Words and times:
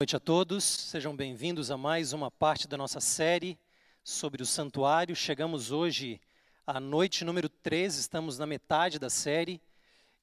noite 0.00 0.14
a 0.14 0.20
todos, 0.20 0.62
sejam 0.62 1.16
bem-vindos 1.16 1.72
a 1.72 1.76
mais 1.76 2.12
uma 2.12 2.30
parte 2.30 2.68
da 2.68 2.76
nossa 2.76 3.00
série 3.00 3.58
sobre 4.04 4.40
o 4.40 4.46
santuário. 4.46 5.16
Chegamos 5.16 5.72
hoje 5.72 6.20
à 6.64 6.78
noite 6.78 7.24
número 7.24 7.48
13, 7.48 7.98
estamos 7.98 8.38
na 8.38 8.46
metade 8.46 8.96
da 8.96 9.10
série 9.10 9.60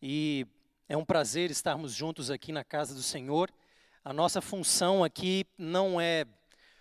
e 0.02 0.48
é 0.88 0.96
um 0.96 1.04
prazer 1.04 1.52
estarmos 1.52 1.94
juntos 1.94 2.32
aqui 2.32 2.54
na 2.54 2.64
casa 2.64 2.96
do 2.96 3.04
Senhor. 3.04 3.52
A 4.02 4.14
nossa 4.14 4.42
função 4.42 5.04
aqui 5.04 5.46
não 5.58 6.00
é 6.00 6.26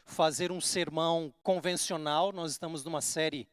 fazer 0.04 0.52
um 0.52 0.61
sermão 0.61 1.34
convencional, 1.42 2.30
nós 2.30 2.52
estamos 2.52 2.84
numa 2.84 3.00
série 3.00 3.48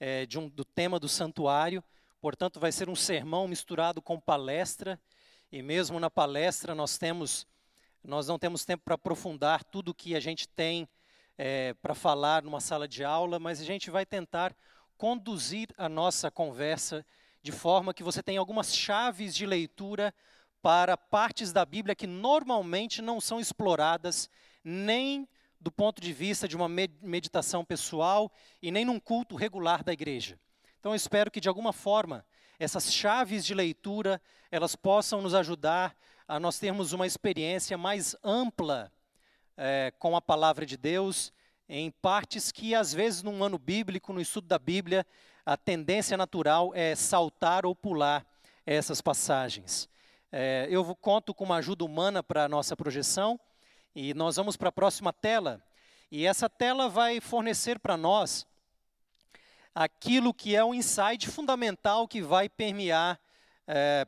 é, 0.00 0.26
um, 0.36 0.48
do 0.48 0.64
tema 0.64 0.98
do 0.98 1.08
santuário, 1.08 1.80
portanto, 2.20 2.58
vai 2.58 2.72
ser 2.72 2.88
um 2.88 2.96
sermão 2.96 3.46
misturado 3.46 4.02
com 4.02 4.18
palestra, 4.18 4.98
e 5.52 5.62
mesmo 5.62 6.00
na 6.00 6.10
palestra 6.10 6.74
nós 6.74 6.98
temos 6.98 7.46
nós 8.02 8.26
não 8.26 8.38
temos 8.38 8.64
tempo 8.64 8.82
para 8.84 8.94
aprofundar 8.94 9.64
tudo 9.64 9.90
o 9.90 9.94
que 9.94 10.14
a 10.14 10.20
gente 10.20 10.48
tem 10.48 10.88
é, 11.36 11.74
para 11.74 11.94
falar 11.94 12.42
numa 12.42 12.60
sala 12.60 12.86
de 12.86 13.04
aula, 13.04 13.38
mas 13.38 13.60
a 13.60 13.64
gente 13.64 13.90
vai 13.90 14.04
tentar 14.04 14.54
conduzir 14.96 15.68
a 15.78 15.88
nossa 15.88 16.30
conversa 16.30 17.04
de 17.42 17.52
forma 17.52 17.94
que 17.94 18.02
você 18.02 18.22
tenha 18.22 18.38
algumas 18.38 18.74
chaves 18.74 19.34
de 19.34 19.46
leitura 19.46 20.14
para 20.60 20.96
partes 20.96 21.52
da 21.52 21.64
Bíblia 21.64 21.94
que 21.94 22.06
normalmente 22.06 23.00
não 23.00 23.20
são 23.20 23.40
exploradas 23.40 24.28
nem 24.62 25.26
do 25.58 25.70
ponto 25.70 26.00
de 26.00 26.12
vista 26.12 26.48
de 26.48 26.56
uma 26.56 26.68
meditação 26.68 27.64
pessoal 27.64 28.30
e 28.62 28.70
nem 28.70 28.84
num 28.84 29.00
culto 29.00 29.36
regular 29.36 29.82
da 29.82 29.92
igreja. 29.92 30.38
Então 30.78 30.92
eu 30.92 30.96
espero 30.96 31.30
que 31.30 31.40
de 31.40 31.48
alguma 31.48 31.72
forma 31.72 32.24
essas 32.58 32.92
chaves 32.92 33.44
de 33.44 33.54
leitura 33.54 34.20
elas 34.50 34.76
possam 34.76 35.22
nos 35.22 35.34
ajudar 35.34 35.96
a 36.30 36.38
nós 36.38 36.60
termos 36.60 36.92
uma 36.92 37.08
experiência 37.08 37.76
mais 37.76 38.14
ampla 38.22 38.92
é, 39.56 39.92
com 39.98 40.14
a 40.14 40.22
palavra 40.22 40.64
de 40.64 40.76
Deus, 40.76 41.32
em 41.68 41.90
partes 41.90 42.52
que, 42.52 42.72
às 42.72 42.94
vezes, 42.94 43.20
num 43.20 43.42
ano 43.42 43.58
bíblico, 43.58 44.12
no 44.12 44.20
estudo 44.20 44.46
da 44.46 44.56
Bíblia, 44.56 45.04
a 45.44 45.56
tendência 45.56 46.16
natural 46.16 46.70
é 46.72 46.94
saltar 46.94 47.66
ou 47.66 47.74
pular 47.74 48.24
essas 48.64 49.00
passagens. 49.00 49.88
É, 50.30 50.68
eu 50.70 50.94
conto 50.94 51.34
com 51.34 51.42
uma 51.42 51.56
ajuda 51.56 51.84
humana 51.84 52.22
para 52.22 52.44
a 52.44 52.48
nossa 52.48 52.76
projeção, 52.76 53.38
e 53.92 54.14
nós 54.14 54.36
vamos 54.36 54.56
para 54.56 54.68
a 54.68 54.72
próxima 54.72 55.12
tela, 55.12 55.60
e 56.12 56.24
essa 56.26 56.48
tela 56.48 56.88
vai 56.88 57.20
fornecer 57.20 57.80
para 57.80 57.96
nós 57.96 58.46
aquilo 59.74 60.32
que 60.32 60.54
é 60.54 60.64
um 60.64 60.74
insight 60.74 61.28
fundamental 61.28 62.06
que 62.06 62.22
vai 62.22 62.48
permear 62.48 63.18
é, 63.66 64.06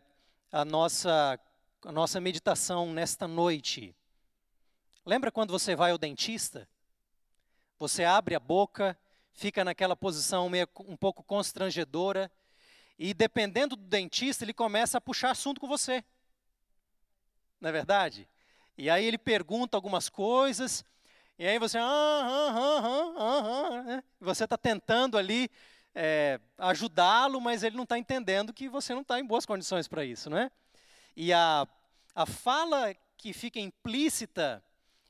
a 0.52 0.64
nossa 0.64 1.36
a 1.84 1.91
nossa 1.91 2.20
meditação 2.20 2.92
nesta 2.92 3.27
noite. 3.27 3.94
Lembra 5.05 5.33
quando 5.33 5.50
você 5.50 5.75
vai 5.75 5.91
ao 5.91 5.98
dentista? 5.98 6.69
Você 7.78 8.05
abre 8.05 8.36
a 8.36 8.41
boca, 8.41 8.97
fica 9.33 9.64
naquela 9.64 9.97
posição 9.97 10.48
meio, 10.48 10.69
um 10.86 10.97
pouco 10.97 11.25
constrangedora, 11.25 12.30
e 12.97 13.12
dependendo 13.12 13.75
do 13.75 13.83
dentista, 13.83 14.44
ele 14.44 14.55
começa 14.55 14.98
a 14.98 15.00
puxar 15.00 15.30
assunto 15.30 15.60
com 15.60 15.66
você. 15.66 16.05
Não 17.60 17.69
é 17.69 17.72
verdade? 17.72 18.28
E 18.78 18.88
aí 18.88 19.05
ele 19.05 19.19
pergunta 19.19 19.77
algumas 19.77 20.08
coisas, 20.08 20.84
e 21.36 21.47
aí 21.47 21.58
você, 21.58 21.78
ah, 21.78 21.83
ah, 21.83 22.83
ah, 23.19 23.97
ah, 23.97 24.03
você 24.20 24.44
está 24.44 24.56
tentando 24.56 25.19
ali 25.19 25.50
é, 25.92 26.38
ajudá-lo, 26.58 27.41
mas 27.41 27.64
ele 27.64 27.75
não 27.75 27.83
está 27.83 27.98
entendendo 27.98 28.53
que 28.53 28.69
você 28.69 28.94
não 28.94 29.03
está 29.03 29.19
em 29.19 29.27
boas 29.27 29.44
condições 29.44 29.88
para 29.88 30.05
isso, 30.05 30.30
não 30.30 30.38
é? 30.38 30.48
E 31.16 31.32
a, 31.32 31.66
a 32.14 32.27
fala 32.27 32.94
que 33.16 33.32
fica 33.32 33.60
implícita 33.60 34.64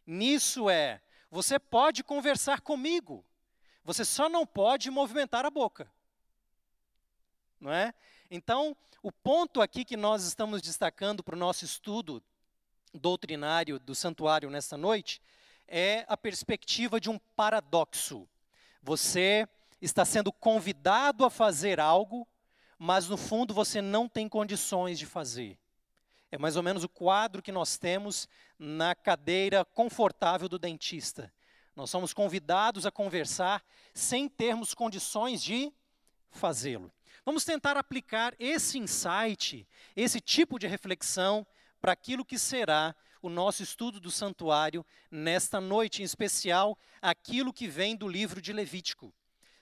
nisso 0.06 0.68
é: 0.68 1.00
você 1.30 1.58
pode 1.58 2.02
conversar 2.02 2.60
comigo, 2.60 3.24
você 3.84 4.04
só 4.04 4.28
não 4.28 4.46
pode 4.46 4.90
movimentar 4.90 5.44
a 5.46 5.50
boca. 5.50 5.90
Não 7.60 7.72
é? 7.72 7.94
Então, 8.30 8.76
o 9.02 9.12
ponto 9.12 9.60
aqui 9.60 9.84
que 9.84 9.96
nós 9.96 10.24
estamos 10.24 10.60
destacando 10.60 11.22
para 11.22 11.36
o 11.36 11.38
nosso 11.38 11.64
estudo 11.64 12.22
doutrinário 12.92 13.78
do 13.78 13.94
santuário 13.94 14.50
nesta 14.50 14.76
noite 14.76 15.22
é 15.66 16.04
a 16.08 16.16
perspectiva 16.16 17.00
de 17.00 17.08
um 17.08 17.18
paradoxo. 17.34 18.28
Você 18.82 19.48
está 19.80 20.04
sendo 20.04 20.32
convidado 20.32 21.24
a 21.24 21.30
fazer 21.30 21.80
algo, 21.80 22.26
mas 22.78 23.08
no 23.08 23.16
fundo 23.16 23.54
você 23.54 23.80
não 23.80 24.08
tem 24.08 24.28
condições 24.28 24.98
de 24.98 25.06
fazer. 25.06 25.58
É 26.32 26.38
mais 26.38 26.56
ou 26.56 26.62
menos 26.62 26.82
o 26.82 26.88
quadro 26.88 27.42
que 27.42 27.52
nós 27.52 27.76
temos 27.76 28.26
na 28.58 28.94
cadeira 28.94 29.66
confortável 29.66 30.48
do 30.48 30.58
dentista. 30.58 31.30
Nós 31.76 31.90
somos 31.90 32.14
convidados 32.14 32.86
a 32.86 32.90
conversar 32.90 33.62
sem 33.92 34.30
termos 34.30 34.72
condições 34.72 35.42
de 35.42 35.70
fazê-lo. 36.30 36.90
Vamos 37.22 37.44
tentar 37.44 37.76
aplicar 37.76 38.34
esse 38.38 38.78
insight, 38.78 39.68
esse 39.94 40.22
tipo 40.22 40.58
de 40.58 40.66
reflexão, 40.66 41.46
para 41.82 41.92
aquilo 41.92 42.24
que 42.24 42.38
será 42.38 42.96
o 43.20 43.28
nosso 43.28 43.62
estudo 43.62 44.00
do 44.00 44.10
santuário 44.10 44.86
nesta 45.10 45.60
noite, 45.60 46.00
em 46.00 46.04
especial 46.04 46.78
aquilo 47.02 47.52
que 47.52 47.68
vem 47.68 47.94
do 47.94 48.08
livro 48.08 48.40
de 48.40 48.54
Levítico. 48.54 49.12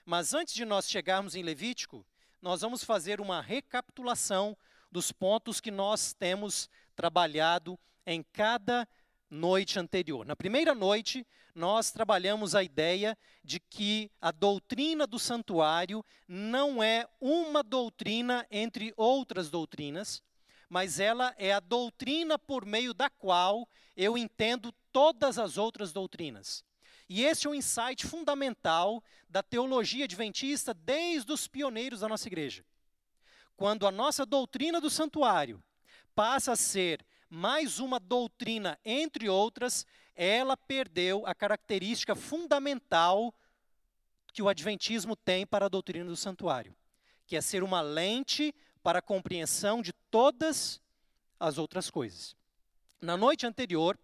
Mas 0.05 0.33
antes 0.33 0.53
de 0.53 0.63
nós 0.63 0.89
chegarmos 0.89 1.35
em 1.35 1.43
Levítico, 1.43 2.05
nós 2.41 2.61
vamos 2.61 2.81
fazer 2.81 3.19
uma 3.19 3.41
recapitulação 3.41 4.57
dos 4.91 5.11
pontos 5.11 5.61
que 5.61 5.71
nós 5.71 6.13
temos 6.13 6.69
trabalhado 6.95 7.79
em 8.05 8.21
cada 8.21 8.87
noite 9.29 9.79
anterior. 9.79 10.25
Na 10.25 10.35
primeira 10.35 10.75
noite, 10.75 11.25
nós 11.55 11.91
trabalhamos 11.91 12.53
a 12.53 12.63
ideia 12.63 13.17
de 13.43 13.59
que 13.59 14.11
a 14.21 14.31
doutrina 14.31 15.07
do 15.07 15.17
santuário 15.17 16.03
não 16.27 16.83
é 16.83 17.07
uma 17.19 17.63
doutrina 17.63 18.45
entre 18.51 18.93
outras 18.97 19.49
doutrinas, 19.49 20.21
mas 20.69 20.99
ela 20.99 21.33
é 21.37 21.53
a 21.53 21.59
doutrina 21.59 22.37
por 22.37 22.65
meio 22.65 22.93
da 22.93 23.09
qual 23.09 23.67
eu 23.95 24.17
entendo 24.17 24.73
todas 24.91 25.37
as 25.37 25.57
outras 25.57 25.93
doutrinas. 25.93 26.63
E 27.07 27.23
esse 27.23 27.47
é 27.47 27.49
um 27.49 27.55
insight 27.55 28.05
fundamental 28.05 29.03
da 29.29 29.43
teologia 29.43 30.05
adventista 30.05 30.73
desde 30.73 31.31
os 31.31 31.47
pioneiros 31.47 32.01
da 32.01 32.07
nossa 32.07 32.27
igreja 32.27 32.65
quando 33.61 33.85
a 33.85 33.91
nossa 33.91 34.25
doutrina 34.25 34.81
do 34.81 34.89
santuário 34.89 35.63
passa 36.15 36.53
a 36.53 36.55
ser 36.55 37.05
mais 37.29 37.77
uma 37.77 37.99
doutrina 37.99 38.75
entre 38.83 39.29
outras, 39.29 39.85
ela 40.15 40.57
perdeu 40.57 41.27
a 41.27 41.35
característica 41.35 42.15
fundamental 42.15 43.31
que 44.33 44.41
o 44.41 44.49
adventismo 44.49 45.15
tem 45.15 45.45
para 45.45 45.67
a 45.67 45.69
doutrina 45.69 46.05
do 46.05 46.15
santuário, 46.15 46.75
que 47.27 47.35
é 47.35 47.41
ser 47.41 47.61
uma 47.61 47.81
lente 47.81 48.51
para 48.81 48.97
a 48.97 49.01
compreensão 49.01 49.79
de 49.79 49.93
todas 50.09 50.81
as 51.39 51.59
outras 51.59 51.91
coisas. 51.91 52.35
Na 52.99 53.15
noite 53.15 53.45
anterior, 53.45 53.95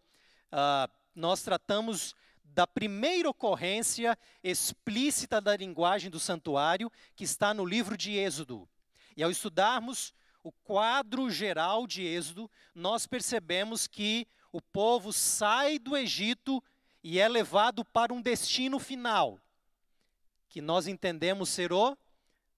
uh, 0.52 0.88
nós 1.16 1.42
tratamos 1.42 2.14
da 2.44 2.68
primeira 2.68 3.28
ocorrência 3.28 4.16
explícita 4.44 5.42
da 5.42 5.58
linguagem 5.58 6.12
do 6.12 6.20
santuário, 6.20 6.92
que 7.16 7.24
está 7.24 7.56
no 7.56 7.66
livro 7.66 7.98
de 7.98 8.12
Êxodo. 8.16 8.70
E 9.18 9.24
ao 9.24 9.32
estudarmos 9.32 10.14
o 10.44 10.52
quadro 10.52 11.30
geral 11.32 11.88
de 11.88 12.04
Êxodo, 12.04 12.50
nós 12.74 13.08
percebemos 13.08 13.88
que 13.88 14.28
o 14.52 14.62
povo 14.62 15.12
sai 15.12 15.80
do 15.80 15.98
Egito 15.98 16.64
e 17.04 17.20
é 17.20 17.28
levado 17.28 17.84
para 17.84 18.14
um 18.14 18.22
destino 18.22 18.80
final, 18.80 19.40
que 20.48 20.62
nós 20.62 20.88
entendemos 20.88 21.50
ser 21.50 21.74
o 21.74 21.98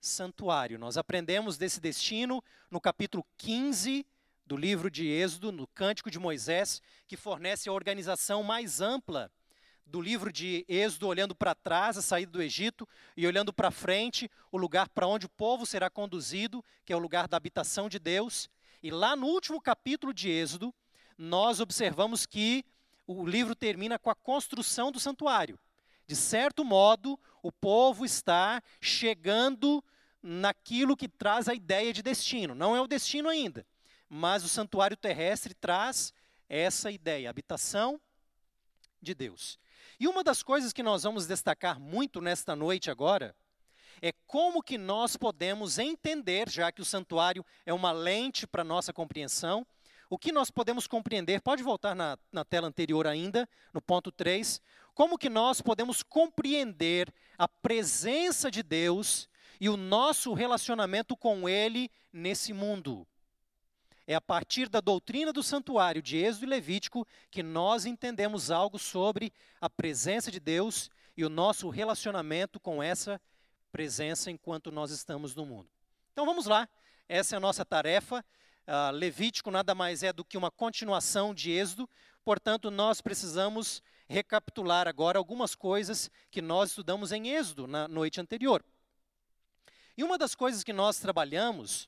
santuário. 0.02 0.78
Nós 0.78 0.98
aprendemos 0.98 1.58
desse 1.58 1.80
destino 1.80 2.44
no 2.70 2.82
capítulo 2.82 3.26
15 3.38 4.06
do 4.46 4.58
livro 4.58 4.92
de 4.92 5.08
Êxodo, 5.08 5.52
no 5.52 5.66
Cântico 5.68 6.12
de 6.12 6.20
Moisés, 6.20 6.82
que 7.08 7.16
fornece 7.16 7.70
a 7.70 7.74
organização 7.74 8.44
mais 8.44 8.82
ampla 8.82 9.32
do 9.90 10.00
livro 10.00 10.32
de 10.32 10.64
Êxodo, 10.68 11.08
olhando 11.08 11.34
para 11.34 11.56
trás, 11.56 11.98
a 11.98 12.02
saída 12.02 12.32
do 12.32 12.42
Egito, 12.42 12.88
e 13.18 13.26
olhando 13.26 13.52
para 13.52 13.72
frente, 13.72 14.30
o 14.52 14.58
lugar 14.58 14.88
para 14.90 15.08
onde 15.08 15.26
o 15.26 15.30
povo 15.30 15.66
será 15.66 15.90
conduzido, 15.90 16.64
que 16.86 16.94
é 16.94 16.96
o 16.96 17.00
lugar 17.00 17.28
da 17.28 17.38
habitação 17.38 17.90
de 17.90 17.98
Deus. 17.98 18.50
E 18.84 18.92
lá 18.92 19.16
no 19.16 19.26
último 19.26 19.60
capítulo 19.60 20.14
de 20.14 20.30
Êxodo, 20.30 20.74
nós 21.18 21.60
observamos 21.60 22.26
que 22.26 22.64
o 23.08 23.26
livro 23.26 23.56
termina 23.56 23.98
com 23.98 24.12
a 24.12 24.16
construção 24.16 24.92
do 24.92 25.00
santuário. 25.00 25.60
De 26.06 26.16
certo 26.16 26.64
modo, 26.64 27.20
o 27.42 27.52
povo 27.52 28.06
está 28.06 28.62
chegando 28.80 29.84
naquilo 30.22 30.96
que 30.96 31.08
traz 31.08 31.48
a 31.48 31.54
ideia 31.54 31.92
de 31.92 32.04
destino. 32.04 32.54
Não 32.54 32.76
é 32.76 32.82
o 32.82 32.88
destino 32.88 33.28
ainda, 33.28 33.66
mas 34.08 34.44
o 34.44 34.50
santuário 34.50 34.96
terrestre 34.96 35.54
traz 35.54 36.14
essa 36.48 36.92
ideia, 36.92 37.30
habitação 37.30 38.00
de 39.02 39.14
Deus. 39.14 39.58
E 40.00 40.08
uma 40.08 40.24
das 40.24 40.42
coisas 40.42 40.72
que 40.72 40.82
nós 40.82 41.04
vamos 41.04 41.28
destacar 41.28 41.78
muito 41.78 42.22
nesta 42.22 42.56
noite 42.56 42.90
agora 42.90 43.36
é 44.02 44.14
como 44.26 44.64
que 44.64 44.78
nós 44.78 45.18
podemos 45.18 45.78
entender, 45.78 46.50
já 46.50 46.72
que 46.72 46.82
o 46.82 46.86
santuário 46.86 47.46
é 47.66 47.74
uma 47.74 47.92
lente 47.92 48.48
para 48.48 48.64
nossa 48.64 48.94
compreensão, 48.94 49.68
o 50.10 50.18
que 50.18 50.32
nós 50.32 50.50
podemos 50.50 50.88
compreender, 50.88 51.42
pode 51.42 51.62
voltar 51.62 51.94
na, 51.94 52.18
na 52.32 52.46
tela 52.46 52.68
anterior 52.68 53.06
ainda, 53.06 53.48
no 53.74 53.82
ponto 53.82 54.10
3, 54.10 54.62
como 54.96 55.18
que 55.18 55.30
nós 55.30 55.62
podemos 55.62 56.02
compreender 56.02 57.14
a 57.38 57.48
presença 57.48 58.50
de 58.50 58.64
Deus 58.64 59.28
e 59.60 59.68
o 59.68 59.76
nosso 59.76 60.34
relacionamento 60.34 61.16
com 61.16 61.48
Ele 61.50 61.92
nesse 62.12 62.54
mundo. 62.54 63.06
É 64.10 64.16
a 64.16 64.22
partir 64.22 64.68
da 64.68 64.82
doutrina 64.82 65.32
do 65.32 65.44
santuário 65.44 66.02
de 66.02 66.18
Êxodo 66.18 66.46
e 66.46 66.50
Levítico 66.50 67.08
que 67.30 67.44
nós 67.44 67.86
entendemos 67.86 68.50
algo 68.50 68.80
sobre 68.80 69.32
a 69.62 69.70
presença 69.70 70.32
de 70.32 70.40
Deus 70.40 70.90
e 71.16 71.24
o 71.24 71.30
nosso 71.30 71.70
relacionamento 71.70 72.60
com 72.60 72.82
essa 72.82 73.22
presença 73.72 74.32
enquanto 74.32 74.72
nós 74.72 74.90
estamos 74.90 75.36
no 75.36 75.46
mundo. 75.46 75.70
Então 76.12 76.26
vamos 76.26 76.48
lá, 76.48 76.68
essa 77.08 77.36
é 77.36 77.38
a 77.38 77.40
nossa 77.40 77.64
tarefa. 77.64 78.26
Uh, 78.68 78.92
Levítico 78.94 79.52
nada 79.52 79.76
mais 79.76 80.02
é 80.02 80.12
do 80.12 80.26
que 80.26 80.40
uma 80.40 80.50
continuação 80.50 81.32
de 81.32 81.52
Êxodo, 81.52 81.88
portanto, 82.26 82.72
nós 82.72 83.02
precisamos 83.02 83.80
recapitular 84.08 84.88
agora 84.88 85.20
algumas 85.20 85.54
coisas 85.54 86.10
que 86.32 86.42
nós 86.42 86.70
estudamos 86.72 87.12
em 87.12 87.28
Êxodo 87.30 87.68
na 87.68 87.88
noite 87.88 88.20
anterior. 88.20 88.66
E 89.96 90.04
uma 90.04 90.18
das 90.18 90.34
coisas 90.34 90.64
que 90.64 90.74
nós 90.74 90.98
trabalhamos 90.98 91.88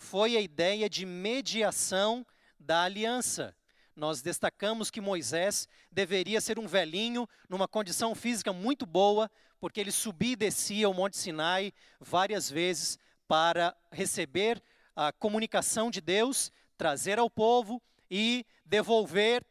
foi 0.00 0.34
a 0.34 0.40
ideia 0.40 0.88
de 0.88 1.04
mediação 1.04 2.26
da 2.58 2.84
aliança. 2.84 3.54
Nós 3.94 4.22
destacamos 4.22 4.90
que 4.90 4.98
Moisés 4.98 5.68
deveria 5.92 6.40
ser 6.40 6.58
um 6.58 6.66
velhinho, 6.66 7.28
numa 7.50 7.68
condição 7.68 8.14
física 8.14 8.50
muito 8.50 8.86
boa, 8.86 9.30
porque 9.60 9.78
ele 9.78 9.92
subia 9.92 10.32
e 10.32 10.36
descia 10.36 10.88
o 10.88 10.94
Monte 10.94 11.18
Sinai 11.18 11.70
várias 12.00 12.50
vezes 12.50 12.98
para 13.28 13.76
receber 13.92 14.62
a 14.96 15.12
comunicação 15.12 15.90
de 15.90 16.00
Deus, 16.00 16.50
trazer 16.78 17.18
ao 17.18 17.28
povo 17.28 17.80
e 18.10 18.46
devolver, 18.64 19.44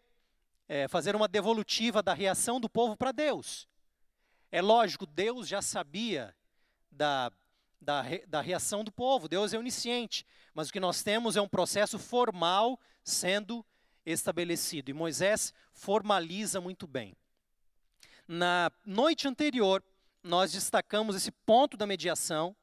é, 0.67 0.87
fazer 0.87 1.15
uma 1.15 1.27
devolutiva 1.27 2.01
da 2.01 2.13
reação 2.15 2.59
do 2.59 2.67
povo 2.67 2.97
para 2.97 3.11
Deus. 3.11 3.67
É 4.51 4.63
lógico, 4.63 5.05
Deus 5.05 5.47
já 5.47 5.61
sabia 5.61 6.35
da, 6.91 7.31
da, 7.81 8.03
da 8.27 8.41
reação 8.41 8.83
do 8.83 8.91
povo, 8.91 9.27
Deus 9.27 9.53
é 9.53 9.57
onisciente, 9.57 10.25
mas 10.53 10.69
o 10.69 10.73
que 10.73 10.79
nós 10.79 11.01
temos 11.01 11.35
é 11.35 11.41
um 11.41 11.47
processo 11.47 11.97
formal 11.97 12.79
sendo 13.03 13.65
estabelecido, 14.05 14.89
e 14.89 14.93
Moisés 14.93 15.53
formaliza 15.71 16.59
muito 16.59 16.87
bem. 16.87 17.15
Na 18.27 18.71
noite 18.85 19.27
anterior, 19.27 19.83
nós 20.23 20.51
destacamos 20.51 21.15
esse 21.15 21.31
ponto 21.31 21.77
da 21.77 21.87
mediação, 21.87 22.55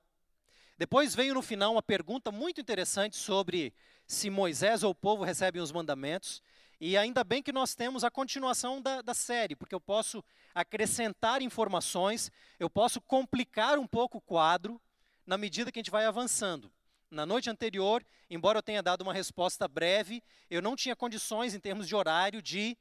depois 0.79 1.15
veio 1.15 1.35
no 1.35 1.43
final 1.43 1.73
uma 1.73 1.83
pergunta 1.83 2.31
muito 2.31 2.61
interessante 2.61 3.17
sobre 3.17 3.73
se 4.07 4.29
Moisés 4.29 4.83
ou 4.83 4.91
o 4.91 4.95
povo 4.95 5.25
recebem 5.25 5.61
os 5.63 5.73
mandamentos. 5.73 6.43
E 6.79 6.99
ainda 6.99 7.25
bem 7.25 7.43
que 7.43 7.53
nós 7.53 7.75
temos 7.75 8.05
a 8.05 8.11
continuação 8.11 8.83
da, 8.83 9.01
da, 9.01 9.15
série, 9.15 9.57
porque 9.57 9.75
eu 9.75 9.81
posso 9.81 10.23
acrescentar 10.55 11.41
informações, 11.41 12.31
eu 12.61 12.69
posso 12.69 13.01
complicar 13.01 13.79
um 13.79 13.87
pouco 13.87 14.19
o 14.19 14.21
quadro 14.21 14.79
na 15.27 15.37
medida 15.37 15.73
que 15.73 15.79
a 15.79 15.83
gente 15.83 15.91
vai 15.91 16.07
avançando. 16.07 16.71
Na 17.11 17.27
noite 17.27 17.51
anterior, 17.51 18.05
embora 18.31 18.59
eu 18.59 18.63
tenha 18.63 18.83
dado 18.83 19.03
uma 19.03 19.13
resposta 19.13 19.67
breve, 19.67 20.23
eu 20.51 20.63
não 20.63 20.77
tinha 20.77 20.95
condições, 20.95 21.55
em 21.55 21.61
termos 21.61 21.87
de 21.87 21.95
horário, 21.95 22.41
de, 22.41 22.77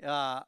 uh, 0.00 0.46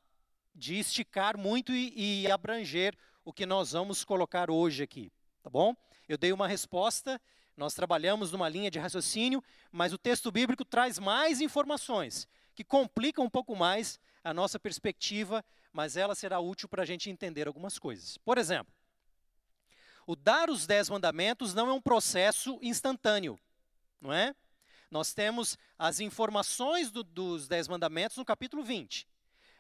de 0.55 0.79
esticar 0.79 1.37
muito 1.37 1.73
e, 1.73 2.23
e 2.23 2.31
abranger 2.31 2.97
o 3.25 3.33
que 3.33 3.47
nós 3.47 3.73
vamos 3.73 4.05
colocar 4.05 4.51
hoje 4.51 4.83
aqui. 4.83 5.13
Tá 5.43 5.51
bom? 5.51 5.75
Eu 6.09 6.19
dei 6.19 6.33
uma 6.33 6.49
resposta, 6.49 7.21
nós 7.57 7.75
trabalhamos 7.75 8.33
numa 8.33 8.49
linha 8.49 8.71
de 8.71 8.79
raciocínio, 8.79 9.43
mas 9.71 9.93
o 9.93 9.99
texto 9.99 10.31
bíblico 10.31 10.65
traz 10.65 10.99
mais 10.99 11.41
informações, 11.41 12.27
que 12.55 12.65
complicam 12.65 13.25
um 13.25 13.31
pouco 13.31 13.55
mais 13.55 13.99
a 14.25 14.35
nossa 14.35 14.59
perspectiva, 14.59 15.45
mas 15.73 15.97
ela 15.97 16.15
será 16.15 16.41
útil 16.41 16.69
para 16.69 16.83
a 16.83 16.87
gente 16.87 17.11
entender 17.11 17.47
algumas 17.47 17.79
coisas. 17.79 18.19
Por 18.19 18.39
exemplo, 18.39 18.73
o 20.11 20.17
dar 20.17 20.51
os 20.51 20.67
dez 20.67 20.91
mandamentos 20.91 21.55
não 21.55 21.69
é 21.69 21.73
um 21.73 21.81
processo 21.81 22.59
instantâneo, 22.61 23.39
não 24.01 24.13
é? 24.13 24.35
Nós 24.91 25.15
temos 25.15 25.57
as 25.79 26.01
informações 26.01 26.91
do, 26.91 27.05
dos 27.05 27.47
dez 27.47 27.69
mandamentos 27.69 28.17
no 28.17 28.25
capítulo 28.25 28.65
20, 28.65 29.07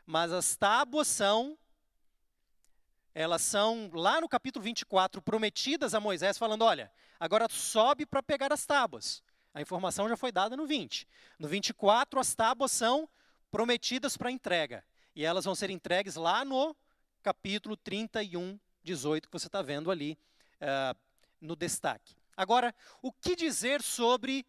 mas 0.05 0.33
as 0.33 0.57
tábuas 0.57 1.07
são 1.07 1.57
elas 3.15 3.43
são, 3.43 3.91
lá 3.93 4.21
no 4.21 4.29
capítulo 4.29 4.65
24, 4.65 5.23
prometidas 5.23 5.95
a 5.95 6.01
Moisés, 6.01 6.37
falando: 6.37 6.63
olha, 6.63 6.91
agora 7.21 7.47
sobe 7.49 8.05
para 8.05 8.21
pegar 8.21 8.53
as 8.53 8.67
tábuas. 8.67 9.23
A 9.55 9.61
informação 9.61 10.09
já 10.09 10.17
foi 10.17 10.33
dada 10.33 10.57
no 10.57 10.67
20. 10.67 11.07
No 11.39 11.47
24, 11.47 12.19
as 12.19 12.35
tábuas 12.35 12.73
são 12.73 13.09
prometidas 13.53 14.17
para 14.17 14.33
entrega. 14.33 14.85
E 15.15 15.25
elas 15.25 15.45
vão 15.45 15.55
ser 15.55 15.71
entregues 15.71 16.17
lá 16.17 16.45
no 16.45 16.75
capítulo 17.23 17.77
31, 17.77 18.59
18, 18.83 19.29
que 19.29 19.33
você 19.33 19.47
está 19.47 19.63
vendo 19.63 19.93
ali 19.93 20.19
uh, 20.61 20.99
no 21.41 21.57
destaque. 21.57 22.15
Agora, 22.37 22.75
o 23.03 23.13
que 23.13 23.37
dizer 23.37 23.83
sobre 23.83 24.47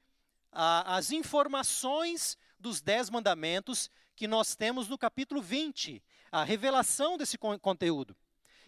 as 0.53 1.11
informações 1.11 2.37
dos 2.59 2.81
Dez 2.81 3.09
Mandamentos 3.09 3.89
que 4.15 4.27
nós 4.27 4.55
temos 4.55 4.87
no 4.87 4.97
capítulo 4.97 5.41
20? 5.41 6.03
A 6.31 6.43
revelação 6.43 7.17
desse 7.17 7.37
conteúdo. 7.37 8.15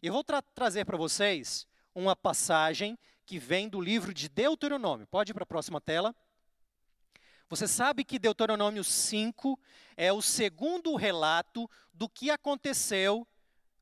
Eu 0.02 0.12
vou 0.12 0.24
tra 0.24 0.42
trazer 0.42 0.86
para 0.86 0.98
vocês 0.98 1.66
uma 1.96 2.16
passagem 2.16 2.98
que 3.26 3.40
vem 3.40 3.70
do 3.70 3.80
livro 3.80 4.14
de 4.14 4.28
Deuteronômio. 4.28 5.08
Pode 5.08 5.32
ir 5.32 5.34
para 5.34 5.44
a 5.44 5.48
próxima 5.48 5.80
tela. 5.80 6.14
Você 7.50 7.68
sabe 7.68 8.04
que 8.04 8.20
Deuteronômio 8.20 8.84
5 8.84 9.60
é 9.96 10.12
o 10.12 10.22
segundo 10.22 10.96
relato 10.96 11.70
do 11.94 12.10
que 12.10 12.32
aconteceu 12.32 13.28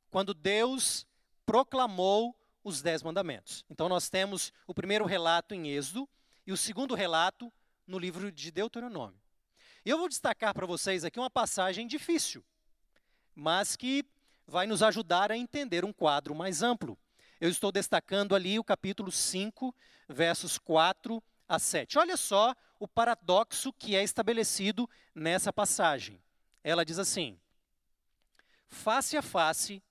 quando 0.10 0.34
Deus 0.34 1.08
proclamou 1.46 2.36
os 2.63 2.81
Dez 2.81 3.02
Mandamentos. 3.04 3.66
Então, 3.69 3.90
nós 3.90 4.10
temos 4.10 4.54
o 4.68 4.74
primeiro 4.74 5.06
relato 5.06 5.54
em 5.54 5.69
Êxodo 5.69 6.08
e 6.46 6.52
o 6.52 6.58
segundo 6.58 6.96
relato 6.96 7.52
no 7.88 7.98
livro 7.98 8.31
de 8.31 8.52
Deuteronômio. 8.52 9.19
Eu 9.84 9.98
vou 9.98 10.08
destacar 10.08 10.54
para 10.54 10.66
vocês 10.66 11.04
aqui 11.04 11.19
uma 11.19 11.30
passagem 11.30 11.88
difícil, 11.88 12.44
mas 13.34 13.75
que 13.75 14.06
vai 14.46 14.68
nos 14.68 14.84
ajudar 14.84 15.31
a 15.31 15.38
entender 15.38 15.84
um 15.84 15.94
quadro 15.94 16.36
mais 16.36 16.62
amplo. 16.62 16.98
Eu 17.40 17.50
estou 17.50 17.72
destacando 17.72 18.36
ali 18.36 18.60
o 18.60 18.63
capítulo 18.63 19.12
5, 19.12 19.74
versos 20.08 20.60
4 20.60 21.24
a 21.48 21.58
7. 21.58 21.98
Olha 21.98 22.16
só 22.16 22.56
o 22.80 22.88
paradoxo 22.88 23.74
que 23.74 23.96
é 23.96 24.04
estabelecido 24.04 24.90
nessa 25.16 25.52
passagem. 25.52 26.22
Ela 26.63 26.86
diz 26.86 27.00
assim: 27.00 27.40
Face 28.69 29.18
a 29.18 29.22
face 29.22 29.81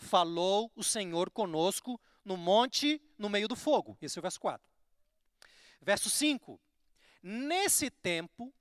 falou 0.00 0.72
o 0.74 0.82
Senhor 0.82 1.30
conosco 1.30 2.00
no 2.24 2.36
monte 2.36 3.00
no 3.18 3.28
meio 3.28 3.46
do 3.46 3.54
fogo. 3.54 3.96
Esse 4.00 4.18
é 4.18 4.20
o 4.20 4.22
verso 4.22 4.40
4. 4.40 4.66
Verso 5.80 6.10
5. 6.10 6.60
Nesse 7.22 7.90
tempo 7.90 8.52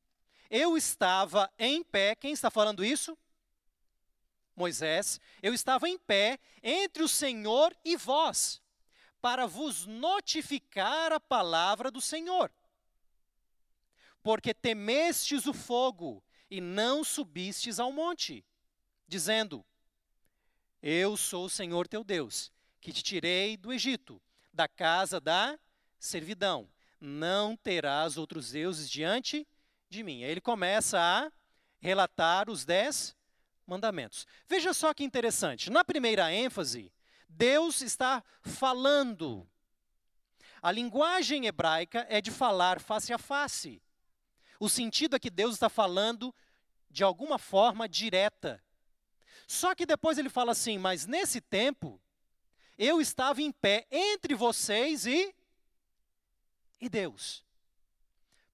eu 0.50 0.78
estava 0.78 1.52
em 1.58 1.84
pé. 1.84 2.16
Quem 2.16 2.34
está 2.34 2.52
falando 2.52 2.84
isso? 2.84 3.18
Moisés, 4.56 5.22
eu 5.42 5.54
estava 5.54 5.88
em 5.88 5.98
pé 5.98 6.38
entre 6.62 7.02
o 7.02 7.08
Senhor 7.08 7.74
e 7.86 7.96
vós, 7.96 8.62
para 9.22 9.48
vos 9.48 9.86
notificar 9.86 11.14
a 11.14 11.20
palavra 11.20 11.90
do 11.90 12.02
Senhor. 12.02 12.52
Porque 14.22 14.54
temestes 14.54 15.46
o 15.46 15.54
fogo 15.54 16.22
e 16.52 16.60
não 16.60 17.06
subistes 17.06 17.80
ao 17.80 17.94
monte, 17.94 18.46
dizendo: 19.08 19.66
Eu 20.82 21.18
sou 21.18 21.46
o 21.46 21.50
Senhor 21.50 21.88
teu 21.88 22.04
Deus, 22.04 22.52
que 22.80 22.94
te 22.94 23.04
tirei 23.04 23.58
do 23.58 23.74
Egito, 23.74 24.22
da 24.54 24.68
casa 24.68 25.20
da 25.20 25.60
servidão. 26.00 26.70
Não 27.02 27.58
terás 27.58 28.18
outros 28.18 28.52
deuses 28.52 28.90
diante 28.90 29.46
de 29.90 30.04
mim. 30.04 30.24
Aí 30.24 30.32
ele 30.32 30.40
começa 30.40 30.98
a 30.98 31.30
relatar 31.80 32.50
os 32.50 32.64
dez 32.64 33.16
mandamentos. 33.68 34.26
Veja 34.48 34.74
só 34.74 34.94
que 34.94 35.04
interessante. 35.04 35.70
Na 35.70 35.84
primeira 35.84 36.32
ênfase, 36.34 36.92
Deus 37.28 37.82
está 37.82 38.24
falando. 38.42 39.46
A 40.62 40.72
linguagem 40.72 41.46
hebraica 41.46 42.06
é 42.10 42.22
de 42.22 42.32
falar 42.32 42.80
face 42.80 43.12
a 43.12 43.18
face. 43.18 43.82
O 44.60 44.70
sentido 44.70 45.16
é 45.16 45.20
que 45.20 45.30
Deus 45.30 45.54
está 45.54 45.70
falando 45.70 46.34
de 46.90 47.04
alguma 47.04 47.38
forma 47.38 47.88
direta. 47.88 48.62
Só 49.50 49.74
que 49.74 49.84
depois 49.84 50.20
ele 50.20 50.30
fala 50.30 50.52
assim: 50.52 50.78
Mas 50.78 51.08
nesse 51.08 51.42
tempo, 51.42 52.00
eu 52.78 53.02
estava 53.02 53.42
em 53.42 53.52
pé 53.52 53.88
entre 53.90 54.36
vocês 54.36 55.08
e, 55.08 55.34
e 56.80 56.88
Deus, 56.88 57.44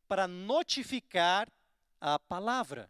para 0.07 0.25
notificar 0.25 1.51
a 1.99 2.17
palavra. 2.17 2.89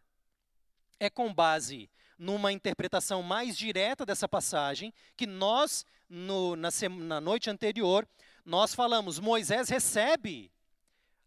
É 1.00 1.10
com 1.10 1.34
base 1.34 1.90
numa 2.16 2.52
interpretação 2.52 3.24
mais 3.24 3.58
direta 3.58 4.06
dessa 4.06 4.30
passagem, 4.30 4.94
que 5.18 5.26
nós, 5.26 5.84
no, 6.08 6.56
na, 6.56 6.70
na 7.00 7.20
noite 7.20 7.50
anterior, 7.50 8.08
nós 8.46 8.76
falamos, 8.76 9.18
Moisés 9.18 9.68
recebe 9.68 10.52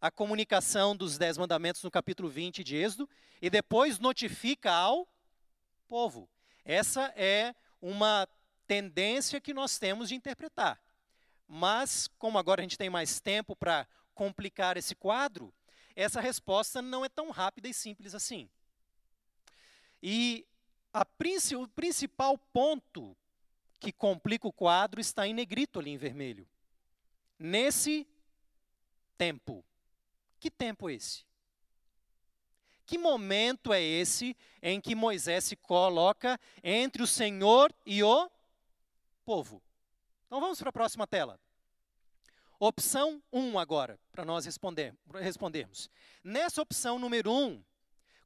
a 0.00 0.12
comunicação 0.12 0.96
dos 0.96 1.18
Dez 1.18 1.36
Mandamentos 1.36 1.82
no 1.82 1.90
capítulo 1.90 2.28
20 2.28 2.62
de 2.62 2.76
Êxodo 2.76 3.10
e 3.42 3.50
depois 3.50 3.98
notifica 3.98 4.72
ao 4.72 5.08
povo. 5.88 6.30
Essa 6.68 7.10
é 7.16 7.54
uma 7.80 8.28
tendência 8.66 9.40
que 9.40 9.54
nós 9.54 9.78
temos 9.78 10.10
de 10.10 10.14
interpretar. 10.14 10.78
Mas, 11.48 12.08
como 12.18 12.36
agora 12.36 12.60
a 12.60 12.62
gente 12.62 12.76
tem 12.76 12.90
mais 12.90 13.20
tempo 13.20 13.56
para 13.56 13.88
complicar 14.14 14.76
esse 14.76 14.94
quadro, 14.94 15.50
essa 15.96 16.20
resposta 16.20 16.82
não 16.82 17.02
é 17.06 17.08
tão 17.08 17.30
rápida 17.30 17.68
e 17.68 17.72
simples 17.72 18.14
assim. 18.14 18.50
E 20.02 20.46
o 21.56 21.66
principal 21.68 22.36
ponto 22.52 23.16
que 23.80 23.90
complica 23.90 24.46
o 24.46 24.52
quadro 24.52 25.00
está 25.00 25.26
em 25.26 25.32
negrito 25.32 25.78
ali 25.78 25.90
em 25.90 25.96
vermelho. 25.96 26.46
Nesse 27.38 28.06
tempo. 29.16 29.64
Que 30.38 30.50
tempo 30.50 30.90
é 30.90 30.94
esse? 30.94 31.24
Que 32.88 32.96
momento 32.96 33.70
é 33.70 33.82
esse 33.82 34.34
em 34.62 34.80
que 34.80 34.94
Moisés 34.94 35.44
se 35.44 35.54
coloca 35.54 36.40
entre 36.64 37.02
o 37.02 37.06
Senhor 37.06 37.70
e 37.84 38.02
o 38.02 38.30
povo? 39.26 39.62
Então 40.26 40.40
vamos 40.40 40.58
para 40.58 40.70
a 40.70 40.72
próxima 40.72 41.06
tela. 41.06 41.38
Opção 42.58 43.22
1 43.30 43.40
um 43.40 43.58
agora, 43.58 44.00
para 44.10 44.24
nós 44.24 44.46
responder, 44.46 44.96
respondermos. 45.12 45.90
Nessa 46.24 46.62
opção 46.62 46.98
número 46.98 47.30
1, 47.30 47.36
um, 47.36 47.64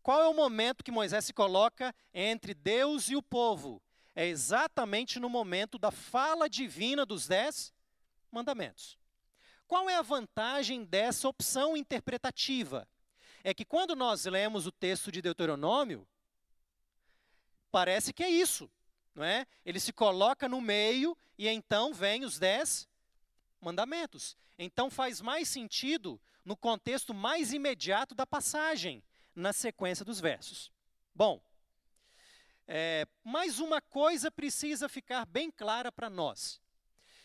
qual 0.01 0.23
é 0.23 0.29
o 0.29 0.35
momento 0.35 0.85
que 0.85 0.93
Moisés 0.93 1.25
se 1.25 1.33
coloca 1.33 1.93
entre 2.15 2.55
Deus 2.55 3.11
e 3.11 3.17
o 3.17 3.23
povo? 3.23 3.83
É 4.15 4.29
exatamente 4.29 5.19
no 5.19 5.29
momento 5.29 5.77
da 5.77 5.91
fala 5.91 6.49
divina 6.49 7.05
dos 7.05 7.27
dez 7.27 7.75
mandamentos. 8.31 8.97
Qual 9.67 9.91
é 9.91 9.97
a 9.97 10.03
vantagem 10.03 10.85
dessa 10.85 11.29
opção 11.29 11.77
interpretativa? 11.77 12.87
É 13.45 13.53
que 13.53 13.65
quando 13.65 13.97
nós 13.97 14.25
lemos 14.25 14.67
o 14.67 14.73
texto 14.73 15.11
de 15.11 15.21
Deuteronômio, 15.21 16.07
parece 17.71 18.13
que 18.13 18.23
é 18.23 18.31
isso, 18.31 18.71
não 19.15 19.25
é? 19.25 19.47
Ele 19.65 19.81
se 19.81 19.93
coloca 19.93 20.49
no 20.49 20.61
meio 20.61 21.17
e 21.37 21.49
então 21.49 21.93
vem 21.93 22.25
os 22.25 22.39
dez 22.39 22.89
mandamentos. 23.61 24.37
Então 24.59 24.91
faz 24.91 25.21
mais 25.21 25.49
sentido 25.49 26.21
no 26.45 26.57
contexto 26.57 27.15
mais 27.15 27.53
imediato 27.53 28.15
da 28.15 28.27
passagem, 28.27 29.03
na 29.35 29.53
sequência 29.53 30.05
dos 30.05 30.21
versos. 30.21 30.71
Bom, 31.15 31.43
é, 32.67 33.07
mais 33.25 33.59
uma 33.59 33.81
coisa 33.81 34.31
precisa 34.31 34.89
ficar 34.89 35.27
bem 35.27 35.51
clara 35.51 35.91
para 35.91 36.09
nós. 36.09 36.61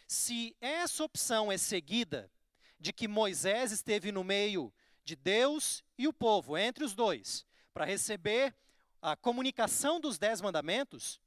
Se 0.07 0.55
essa 0.61 1.03
opção 1.03 1.51
é 1.51 1.57
seguida 1.57 2.31
de 2.79 2.93
que 2.93 3.07
Moisés 3.07 3.71
esteve 3.71 4.11
no 4.11 4.23
meio 4.23 4.73
de 5.07 5.15
Deus 5.15 5.85
e 5.97 6.05
o 6.05 6.11
povo, 6.11 6.57
entre 6.57 6.83
os 6.83 6.93
dois, 6.93 7.45
para 7.73 7.85
receber 7.85 8.53
a 9.01 9.15
comunicação 9.15 10.01
dos 10.01 10.17
dez 10.17 10.41
mandamentos, 10.41 11.21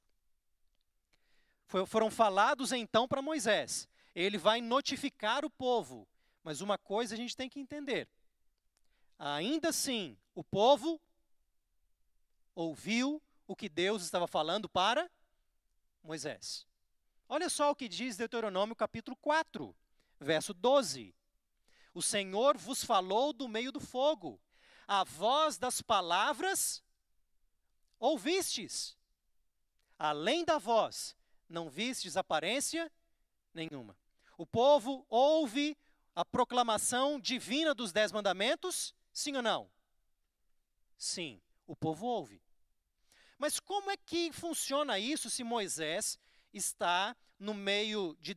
foram 1.86 2.10
falados 2.10 2.72
então 2.72 3.08
para 3.08 3.22
Moisés. 3.22 3.88
Ele 4.14 4.36
vai 4.36 4.60
notificar 4.60 5.46
o 5.46 5.50
povo. 5.50 6.06
Mas 6.42 6.60
uma 6.60 6.76
coisa 6.76 7.14
a 7.14 7.16
gente 7.16 7.36
tem 7.36 7.48
que 7.48 7.60
entender. 7.60 8.06
Ainda 9.18 9.70
assim, 9.70 10.16
o 10.34 10.44
povo 10.44 11.00
ouviu 12.54 13.22
o 13.46 13.56
que 13.56 13.68
Deus 13.68 14.02
estava 14.02 14.26
falando 14.26 14.68
para 14.68 15.10
Moisés. 16.02 16.66
Olha 17.28 17.48
só 17.48 17.70
o 17.70 17.76
que 17.76 17.88
diz 17.88 18.16
Deuteronômio 18.16 18.76
capítulo 18.76 19.16
4, 19.16 19.74
verso 20.18 20.52
12. 20.52 21.14
O 22.00 22.02
Senhor 22.02 22.56
vos 22.56 22.82
falou 22.82 23.30
do 23.30 23.46
meio 23.46 23.70
do 23.70 23.78
fogo. 23.78 24.40
A 24.88 25.04
voz 25.04 25.58
das 25.58 25.82
palavras 25.82 26.82
ouvistes. 27.98 28.96
Além 29.98 30.42
da 30.42 30.56
voz, 30.56 31.14
não 31.46 31.68
vistes 31.68 32.16
aparência 32.16 32.90
nenhuma. 33.52 33.94
O 34.38 34.46
povo 34.46 35.04
ouve 35.10 35.76
a 36.16 36.24
proclamação 36.24 37.20
divina 37.20 37.74
dos 37.74 37.92
dez 37.92 38.12
mandamentos? 38.12 38.94
Sim 39.12 39.36
ou 39.36 39.42
não? 39.42 39.70
Sim, 40.96 41.38
o 41.66 41.76
povo 41.76 42.06
ouve. 42.06 42.40
Mas 43.36 43.60
como 43.60 43.90
é 43.90 43.96
que 43.98 44.32
funciona 44.32 44.98
isso 44.98 45.28
se 45.28 45.44
Moisés 45.44 46.18
está 46.50 47.14
no 47.38 47.52
meio 47.52 48.16
de 48.18 48.34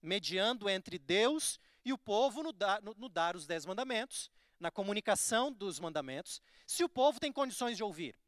mediando 0.00 0.70
entre 0.70 0.96
Deus 0.96 1.58
e 1.86 1.92
o 1.92 1.98
povo 1.98 2.42
no 2.42 2.52
dar, 2.52 2.82
no, 2.82 2.92
no 2.98 3.08
dar 3.08 3.36
os 3.36 3.46
dez 3.46 3.64
mandamentos, 3.64 4.28
na 4.58 4.72
comunicação 4.72 5.52
dos 5.52 5.78
mandamentos, 5.78 6.42
se 6.66 6.82
o 6.82 6.88
povo 6.88 7.20
tem 7.20 7.30
condições 7.30 7.76
de 7.76 7.84
ouvir. 7.84 8.18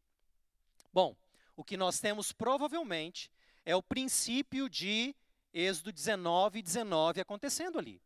Bom, 0.92 1.16
o 1.56 1.64
que 1.64 1.76
nós 1.76 1.98
temos 1.98 2.30
provavelmente 2.30 3.32
é 3.66 3.74
o 3.74 3.82
princípio 3.82 4.68
de 4.68 5.12
Êxodo 5.52 5.92
19 5.92 6.60
e 6.60 6.62
19 6.62 7.20
acontecendo 7.20 7.80
ali. 7.80 8.00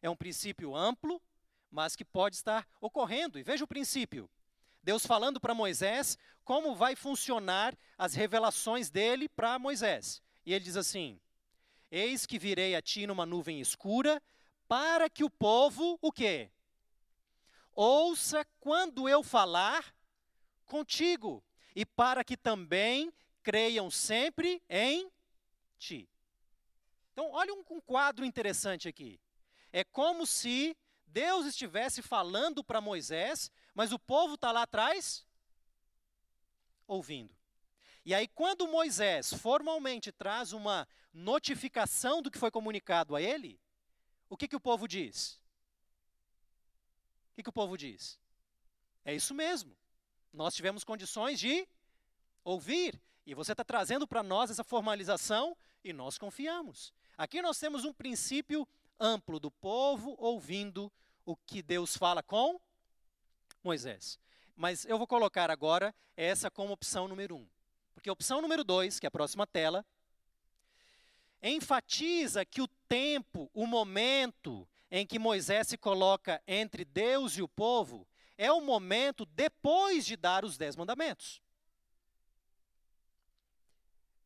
É 0.00 0.08
um 0.08 0.14
princípio 0.14 0.76
amplo, 0.76 1.20
mas 1.68 1.96
que 1.96 2.04
pode 2.04 2.36
estar 2.36 2.64
ocorrendo. 2.80 3.40
E 3.40 3.42
veja 3.42 3.64
o 3.64 3.68
princípio. 3.68 4.30
Deus 4.84 5.04
falando 5.04 5.40
para 5.40 5.52
Moisés 5.52 6.16
como 6.44 6.76
vai 6.76 6.94
funcionar 6.94 7.76
as 7.98 8.14
revelações 8.14 8.88
dele 8.88 9.28
para 9.28 9.58
Moisés. 9.58 10.22
E 10.46 10.54
ele 10.54 10.64
diz 10.64 10.76
assim: 10.76 11.18
Eis 11.90 12.24
que 12.24 12.38
virei 12.38 12.76
a 12.76 12.82
ti 12.82 13.04
numa 13.04 13.26
nuvem 13.26 13.60
escura, 13.60 14.22
para 14.68 15.08
que 15.10 15.24
o 15.24 15.30
povo, 15.30 15.98
o 16.00 16.12
quê? 16.12 16.50
Ouça 17.72 18.46
quando 18.60 19.08
eu 19.08 19.22
falar 19.22 19.94
contigo, 20.64 21.44
e 21.74 21.84
para 21.84 22.22
que 22.24 22.36
também 22.36 23.12
creiam 23.42 23.90
sempre 23.90 24.62
em 24.68 25.10
ti. 25.78 26.08
Então, 27.12 27.30
olha 27.30 27.52
um, 27.52 27.64
um 27.70 27.80
quadro 27.80 28.24
interessante 28.24 28.88
aqui. 28.88 29.20
É 29.72 29.84
como 29.84 30.26
se 30.26 30.76
Deus 31.06 31.46
estivesse 31.46 32.00
falando 32.00 32.62
para 32.62 32.80
Moisés, 32.80 33.50
mas 33.74 33.92
o 33.92 33.98
povo 33.98 34.34
está 34.34 34.50
lá 34.50 34.62
atrás 34.62 35.26
ouvindo. 36.86 37.34
E 38.04 38.14
aí, 38.14 38.28
quando 38.28 38.68
Moisés 38.68 39.32
formalmente 39.32 40.12
traz 40.12 40.52
uma 40.52 40.86
notificação 41.12 42.20
do 42.20 42.30
que 42.30 42.38
foi 42.38 42.50
comunicado 42.50 43.16
a 43.16 43.22
ele, 43.22 43.60
o 44.34 44.36
que, 44.36 44.48
que 44.48 44.56
o 44.56 44.60
povo 44.60 44.88
diz? 44.88 45.40
O 47.30 47.34
que, 47.36 47.42
que 47.44 47.48
o 47.48 47.52
povo 47.52 47.78
diz? 47.78 48.18
É 49.04 49.14
isso 49.14 49.32
mesmo. 49.32 49.76
Nós 50.32 50.56
tivemos 50.56 50.82
condições 50.82 51.38
de 51.38 51.68
ouvir. 52.42 53.00
E 53.24 53.32
você 53.32 53.52
está 53.52 53.62
trazendo 53.62 54.08
para 54.08 54.24
nós 54.24 54.50
essa 54.50 54.64
formalização 54.64 55.56
e 55.84 55.92
nós 55.92 56.18
confiamos. 56.18 56.92
Aqui 57.16 57.40
nós 57.40 57.60
temos 57.60 57.84
um 57.84 57.92
princípio 57.92 58.66
amplo 58.98 59.38
do 59.38 59.52
povo 59.52 60.16
ouvindo 60.18 60.92
o 61.24 61.36
que 61.36 61.62
Deus 61.62 61.96
fala 61.96 62.20
com 62.20 62.60
Moisés. 63.62 64.18
Mas 64.56 64.84
eu 64.84 64.98
vou 64.98 65.06
colocar 65.06 65.48
agora 65.48 65.94
essa 66.16 66.50
como 66.50 66.72
opção 66.72 67.06
número 67.06 67.36
um. 67.36 67.46
Porque 67.94 68.08
a 68.08 68.12
opção 68.12 68.42
número 68.42 68.64
dois, 68.64 68.98
que 68.98 69.06
é 69.06 69.08
a 69.08 69.12
próxima 69.12 69.46
tela, 69.46 69.86
enfatiza 71.50 72.44
que 72.44 72.62
o 72.62 72.68
tempo, 72.88 73.50
o 73.52 73.66
momento 73.66 74.66
em 74.90 75.06
que 75.06 75.18
Moisés 75.18 75.68
se 75.68 75.76
coloca 75.76 76.42
entre 76.46 76.84
Deus 76.84 77.36
e 77.36 77.42
o 77.42 77.48
povo, 77.48 78.08
é 78.38 78.50
o 78.50 78.62
momento 78.62 79.26
depois 79.26 80.06
de 80.06 80.16
dar 80.16 80.44
os 80.44 80.56
dez 80.56 80.74
mandamentos. 80.74 81.42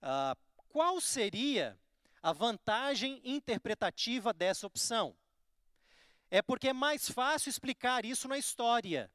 Ah, 0.01 0.37
qual 0.69 1.01
seria 1.01 1.79
a 2.23 2.33
vantagem 2.33 3.21
interpretativa 3.25 4.33
dessa 4.33 4.67
opção? 4.67 5.17
É 6.31 6.41
porque 6.41 6.69
é 6.69 6.73
mais 6.73 7.11
fácil 7.11 7.51
explicar 7.51 8.05
isso 8.05 8.29
na 8.29 8.39
história. 8.39 9.11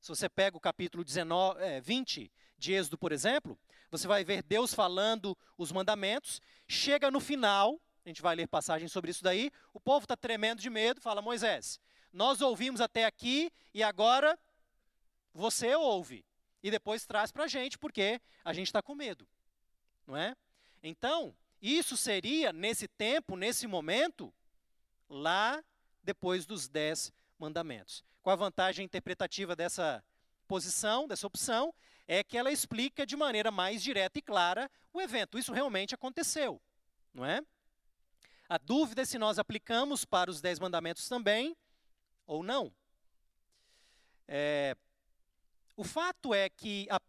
Se 0.00 0.08
você 0.08 0.28
pega 0.28 0.56
o 0.56 0.60
capítulo 0.60 1.04
19, 1.04 1.62
é, 1.62 1.80
20 1.80 2.32
de 2.64 2.72
Êxodo, 2.72 2.98
por 2.98 3.12
exemplo, 3.12 3.58
você 3.90 4.08
vai 4.08 4.24
ver 4.24 4.42
Deus 4.42 4.74
falando 4.74 5.36
os 5.56 5.70
mandamentos, 5.70 6.40
chega 6.66 7.10
no 7.10 7.20
final, 7.20 7.80
a 8.04 8.08
gente 8.08 8.22
vai 8.22 8.34
ler 8.34 8.48
passagens 8.48 8.90
sobre 8.90 9.10
isso 9.10 9.22
daí. 9.22 9.50
O 9.72 9.80
povo 9.80 10.04
está 10.04 10.16
tremendo 10.16 10.60
de 10.60 10.68
medo, 10.68 11.00
fala: 11.00 11.22
Moisés, 11.22 11.78
nós 12.12 12.40
ouvimos 12.40 12.80
até 12.80 13.04
aqui 13.04 13.52
e 13.72 13.82
agora 13.82 14.38
você 15.32 15.74
ouve. 15.74 16.24
E 16.62 16.70
depois 16.70 17.06
traz 17.06 17.30
para 17.30 17.44
a 17.44 17.48
gente, 17.48 17.78
porque 17.78 18.20
a 18.44 18.52
gente 18.52 18.68
está 18.68 18.82
com 18.82 18.94
medo. 18.94 19.28
Não 20.06 20.16
é? 20.16 20.34
Então, 20.82 21.34
isso 21.60 21.96
seria, 21.96 22.52
nesse 22.52 22.88
tempo, 22.88 23.36
nesse 23.36 23.66
momento, 23.66 24.32
lá 25.08 25.62
depois 26.02 26.46
dos 26.46 26.68
dez 26.68 27.12
mandamentos. 27.38 28.04
Qual 28.22 28.32
a 28.32 28.36
vantagem 28.36 28.84
interpretativa 28.84 29.54
dessa 29.54 30.02
posição, 30.46 31.06
dessa 31.06 31.26
opção? 31.26 31.74
É 32.06 32.22
que 32.22 32.36
ela 32.36 32.52
explica 32.52 33.06
de 33.06 33.16
maneira 33.16 33.50
mais 33.50 33.82
direta 33.82 34.18
e 34.18 34.22
clara 34.22 34.70
o 34.92 35.00
evento. 35.00 35.38
Isso 35.38 35.52
realmente 35.52 35.94
aconteceu, 35.94 36.60
não 37.12 37.24
é? 37.24 37.40
A 38.48 38.58
dúvida 38.58 39.02
é 39.02 39.04
se 39.04 39.18
nós 39.18 39.38
aplicamos 39.38 40.04
para 40.04 40.30
os 40.30 40.40
dez 40.40 40.58
mandamentos 40.58 41.08
também 41.08 41.56
ou 42.26 42.42
não. 42.42 42.72
É, 44.28 44.76
o 45.76 45.84
fato 45.84 46.34
é 46.34 46.48
que 46.48 46.86
a, 46.90 47.00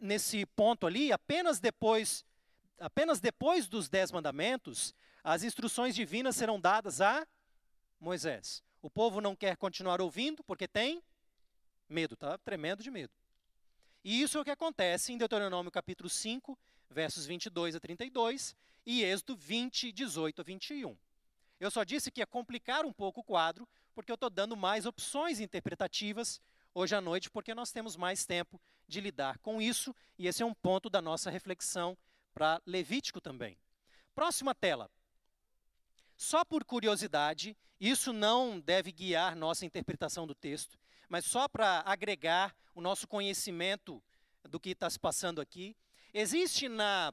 nesse 0.00 0.46
ponto 0.46 0.86
ali, 0.86 1.12
apenas 1.12 1.60
depois, 1.60 2.24
apenas 2.78 3.20
depois 3.20 3.68
dos 3.68 3.88
dez 3.88 4.10
mandamentos, 4.10 4.94
as 5.22 5.42
instruções 5.42 5.94
divinas 5.94 6.36
serão 6.36 6.60
dadas 6.60 7.00
a 7.00 7.26
Moisés. 8.00 8.62
O 8.80 8.90
povo 8.90 9.20
não 9.20 9.36
quer 9.36 9.56
continuar 9.56 10.00
ouvindo 10.00 10.42
porque 10.42 10.66
tem 10.66 11.02
medo, 11.88 12.14
está 12.14 12.36
tremendo 12.38 12.82
de 12.82 12.90
medo. 12.90 13.12
E 14.04 14.20
isso 14.20 14.36
é 14.36 14.40
o 14.40 14.44
que 14.44 14.50
acontece 14.50 15.12
em 15.12 15.18
Deuteronômio 15.18 15.70
capítulo 15.70 16.08
5, 16.08 16.58
versos 16.90 17.24
22 17.24 17.76
a 17.76 17.80
32 17.80 18.56
e 18.84 19.04
Êxodo 19.04 19.36
20, 19.36 19.92
18 19.92 20.40
a 20.40 20.44
21. 20.44 20.96
Eu 21.60 21.70
só 21.70 21.84
disse 21.84 22.10
que 22.10 22.20
ia 22.20 22.26
complicar 22.26 22.84
um 22.84 22.92
pouco 22.92 23.20
o 23.20 23.24
quadro, 23.24 23.68
porque 23.94 24.10
eu 24.10 24.14
estou 24.14 24.28
dando 24.28 24.56
mais 24.56 24.86
opções 24.86 25.38
interpretativas 25.38 26.40
hoje 26.74 26.96
à 26.96 27.00
noite, 27.00 27.30
porque 27.30 27.54
nós 27.54 27.70
temos 27.70 27.96
mais 27.96 28.26
tempo 28.26 28.60
de 28.88 29.00
lidar 29.00 29.38
com 29.38 29.62
isso, 29.62 29.94
e 30.18 30.26
esse 30.26 30.42
é 30.42 30.46
um 30.46 30.54
ponto 30.54 30.90
da 30.90 31.00
nossa 31.00 31.30
reflexão 31.30 31.96
para 32.34 32.60
Levítico 32.66 33.20
também. 33.20 33.56
Próxima 34.14 34.52
tela. 34.52 34.90
Só 36.16 36.44
por 36.44 36.64
curiosidade, 36.64 37.56
isso 37.78 38.12
não 38.12 38.58
deve 38.58 38.90
guiar 38.90 39.36
nossa 39.36 39.64
interpretação 39.64 40.26
do 40.26 40.34
texto, 40.34 40.78
mas 41.12 41.26
só 41.26 41.46
para 41.46 41.82
agregar 41.84 42.56
o 42.74 42.80
nosso 42.80 43.06
conhecimento 43.06 44.02
do 44.48 44.58
que 44.58 44.70
está 44.70 44.88
se 44.88 44.98
passando 44.98 45.42
aqui. 45.42 45.76
Existe 46.14 46.70
na 46.70 47.12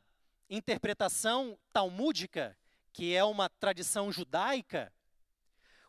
interpretação 0.49 1.59
talmúdica 1.73 2.57
que 2.93 3.13
é 3.13 3.25
uma 3.25 3.49
tradição 3.49 4.09
judaica, 4.09 4.93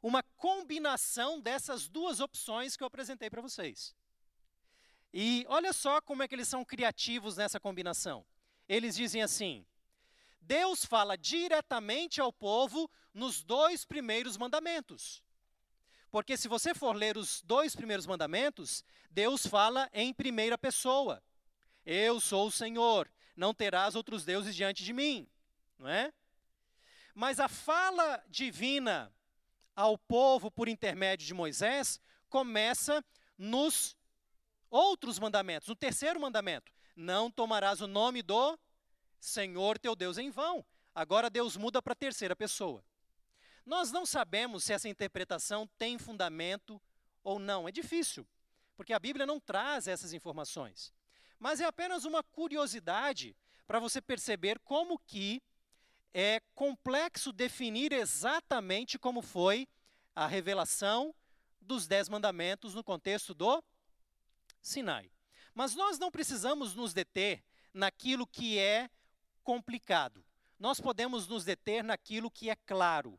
uma 0.03 0.25
combinação 0.37 1.41
dessas 1.41 1.89
duas 1.89 2.19
opções 2.19 2.77
que 2.77 2.83
eu 2.83 2.89
apresentei 2.89 3.31
para 3.31 3.41
vocês. 3.41 3.95
E 5.15 5.47
olha 5.49 5.73
só 5.73 6.01
como 6.01 6.25
é 6.25 6.27
que 6.27 6.35
eles 6.35 6.49
são 6.49 6.65
criativos 6.65 7.37
nessa 7.37 7.61
combinação. 7.61 8.27
Eles 8.69 8.97
dizem 8.97 9.23
assim: 9.23 9.65
Deus 10.41 10.85
fala 10.85 11.17
diretamente 11.17 12.21
ao 12.21 12.33
povo 12.33 12.91
nos 13.15 13.45
dois 13.45 13.85
primeiros 13.85 14.37
mandamentos. 14.37 15.23
Porque 16.11 16.37
se 16.37 16.49
você 16.49 16.75
for 16.75 16.95
ler 16.95 17.17
os 17.17 17.41
dois 17.43 17.77
primeiros 17.77 18.07
mandamentos, 18.07 18.85
Deus 19.11 19.47
fala 19.47 19.89
em 19.93 20.13
primeira 20.13 20.59
pessoa. 20.59 21.23
Eu 21.87 22.21
sou 22.21 22.49
o 22.49 22.53
Senhor, 22.53 23.11
não 23.37 23.55
terás 23.55 23.95
outros 23.95 24.25
deuses 24.25 24.55
diante 24.55 24.85
de 24.85 24.93
mim, 24.93 25.29
não 25.79 25.89
é? 25.89 26.13
Mas 27.15 27.41
a 27.41 27.49
fala 27.49 28.23
divina 28.29 29.13
ao 29.75 29.97
povo 29.97 30.51
por 30.51 30.69
intermédio 30.69 31.27
de 31.27 31.35
Moisés 31.35 32.01
começa 32.29 33.05
nos 33.39 33.97
outros 34.69 35.19
mandamentos. 35.19 35.69
No 35.69 35.77
terceiro 35.77 36.21
mandamento: 36.21 36.73
não 36.95 37.31
tomarás 37.31 37.81
o 37.81 37.87
nome 37.87 38.23
do 38.23 38.59
Senhor 39.19 39.79
teu 39.79 39.95
Deus 39.95 40.19
em 40.19 40.31
vão. 40.31 40.65
Agora 40.95 41.31
Deus 41.31 41.57
muda 41.57 41.81
para 41.81 41.93
a 41.93 41.97
terceira 41.97 42.35
pessoa. 42.35 42.85
Nós 43.65 43.93
não 43.93 44.05
sabemos 44.07 44.65
se 44.65 44.73
essa 44.73 44.89
interpretação 44.89 45.69
tem 45.79 45.99
fundamento 45.99 46.81
ou 47.23 47.39
não. 47.39 47.69
É 47.69 47.73
difícil, 47.73 48.27
porque 48.77 48.93
a 48.93 48.99
Bíblia 48.99 49.27
não 49.27 49.39
traz 49.39 49.87
essas 49.87 50.13
informações. 50.13 50.93
Mas 51.39 51.61
é 51.61 51.65
apenas 51.65 52.05
uma 52.05 52.23
curiosidade 52.23 53.37
para 53.67 53.79
você 53.79 54.01
perceber 54.01 54.59
como 54.61 54.99
que 54.99 55.43
é 56.13 56.41
complexo 56.55 57.33
definir 57.33 57.93
exatamente 57.93 58.99
como 58.99 59.23
foi 59.23 59.69
a 60.15 60.27
revelação 60.27 61.15
dos 61.61 61.87
Dez 61.87 62.09
Mandamentos 62.09 62.75
no 62.75 62.83
contexto 62.83 63.33
do 63.33 63.63
Sinai. 64.61 65.11
Mas 65.55 65.75
nós 65.75 65.99
não 65.99 66.11
precisamos 66.11 66.75
nos 66.75 66.93
deter 66.93 67.45
naquilo 67.73 68.27
que 68.27 68.59
é 68.59 68.91
complicado. 69.43 70.25
Nós 70.59 70.81
podemos 70.81 71.27
nos 71.29 71.45
deter 71.45 71.83
naquilo 71.85 72.31
que 72.31 72.51
é 72.51 72.57
claro 72.57 73.19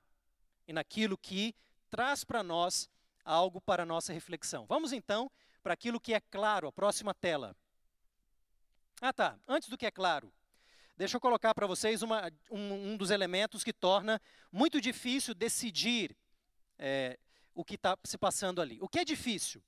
e 0.72 0.74
naquilo 0.74 1.18
que 1.18 1.54
traz 1.90 2.24
para 2.24 2.42
nós 2.42 2.90
algo 3.26 3.60
para 3.60 3.86
nossa 3.86 4.14
reflexão. 4.14 4.66
Vamos 4.66 4.94
então 4.94 5.30
para 5.62 5.74
aquilo 5.74 6.00
que 6.00 6.14
é 6.14 6.20
claro, 6.20 6.68
a 6.68 6.72
próxima 6.72 7.14
tela. 7.14 7.56
Ah, 9.02 9.12
tá. 9.12 9.38
Antes 9.48 9.70
do 9.70 9.78
que 9.78 9.86
é 9.86 9.92
claro, 9.92 10.34
Deixa 10.98 11.18
eu 11.18 11.22
colocar 11.22 11.56
para 11.56 11.66
vocês 11.66 12.04
uma, 12.04 12.32
um, 12.52 12.92
um, 12.92 12.98
dos 12.98 13.10
elementos 13.10 13.64
que 13.64 13.74
torna 13.74 14.22
muito 14.52 14.80
difícil 14.80 15.34
decidir 15.34 16.16
é, 16.78 17.18
o 17.56 17.66
que 17.66 17.74
está 17.74 17.98
se 18.04 18.20
passando 18.20 18.62
ali. 18.62 18.78
O 18.80 18.88
que 18.88 19.00
é 19.00 19.06
difícil? 19.06 19.64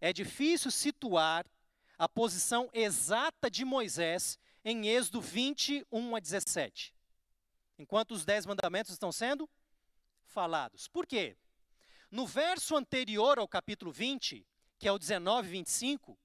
É 0.00 0.12
difícil 0.12 0.70
situar 0.70 1.44
a 1.98 2.08
posição 2.08 2.70
exata 2.72 3.50
de 3.50 3.64
Moisés 3.64 4.38
em 4.64 4.86
Êxodo 4.86 5.20
21 5.20 6.14
a 6.14 6.20
17, 6.20 6.94
enquanto 7.80 8.12
os 8.12 8.24
dez 8.24 8.46
mandamentos 8.46 8.92
estão 8.92 9.10
sendo 9.10 9.50
falados. 10.36 10.86
Por 10.86 11.06
quê? 11.06 11.34
No 12.10 12.26
verso 12.26 12.76
anterior 12.76 13.38
ao 13.38 13.48
capítulo 13.48 13.90
20, 13.90 14.46
que 14.78 14.86
é 14.86 14.92
o 14.92 14.98
19 14.98 15.48
e 15.48 15.50
25, 15.50 16.18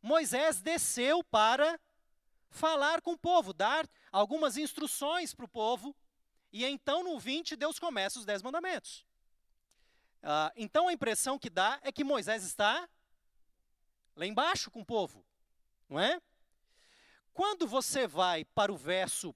Moisés 0.00 0.62
desceu 0.62 1.22
para 1.22 1.78
falar 2.48 3.02
com 3.02 3.12
o 3.12 3.18
povo, 3.18 3.52
dar 3.52 3.86
algumas 4.10 4.56
instruções 4.56 5.34
para 5.34 5.44
o 5.44 5.48
povo, 5.62 5.94
e 6.50 6.64
então 6.64 7.04
no 7.04 7.18
20 7.18 7.56
Deus 7.56 7.78
começa 7.78 8.18
os 8.18 8.24
dez 8.24 8.40
mandamentos. 8.40 9.04
Ah, 10.22 10.50
então 10.56 10.88
a 10.88 10.92
impressão 10.94 11.38
que 11.38 11.50
dá 11.50 11.78
é 11.82 11.92
que 11.92 12.02
Moisés 12.02 12.44
está 12.44 12.88
lá 14.16 14.24
embaixo 14.24 14.70
com 14.70 14.80
o 14.80 14.86
povo, 14.86 15.22
não 15.90 16.00
é? 16.00 16.18
Quando 17.34 17.66
você 17.66 18.06
vai 18.06 18.46
para 18.46 18.72
o 18.72 18.78
verso 18.78 19.34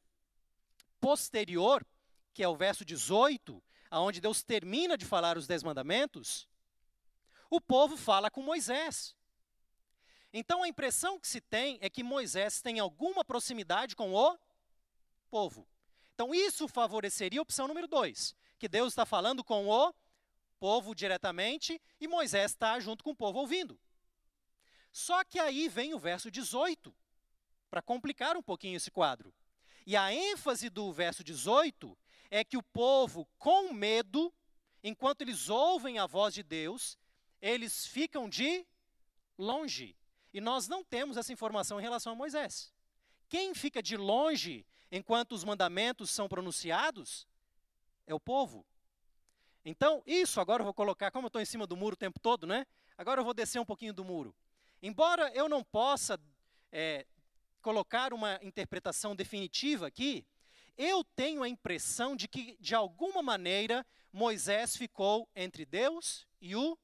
posterior, 0.98 1.86
que 2.32 2.42
é 2.42 2.48
o 2.48 2.56
verso 2.56 2.82
18, 2.82 3.62
aonde 3.92 4.22
Deus 4.22 4.42
termina 4.42 4.96
de 4.96 5.04
falar 5.04 5.36
os 5.36 5.46
dez 5.46 5.62
mandamentos, 5.62 6.48
o 7.50 7.60
povo 7.60 7.94
fala 7.94 8.30
com 8.30 8.42
Moisés. 8.42 9.14
Então 10.32 10.62
a 10.62 10.68
impressão 10.68 11.20
que 11.20 11.28
se 11.28 11.42
tem 11.42 11.78
é 11.82 11.90
que 11.90 12.02
Moisés 12.02 12.62
tem 12.62 12.80
alguma 12.80 13.22
proximidade 13.22 13.94
com 13.94 14.14
o 14.14 14.38
povo. 15.30 15.68
Então 16.14 16.34
isso 16.34 16.66
favoreceria 16.66 17.38
a 17.38 17.42
opção 17.42 17.68
número 17.68 17.86
dois, 17.86 18.34
que 18.58 18.66
Deus 18.66 18.94
está 18.94 19.04
falando 19.04 19.44
com 19.44 19.68
o 19.68 19.94
povo 20.58 20.94
diretamente 20.94 21.78
e 22.00 22.08
Moisés 22.08 22.52
está 22.52 22.80
junto 22.80 23.04
com 23.04 23.10
o 23.10 23.16
povo 23.16 23.40
ouvindo. 23.40 23.78
Só 24.90 25.22
que 25.22 25.38
aí 25.38 25.68
vem 25.68 25.92
o 25.92 25.98
verso 25.98 26.30
18, 26.30 26.94
para 27.68 27.82
complicar 27.82 28.38
um 28.38 28.42
pouquinho 28.42 28.78
esse 28.78 28.90
quadro. 28.90 29.34
E 29.86 29.94
a 29.98 30.14
ênfase 30.14 30.70
do 30.70 30.90
verso 30.94 31.22
18 31.22 31.98
é 32.32 32.42
que 32.42 32.56
o 32.56 32.62
povo, 32.62 33.28
com 33.38 33.74
medo, 33.74 34.32
enquanto 34.82 35.20
eles 35.20 35.50
ouvem 35.50 35.98
a 35.98 36.06
voz 36.06 36.32
de 36.32 36.42
Deus, 36.42 36.96
eles 37.42 37.86
ficam 37.86 38.26
de 38.26 38.66
longe. 39.36 39.94
E 40.32 40.40
nós 40.40 40.66
não 40.66 40.82
temos 40.82 41.18
essa 41.18 41.30
informação 41.30 41.78
em 41.78 41.82
relação 41.82 42.14
a 42.14 42.16
Moisés. 42.16 42.72
Quem 43.28 43.54
fica 43.54 43.82
de 43.82 43.98
longe 43.98 44.64
enquanto 44.90 45.32
os 45.32 45.44
mandamentos 45.44 46.08
são 46.08 46.26
pronunciados 46.26 47.28
é 48.06 48.14
o 48.14 48.20
povo. 48.20 48.64
Então, 49.62 50.02
isso 50.06 50.40
agora 50.40 50.62
eu 50.62 50.64
vou 50.64 50.74
colocar, 50.74 51.10
como 51.10 51.26
eu 51.26 51.28
estou 51.28 51.42
em 51.42 51.44
cima 51.44 51.66
do 51.66 51.76
muro 51.76 51.92
o 51.92 51.98
tempo 51.98 52.18
todo, 52.18 52.46
né? 52.46 52.66
Agora 52.96 53.20
eu 53.20 53.24
vou 53.26 53.34
descer 53.34 53.60
um 53.60 53.64
pouquinho 53.66 53.92
do 53.92 54.06
muro. 54.06 54.34
Embora 54.82 55.30
eu 55.34 55.50
não 55.50 55.62
possa 55.62 56.18
é, 56.72 57.04
colocar 57.60 58.14
uma 58.14 58.40
interpretação 58.42 59.14
definitiva 59.14 59.86
aqui, 59.86 60.24
eu 60.76 61.04
tenho 61.04 61.42
a 61.42 61.48
impressão 61.48 62.16
de 62.16 62.26
que, 62.26 62.56
de 62.60 62.74
alguma 62.74 63.22
maneira, 63.22 63.84
Moisés 64.12 64.76
ficou 64.76 65.28
entre 65.34 65.64
Deus 65.64 66.26
e 66.40 66.54
o 66.56 66.78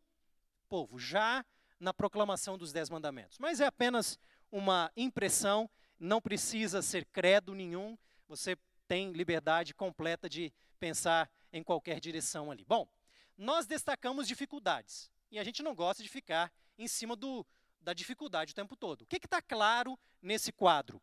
povo, 0.69 0.99
já 0.99 1.45
na 1.81 1.95
proclamação 1.95 2.59
dos 2.59 2.73
Dez 2.73 2.91
Mandamentos. 2.91 3.39
Mas 3.39 3.61
é 3.61 3.67
apenas 3.67 4.19
uma 4.51 4.91
impressão, 4.97 5.69
não 5.99 6.21
precisa 6.21 6.83
ser 6.83 7.05
credo 7.07 7.55
nenhum, 7.55 7.97
você 8.27 8.57
tem 8.87 9.13
liberdade 9.13 9.75
completa 9.75 10.29
de 10.29 10.53
pensar 10.79 11.31
em 11.53 11.63
qualquer 11.63 12.01
direção 12.01 12.51
ali. 12.51 12.65
Bom, 12.65 12.89
nós 13.37 13.67
destacamos 13.67 14.27
dificuldades 14.27 15.11
e 15.31 15.39
a 15.39 15.45
gente 15.45 15.63
não 15.63 15.75
gosta 15.75 16.03
de 16.03 16.09
ficar 16.09 16.53
em 16.79 16.89
cima 16.89 17.15
do, 17.15 17.47
da 17.81 17.93
dificuldade 17.93 18.53
o 18.53 18.55
tempo 18.55 18.77
todo. 18.77 19.03
O 19.03 19.07
que 19.07 19.17
está 19.17 19.43
claro 19.43 19.99
nesse 20.21 20.53
quadro? 20.53 21.01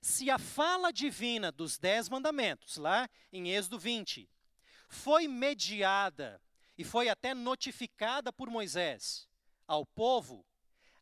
Se 0.00 0.30
a 0.30 0.38
fala 0.38 0.92
divina 0.92 1.52
dos 1.52 1.78
Dez 1.78 2.08
Mandamentos, 2.08 2.76
lá 2.76 3.08
em 3.32 3.50
Êxodo 3.50 3.78
20, 3.78 4.28
foi 4.88 5.28
mediada 5.28 6.40
e 6.76 6.84
foi 6.84 7.08
até 7.08 7.34
notificada 7.34 8.32
por 8.32 8.48
Moisés, 8.48 9.28
ao 9.66 9.84
povo, 9.84 10.44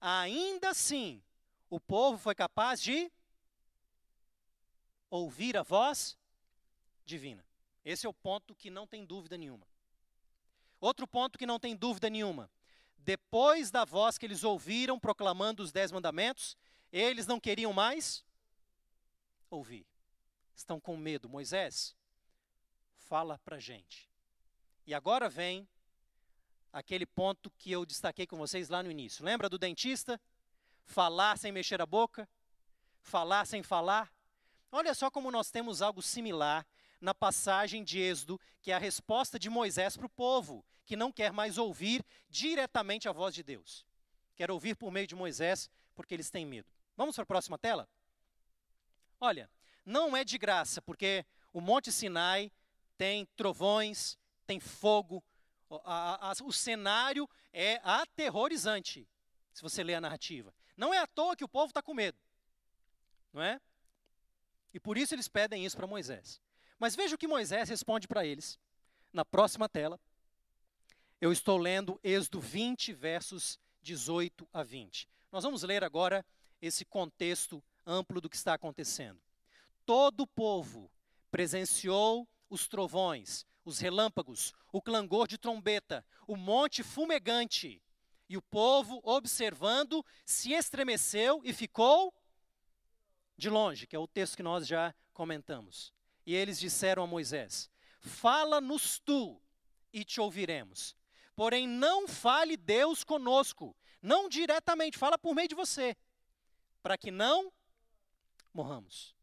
ainda 0.01 0.71
assim 0.71 1.23
o 1.71 1.79
povo 1.79 2.19
foi 2.19 2.35
capaz 2.35 2.83
de 2.83 3.11
ouvir 5.11 5.57
a 5.57 5.63
voz 5.63 6.19
divina. 7.05 7.47
Esse 7.85 8.05
é 8.05 8.09
o 8.09 8.15
ponto 8.15 8.55
que 8.55 8.69
não 8.69 8.87
tem 8.87 9.07
dúvida 9.07 9.39
nenhuma. 9.39 9.67
Outro 10.81 11.07
ponto 11.07 11.39
que 11.39 11.47
não 11.47 11.59
tem 11.59 11.75
dúvida 11.75 12.11
nenhuma. 12.11 12.51
Depois 12.97 13.71
da 13.71 13.85
voz 13.85 14.19
que 14.19 14.27
eles 14.27 14.45
ouviram 14.45 14.99
proclamando 14.99 15.63
os 15.63 15.73
dez 15.73 15.91
mandamentos, 15.91 16.57
eles 16.93 17.27
não 17.27 17.41
queriam 17.41 17.73
mais 17.73 18.25
ouvir. 19.57 19.87
Estão 20.55 20.81
com 20.81 20.97
medo. 20.97 21.29
Moisés, 21.29 21.97
fala 22.97 23.39
para 23.39 23.59
gente. 23.59 24.11
E 24.87 24.95
agora 24.95 25.29
vem 25.29 25.69
aquele 26.73 27.07
ponto 27.07 27.51
que 27.51 27.71
eu 27.71 27.85
destaquei 27.85 28.27
com 28.27 28.37
vocês 28.37 28.69
lá 28.69 28.83
no 28.83 28.91
início. 28.91 29.25
Lembra 29.25 29.49
do 29.49 29.59
dentista? 29.59 30.21
Falar 30.85 31.39
sem 31.39 31.53
mexer 31.53 31.81
a 31.81 31.87
boca? 31.87 32.29
Falar 33.01 33.47
sem 33.47 33.63
falar? 33.63 34.13
Olha 34.71 34.95
só 34.95 35.11
como 35.11 35.31
nós 35.31 35.51
temos 35.51 35.81
algo 35.81 36.03
similar 36.03 36.67
na 37.01 37.15
passagem 37.15 37.85
de 37.85 37.99
Êxodo, 38.01 38.41
que 38.61 38.71
é 38.71 38.75
a 38.75 38.79
resposta 38.79 39.39
de 39.39 39.49
Moisés 39.49 39.97
para 39.97 40.07
o 40.07 40.11
povo, 40.11 40.65
que 40.85 40.97
não 40.97 41.13
quer 41.13 41.33
mais 41.33 41.59
ouvir 41.59 42.05
diretamente 42.29 43.09
a 43.09 43.13
voz 43.13 43.35
de 43.35 43.43
Deus. 43.43 43.87
Quer 44.35 44.51
ouvir 44.51 44.75
por 44.77 44.91
meio 44.91 45.07
de 45.07 45.15
Moisés, 45.15 45.71
porque 45.95 46.15
eles 46.15 46.31
têm 46.31 46.45
medo. 46.45 46.71
Vamos 46.97 47.15
para 47.15 47.23
a 47.23 47.27
próxima 47.27 47.59
tela? 47.59 47.89
Olha, 49.21 49.51
não 49.85 50.17
é 50.17 50.25
de 50.25 50.39
graça, 50.39 50.81
porque 50.83 51.25
o 51.53 51.61
Monte 51.61 51.91
Sinai 51.91 52.53
tem 52.97 53.27
trovões, 53.37 54.19
tem 54.47 54.61
fogo, 54.61 55.23
a, 55.85 56.31
a, 56.31 56.33
o 56.45 56.53
cenário 56.53 57.29
é 57.53 57.81
aterrorizante, 57.83 59.09
se 59.53 59.63
você 59.63 59.83
ler 59.83 59.95
a 59.95 60.01
narrativa. 60.01 60.55
Não 60.77 60.93
é 60.93 60.99
à 60.99 61.07
toa 61.07 61.37
que 61.37 61.45
o 61.45 61.49
povo 61.49 61.71
está 61.71 61.83
com 61.83 61.95
medo, 61.95 62.19
não 63.33 63.43
é? 63.43 63.61
E 64.73 64.79
por 64.79 64.97
isso 64.97 65.15
eles 65.15 65.29
pedem 65.29 65.65
isso 65.65 65.77
para 65.77 65.87
Moisés. 65.87 66.41
Mas 66.79 66.95
veja 66.95 67.15
o 67.15 67.19
que 67.19 67.27
Moisés 67.27 67.69
responde 67.69 68.07
para 68.07 68.25
eles. 68.25 68.59
Na 69.13 69.25
próxima 69.25 69.69
tela, 69.69 69.99
eu 71.21 71.33
estou 71.33 71.57
lendo 71.57 71.99
Êxodo 72.05 72.41
20, 72.41 72.93
versos 72.93 73.59
18 73.83 74.49
a 74.53 74.63
20. 74.63 75.09
Nós 75.33 75.43
vamos 75.43 75.63
ler 75.63 75.83
agora 75.83 76.25
esse 76.61 76.85
contexto 76.85 77.63
amplo 77.89 78.21
do 78.21 78.29
que 78.29 78.37
está 78.37 78.55
acontecendo. 78.55 79.21
Todo 79.87 80.21
o 80.21 80.27
povo 80.27 80.91
presenciou 81.31 82.29
os 82.51 82.69
trovões, 82.69 83.47
os 83.65 83.79
relâmpagos, 83.79 84.53
o 84.71 84.81
clangor 84.83 85.27
de 85.27 85.39
trombeta, 85.39 86.05
o 86.27 86.37
monte 86.37 86.83
fumegante. 86.83 87.83
E 88.29 88.37
o 88.37 88.43
povo, 88.43 89.01
observando, 89.03 90.05
se 90.25 90.53
estremeceu 90.53 91.41
e 91.43 91.53
ficou 91.53 92.15
de 93.37 93.49
longe, 93.49 93.87
que 93.87 93.97
é 93.97 93.99
o 93.99 94.07
texto 94.07 94.37
que 94.37 94.43
nós 94.43 94.67
já 94.67 94.95
comentamos. 95.15 95.93
E 96.27 96.35
eles 96.35 96.61
disseram 96.61 97.03
a 97.03 97.07
Moisés: 97.07 97.71
Fala-nos 98.01 98.99
tu 98.99 99.41
e 99.93 100.05
te 100.05 100.21
ouviremos. 100.21 100.95
Porém, 101.35 101.67
não 101.67 102.07
fale 102.07 102.57
Deus 102.57 103.05
conosco, 103.05 103.75
não 104.03 104.29
diretamente, 104.29 104.99
fala 104.99 105.17
por 105.17 105.35
meio 105.35 105.49
de 105.49 105.55
você, 105.55 105.97
para 106.83 106.99
que 106.99 107.11
não 107.11 107.53
morramos. 108.59 109.15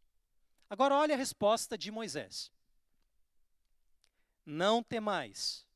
Agora, 0.69 0.95
olha 0.95 1.13
a 1.13 1.17
resposta 1.17 1.77
de 1.77 1.91
Moisés: 1.91 2.51
Não 4.45 4.81
temais, 4.81 5.67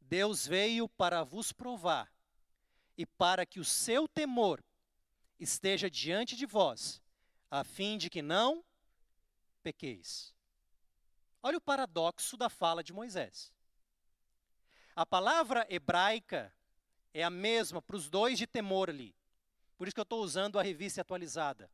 Deus 0.00 0.44
veio 0.44 0.88
para 0.88 1.22
vos 1.22 1.52
provar 1.52 2.12
e 2.98 3.06
para 3.06 3.46
que 3.46 3.60
o 3.60 3.64
seu 3.64 4.08
temor 4.08 4.62
esteja 5.38 5.88
diante 5.88 6.36
de 6.36 6.46
vós, 6.46 7.00
a 7.50 7.62
fim 7.62 7.96
de 7.96 8.10
que 8.10 8.20
não 8.20 8.64
pequeis. 9.62 10.34
Olha 11.42 11.58
o 11.58 11.60
paradoxo 11.60 12.36
da 12.36 12.48
fala 12.48 12.82
de 12.82 12.92
Moisés. 12.92 13.52
A 14.96 15.06
palavra 15.06 15.66
hebraica 15.68 16.52
é 17.12 17.22
a 17.22 17.30
mesma 17.30 17.80
para 17.80 17.96
os 17.96 18.08
dois 18.08 18.38
de 18.38 18.46
temor 18.46 18.90
ali. 18.90 19.14
Por 19.76 19.86
isso 19.86 19.94
que 19.94 20.00
eu 20.00 20.04
estou 20.04 20.22
usando 20.22 20.58
a 20.58 20.62
revista 20.62 21.00
atualizada. 21.00 21.70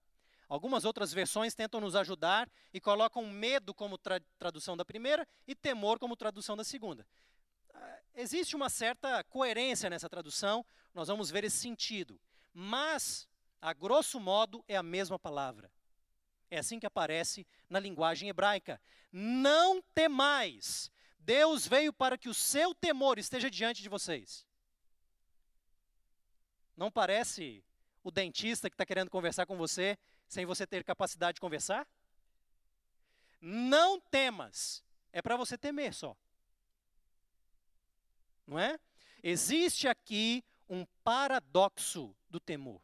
Algumas 0.50 0.84
outras 0.84 1.12
versões 1.12 1.54
tentam 1.54 1.80
nos 1.80 1.94
ajudar 1.94 2.50
e 2.74 2.80
colocam 2.80 3.24
medo 3.24 3.72
como 3.72 3.96
tra 3.96 4.20
tradução 4.36 4.76
da 4.76 4.84
primeira 4.84 5.24
e 5.46 5.54
temor 5.54 5.96
como 5.96 6.16
tradução 6.16 6.56
da 6.56 6.64
segunda. 6.64 7.06
Ah, 7.72 8.00
existe 8.16 8.56
uma 8.56 8.68
certa 8.68 9.22
coerência 9.22 9.88
nessa 9.88 10.08
tradução, 10.08 10.66
nós 10.92 11.06
vamos 11.06 11.30
ver 11.30 11.44
esse 11.44 11.56
sentido. 11.56 12.20
Mas, 12.52 13.28
a 13.62 13.72
grosso 13.72 14.18
modo, 14.18 14.64
é 14.66 14.76
a 14.76 14.82
mesma 14.82 15.20
palavra. 15.20 15.70
É 16.50 16.58
assim 16.58 16.80
que 16.80 16.86
aparece 16.86 17.46
na 17.68 17.78
linguagem 17.78 18.28
hebraica. 18.28 18.80
Não 19.12 19.80
temais. 19.94 20.90
Deus 21.20 21.64
veio 21.64 21.92
para 21.92 22.18
que 22.18 22.28
o 22.28 22.34
seu 22.34 22.74
temor 22.74 23.20
esteja 23.20 23.48
diante 23.48 23.82
de 23.82 23.88
vocês. 23.88 24.44
Não 26.76 26.90
parece 26.90 27.64
o 28.02 28.10
dentista 28.10 28.68
que 28.68 28.74
está 28.74 28.84
querendo 28.84 29.10
conversar 29.10 29.46
com 29.46 29.56
você 29.56 29.96
sem 30.30 30.46
você 30.46 30.64
ter 30.64 30.84
capacidade 30.84 31.34
de 31.34 31.40
conversar? 31.40 31.86
Não 33.40 34.00
temas. 34.00 34.84
É 35.12 35.20
para 35.20 35.36
você 35.36 35.58
temer 35.58 35.92
só. 35.92 36.16
Não 38.46 38.56
é? 38.56 38.78
Existe 39.24 39.88
aqui 39.88 40.44
um 40.68 40.86
paradoxo 41.02 42.14
do 42.28 42.38
temor. 42.38 42.80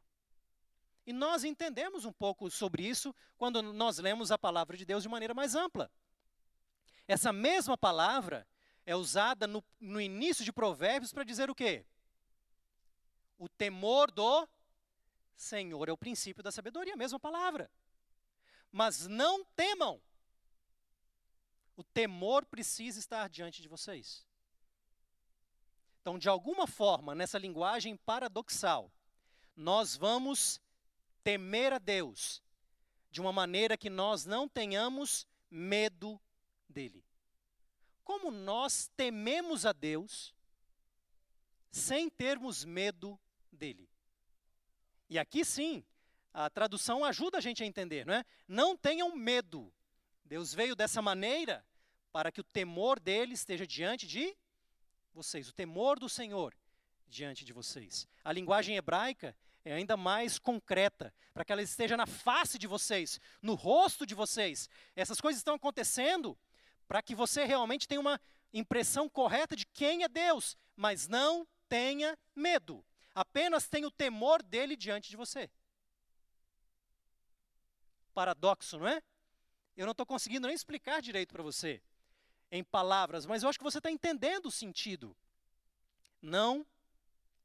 E 1.06 1.12
nós 1.12 1.44
entendemos 1.44 2.04
um 2.04 2.12
pouco 2.12 2.50
sobre 2.50 2.84
isso 2.84 3.14
quando 3.38 3.62
nós 3.62 3.98
lemos 3.98 4.32
a 4.32 4.38
palavra 4.38 4.76
de 4.76 4.84
Deus 4.84 5.04
de 5.04 5.08
maneira 5.08 5.32
mais 5.32 5.54
ampla. 5.54 5.88
Essa 7.06 7.32
mesma 7.32 7.78
palavra 7.78 8.44
é 8.84 8.96
usada 8.96 9.46
no, 9.46 9.64
no 9.78 10.00
início 10.00 10.44
de 10.44 10.52
Provérbios 10.52 11.12
para 11.12 11.22
dizer 11.22 11.48
o 11.48 11.54
quê? 11.54 11.86
O 13.38 13.48
temor 13.48 14.10
do 14.10 14.48
Senhor 15.36 15.88
é 15.88 15.92
o 15.92 15.98
princípio 15.98 16.42
da 16.42 16.50
sabedoria, 16.50 16.94
a 16.94 16.96
mesma 16.96 17.20
palavra. 17.20 17.70
Mas 18.72 19.06
não 19.06 19.44
temam. 19.44 20.00
O 21.76 21.84
temor 21.84 22.44
precisa 22.46 22.98
estar 22.98 23.28
diante 23.28 23.60
de 23.60 23.68
vocês. 23.68 24.26
Então, 26.00 26.18
de 26.18 26.28
alguma 26.28 26.66
forma, 26.66 27.14
nessa 27.14 27.38
linguagem 27.38 27.96
paradoxal, 27.96 28.90
nós 29.54 29.96
vamos 29.96 30.60
temer 31.22 31.72
a 31.72 31.78
Deus 31.78 32.42
de 33.10 33.20
uma 33.20 33.32
maneira 33.32 33.76
que 33.76 33.90
nós 33.90 34.24
não 34.24 34.48
tenhamos 34.48 35.26
medo 35.50 36.20
dele. 36.68 37.04
Como 38.04 38.30
nós 38.30 38.90
tememos 38.96 39.66
a 39.66 39.72
Deus 39.72 40.34
sem 41.70 42.08
termos 42.08 42.64
medo 42.64 43.18
dele? 43.50 43.90
E 45.08 45.18
aqui 45.18 45.44
sim, 45.44 45.84
a 46.32 46.50
tradução 46.50 47.04
ajuda 47.04 47.38
a 47.38 47.40
gente 47.40 47.62
a 47.62 47.66
entender, 47.66 48.04
não 48.04 48.14
é? 48.14 48.24
Não 48.46 48.76
tenham 48.76 49.14
medo. 49.14 49.72
Deus 50.24 50.52
veio 50.52 50.74
dessa 50.74 51.00
maneira 51.00 51.64
para 52.12 52.32
que 52.32 52.40
o 52.40 52.44
temor 52.44 52.98
dele 52.98 53.34
esteja 53.34 53.66
diante 53.66 54.06
de 54.06 54.36
vocês, 55.12 55.48
o 55.48 55.52
temor 55.52 55.98
do 55.98 56.08
Senhor 56.08 56.54
diante 57.08 57.44
de 57.44 57.52
vocês. 57.52 58.06
A 58.24 58.32
linguagem 58.32 58.76
hebraica 58.76 59.36
é 59.64 59.72
ainda 59.72 59.96
mais 59.96 60.38
concreta, 60.38 61.12
para 61.32 61.44
que 61.44 61.52
ela 61.52 61.62
esteja 61.62 61.96
na 61.96 62.06
face 62.06 62.58
de 62.58 62.66
vocês, 62.66 63.20
no 63.42 63.54
rosto 63.54 64.06
de 64.06 64.14
vocês. 64.14 64.68
Essas 64.94 65.20
coisas 65.20 65.40
estão 65.40 65.54
acontecendo 65.54 66.38
para 66.86 67.02
que 67.02 67.14
você 67.14 67.44
realmente 67.44 67.88
tenha 67.88 68.00
uma 68.00 68.20
impressão 68.52 69.08
correta 69.08 69.56
de 69.56 69.66
quem 69.66 70.04
é 70.04 70.08
Deus, 70.08 70.56
mas 70.76 71.08
não 71.08 71.46
tenha 71.68 72.16
medo. 72.34 72.84
Apenas 73.16 73.66
tenha 73.66 73.88
o 73.88 73.90
temor 73.90 74.44
dele 74.44 74.76
diante 74.76 75.10
de 75.10 75.16
você. 75.16 75.50
Paradoxo, 78.14 78.78
não 78.78 78.86
é? 78.86 79.02
Eu 79.76 79.86
não 79.86 79.92
estou 79.92 80.06
conseguindo 80.06 80.46
nem 80.46 80.54
explicar 80.54 81.02
direito 81.02 81.32
para 81.32 81.42
você 81.42 81.82
em 82.52 82.62
palavras, 82.62 83.26
mas 83.26 83.42
eu 83.42 83.48
acho 83.48 83.58
que 83.58 83.64
você 83.64 83.78
está 83.78 83.90
entendendo 83.90 84.46
o 84.46 84.52
sentido. 84.52 85.16
Não 86.22 86.64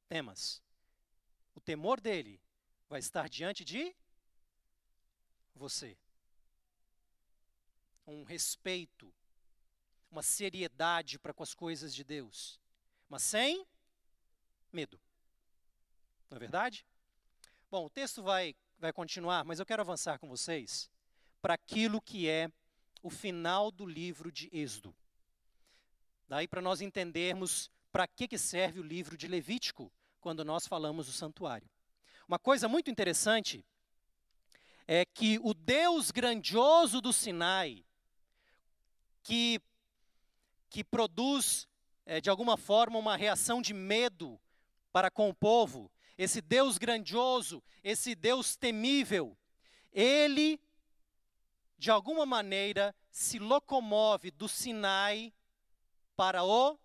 temas 0.08 0.62
o 1.56 1.62
temor 1.62 2.00
dele 2.00 2.42
vai 2.90 3.00
estar 3.00 3.30
diante 3.30 3.64
de 3.64 3.96
você. 5.56 5.98
Um 8.06 8.24
respeito, 8.24 9.14
uma 10.10 10.24
seriedade 10.24 11.20
para 11.20 11.34
com 11.34 11.44
as 11.44 11.54
coisas 11.54 11.94
de 11.94 12.04
Deus, 12.04 12.60
mas 13.08 13.24
sem 13.24 13.66
medo. 14.72 15.00
Não 16.32 16.38
é 16.38 16.40
verdade? 16.40 16.86
Bom, 17.70 17.86
o 17.86 17.90
texto 17.90 18.24
vai, 18.24 18.56
vai 18.80 18.94
continuar, 18.94 19.44
mas 19.44 19.60
eu 19.60 19.66
quero 19.66 19.82
avançar 19.82 20.18
com 20.18 20.30
vocês 20.30 20.90
para 21.42 21.56
aquilo 21.56 22.02
que 22.02 22.30
é 22.30 22.50
o 23.04 23.10
final 23.10 23.70
do 23.70 23.86
livro 23.86 24.32
de 24.32 24.50
Êxodo. 24.54 24.96
Daí 26.30 26.48
para 26.48 26.62
nós 26.62 26.80
entendermos 26.80 27.70
para 27.92 28.08
que, 28.08 28.30
que 28.30 28.38
serve 28.38 28.80
o 28.80 28.84
livro 28.84 29.18
de 29.18 29.28
Levítico 29.28 29.92
quando 30.22 30.46
nós 30.46 30.66
falamos 30.66 31.08
do 31.08 31.12
santuário. 31.12 31.70
Uma 32.26 32.40
coisa 32.40 32.70
muito 32.70 32.90
interessante 32.90 33.66
é 34.88 35.04
que 35.04 35.38
o 35.44 35.54
Deus 35.54 36.12
grandioso 36.12 37.02
do 37.02 37.12
Sinai, 37.12 37.84
que, 39.22 39.60
que 40.70 40.82
produz 40.82 41.68
é, 42.06 42.22
de 42.22 42.30
alguma 42.30 42.56
forma, 42.56 42.98
uma 42.98 43.18
reação 43.18 43.62
de 43.62 43.74
medo 43.74 44.40
para 44.94 45.12
com 45.12 45.30
o 45.30 45.36
povo. 45.36 45.92
Esse 46.22 46.40
Deus 46.40 46.78
grandioso, 46.78 47.64
esse 47.84 48.14
Deus 48.14 48.56
temível, 48.56 49.36
ele, 49.92 50.62
de 51.80 51.90
alguma 51.90 52.28
maneira, 52.28 52.96
se 53.10 53.40
locomove 53.40 54.30
do 54.30 54.48
Sinai 54.48 55.34
para 56.16 56.44
o 56.44 56.78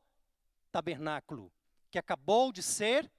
tabernáculo, 0.72 1.52
que 1.90 1.98
acabou 1.98 2.50
de 2.50 2.62
ser 2.62 3.12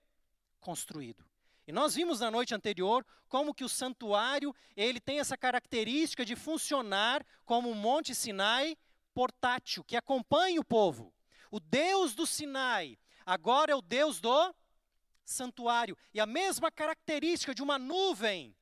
construído. 0.59 1.23
E 1.67 1.71
nós 1.71 1.93
vimos 1.93 2.19
na 2.19 2.31
noite 2.31 2.55
anterior 2.55 3.05
como 3.29 3.53
que 3.53 3.63
o 3.63 3.69
santuário, 3.69 4.55
ele 4.75 4.99
tem 4.99 5.19
essa 5.19 5.37
característica 5.37 6.25
de 6.25 6.35
funcionar 6.35 7.23
como 7.45 7.69
um 7.69 7.75
monte 7.75 8.15
Sinai 8.15 8.75
portátil, 9.13 9.83
que 9.83 9.95
acompanha 9.95 10.59
o 10.59 10.65
povo. 10.65 11.13
O 11.51 11.59
Deus 11.59 12.15
do 12.15 12.25
Sinai 12.25 12.97
agora 13.23 13.71
é 13.71 13.75
o 13.75 13.83
Deus 13.83 14.19
do 14.19 14.55
santuário. 15.27 15.97
E 16.13 16.19
a 16.19 16.25
mesma 16.25 16.71
característica 16.71 17.53
de 17.53 17.61
uma 17.61 17.77
nuvem 17.77 18.55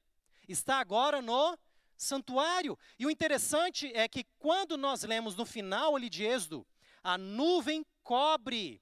está 0.48 0.80
agora 0.80 1.22
no 1.22 1.58
santuário. 1.96 2.78
E 2.98 3.06
o 3.06 3.12
interessante 3.12 3.92
é 3.94 4.08
que 4.08 4.26
quando 4.40 4.78
nós 4.78 5.04
lemos 5.04 5.36
no 5.36 5.46
final 5.46 5.96
ali 5.96 6.10
de 6.10 6.24
Êxodo, 6.24 6.66
a 7.04 7.18
nuvem 7.18 7.86
cobre 8.04 8.82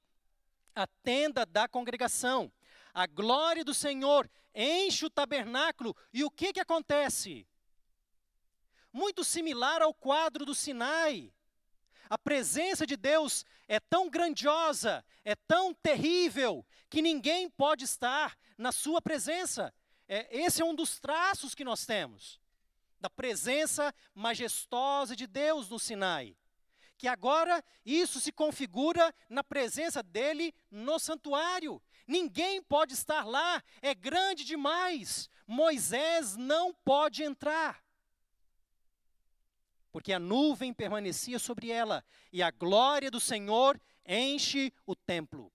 a 0.74 0.88
tenda 0.88 1.46
da 1.46 1.68
congregação. 1.68 2.52
A 2.94 3.06
glória 3.06 3.64
do 3.64 3.74
Senhor 3.74 4.30
enche 4.56 5.06
o 5.06 5.10
tabernáculo. 5.10 5.96
E 6.14 6.24
o 6.24 6.32
que, 6.32 6.54
que 6.54 6.60
acontece? 6.60 7.46
Muito 8.92 9.24
similar 9.24 9.82
ao 9.82 9.94
quadro 9.94 10.46
do 10.46 10.56
Sinai. 10.56 11.34
A 12.14 12.18
presença 12.20 12.86
de 12.86 12.96
Deus 12.96 13.44
é 13.68 13.80
tão 13.80 14.08
grandiosa, 14.08 15.04
é 15.26 15.34
tão 15.34 15.74
terrível, 15.74 16.64
que 16.88 17.02
ninguém 17.02 17.50
pode 17.50 17.86
estar 17.86 18.38
na 18.56 18.72
sua 18.72 19.02
presença. 19.02 19.74
É, 20.08 20.28
esse 20.30 20.62
é 20.62 20.66
um 20.66 20.76
dos 20.76 21.00
traços 21.00 21.56
que 21.56 21.64
nós 21.64 21.88
temos, 21.88 22.40
da 23.00 23.10
presença 23.10 23.92
majestosa 24.14 25.16
de 25.16 25.26
Deus 25.26 25.68
no 25.70 25.80
Sinai. 25.80 26.38
Que 27.00 27.08
agora 27.08 27.64
isso 27.84 28.20
se 28.20 28.32
configura 28.32 29.12
na 29.28 29.44
presença 29.44 30.04
dele 30.04 30.54
no 30.70 31.00
santuário. 31.00 31.82
Ninguém 32.06 32.62
pode 32.62 32.94
estar 32.94 33.26
lá, 33.26 33.60
é 33.82 33.96
grande 33.96 34.44
demais. 34.44 35.28
Moisés 35.48 36.36
não 36.36 36.76
pode 36.86 37.24
entrar 37.24 37.84
porque 39.94 40.12
a 40.12 40.18
nuvem 40.18 40.74
permanecia 40.74 41.38
sobre 41.38 41.70
ela 41.70 42.04
e 42.32 42.42
a 42.42 42.50
glória 42.50 43.12
do 43.12 43.20
Senhor 43.20 43.80
enche 44.04 44.74
o 44.88 44.96
templo. 44.96 45.54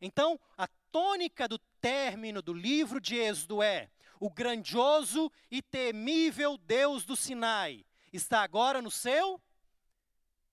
Então, 0.00 0.40
a 0.56 0.66
tônica 0.90 1.46
do 1.46 1.58
término 1.78 2.40
do 2.40 2.54
livro 2.54 2.98
de 2.98 3.16
Êxodo 3.16 3.62
é: 3.62 3.90
o 4.18 4.30
grandioso 4.30 5.30
e 5.50 5.60
temível 5.60 6.56
Deus 6.56 7.04
do 7.04 7.14
Sinai 7.14 7.84
está 8.10 8.40
agora 8.40 8.80
no 8.80 8.90
seu 8.90 9.38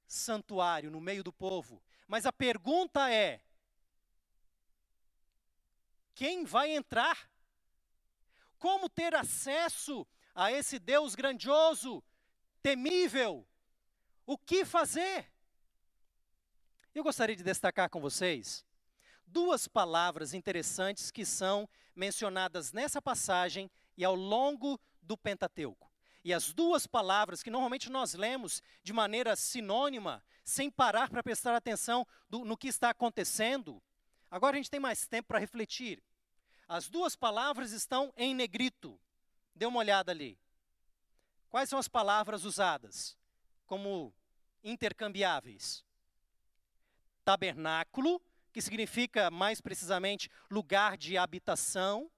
santuário, 0.06 0.92
no 0.92 1.00
meio 1.00 1.24
do 1.24 1.32
povo. 1.32 1.82
Mas 2.10 2.26
a 2.26 2.34
pergunta 2.34 3.10
é: 3.10 3.40
quem 6.14 6.44
vai 6.44 6.76
entrar? 6.76 7.30
Como 8.60 8.90
ter 8.90 9.16
acesso 9.16 10.06
a 10.36 10.52
esse 10.52 10.78
Deus 10.78 11.16
grandioso 11.16 12.04
temível. 12.68 13.48
O 14.26 14.38
que 14.38 14.66
fazer? 14.66 15.32
Eu 16.94 17.02
gostaria 17.02 17.34
de 17.34 17.42
destacar 17.42 17.90
com 17.90 18.02
vocês 18.02 18.66
duas 19.26 19.70
palavras 19.70 20.34
interessantes 20.34 21.10
que 21.10 21.26
são 21.26 21.70
mencionadas 21.96 22.74
nessa 22.74 23.02
passagem 23.02 23.72
e 23.96 24.04
ao 24.04 24.16
longo 24.16 24.78
do 25.02 25.18
Pentateuco. 25.18 25.90
E 26.26 26.34
as 26.34 26.52
duas 26.54 26.86
palavras 26.86 27.42
que 27.42 27.50
normalmente 27.50 27.90
nós 27.90 28.14
lemos 28.14 28.62
de 28.84 28.92
maneira 28.92 29.34
sinônima, 29.38 30.22
sem 30.44 30.70
parar 30.70 31.10
para 31.10 31.24
prestar 31.24 31.56
atenção 31.56 32.06
do, 32.30 32.44
no 32.44 32.58
que 32.58 32.68
está 32.68 32.90
acontecendo, 32.90 33.82
agora 34.30 34.56
a 34.56 34.60
gente 34.60 34.72
tem 34.72 34.80
mais 34.80 35.08
tempo 35.08 35.30
para 35.30 35.40
refletir. 35.40 36.04
As 36.68 36.90
duas 36.90 37.16
palavras 37.16 37.72
estão 37.72 38.14
em 38.18 38.36
negrito. 38.36 39.00
Dê 39.56 39.66
uma 39.66 39.80
olhada 39.80 40.12
ali. 40.12 40.38
Quais 41.50 41.70
são 41.70 41.80
as 41.80 41.88
palavras 41.88 42.44
usadas 42.44 43.18
como 43.66 44.14
intercambiáveis? 44.64 45.86
Tabernáculo, 47.24 48.22
que 48.52 48.62
significa 48.62 49.30
mais 49.30 49.62
precisamente 49.62 50.30
lugar 50.50 50.98
de 50.98 51.18
habitação. 51.18 52.10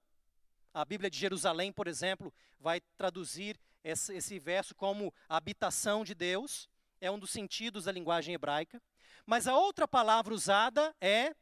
A 0.72 0.84
Bíblia 0.84 1.10
de 1.10 1.18
Jerusalém, 1.18 1.72
por 1.72 1.86
exemplo, 1.86 2.32
vai 2.58 2.80
traduzir 2.96 3.58
esse, 3.82 4.14
esse 4.14 4.38
verso 4.38 4.74
como 4.74 5.12
habitação 5.28 6.04
de 6.04 6.14
Deus. 6.14 6.68
É 7.00 7.10
um 7.10 7.18
dos 7.18 7.30
sentidos 7.30 7.84
da 7.84 7.92
linguagem 7.92 8.34
hebraica. 8.34 8.80
Mas 9.26 9.46
a 9.46 9.56
outra 9.56 9.86
palavra 9.86 10.34
usada 10.34 10.94
é 11.00 11.34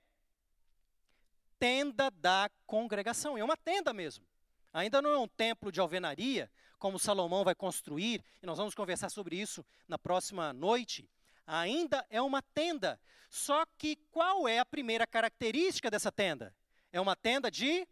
tenda 1.58 2.10
da 2.10 2.50
congregação. 2.66 3.36
É 3.36 3.44
uma 3.44 3.56
tenda 3.56 3.92
mesmo. 3.92 4.24
Ainda 4.72 5.02
não 5.02 5.10
é 5.10 5.18
um 5.18 5.28
templo 5.28 5.72
de 5.72 5.80
alvenaria, 5.80 6.50
como 6.78 6.98
Salomão 6.98 7.44
vai 7.44 7.54
construir, 7.54 8.24
e 8.42 8.46
nós 8.46 8.58
vamos 8.58 8.74
conversar 8.74 9.10
sobre 9.10 9.36
isso 9.36 9.64
na 9.86 9.98
próxima 9.98 10.52
noite. 10.52 11.08
Ainda 11.46 12.04
é 12.08 12.20
uma 12.20 12.42
tenda. 12.42 13.00
Só 13.28 13.64
que 13.76 13.96
qual 14.10 14.48
é 14.48 14.58
a 14.58 14.64
primeira 14.64 15.06
característica 15.06 15.90
dessa 15.90 16.10
tenda? 16.10 16.54
É 16.92 17.00
uma 17.00 17.16
tenda 17.16 17.50
de 17.50 17.86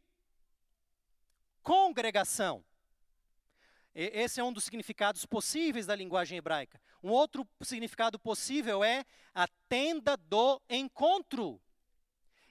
congregação. 1.63 2.65
Esse 3.95 4.41
é 4.41 4.45
um 4.45 4.53
dos 4.53 4.65
significados 4.65 5.25
possíveis 5.25 5.87
da 5.87 5.97
linguagem 5.97 6.37
hebraica. 6.37 6.81
Um 7.03 7.11
outro 7.11 7.49
significado 7.63 8.19
possível 8.19 8.85
é 8.85 9.05
a 9.35 9.49
tenda 9.69 10.17
do 10.17 10.61
encontro. 10.69 11.61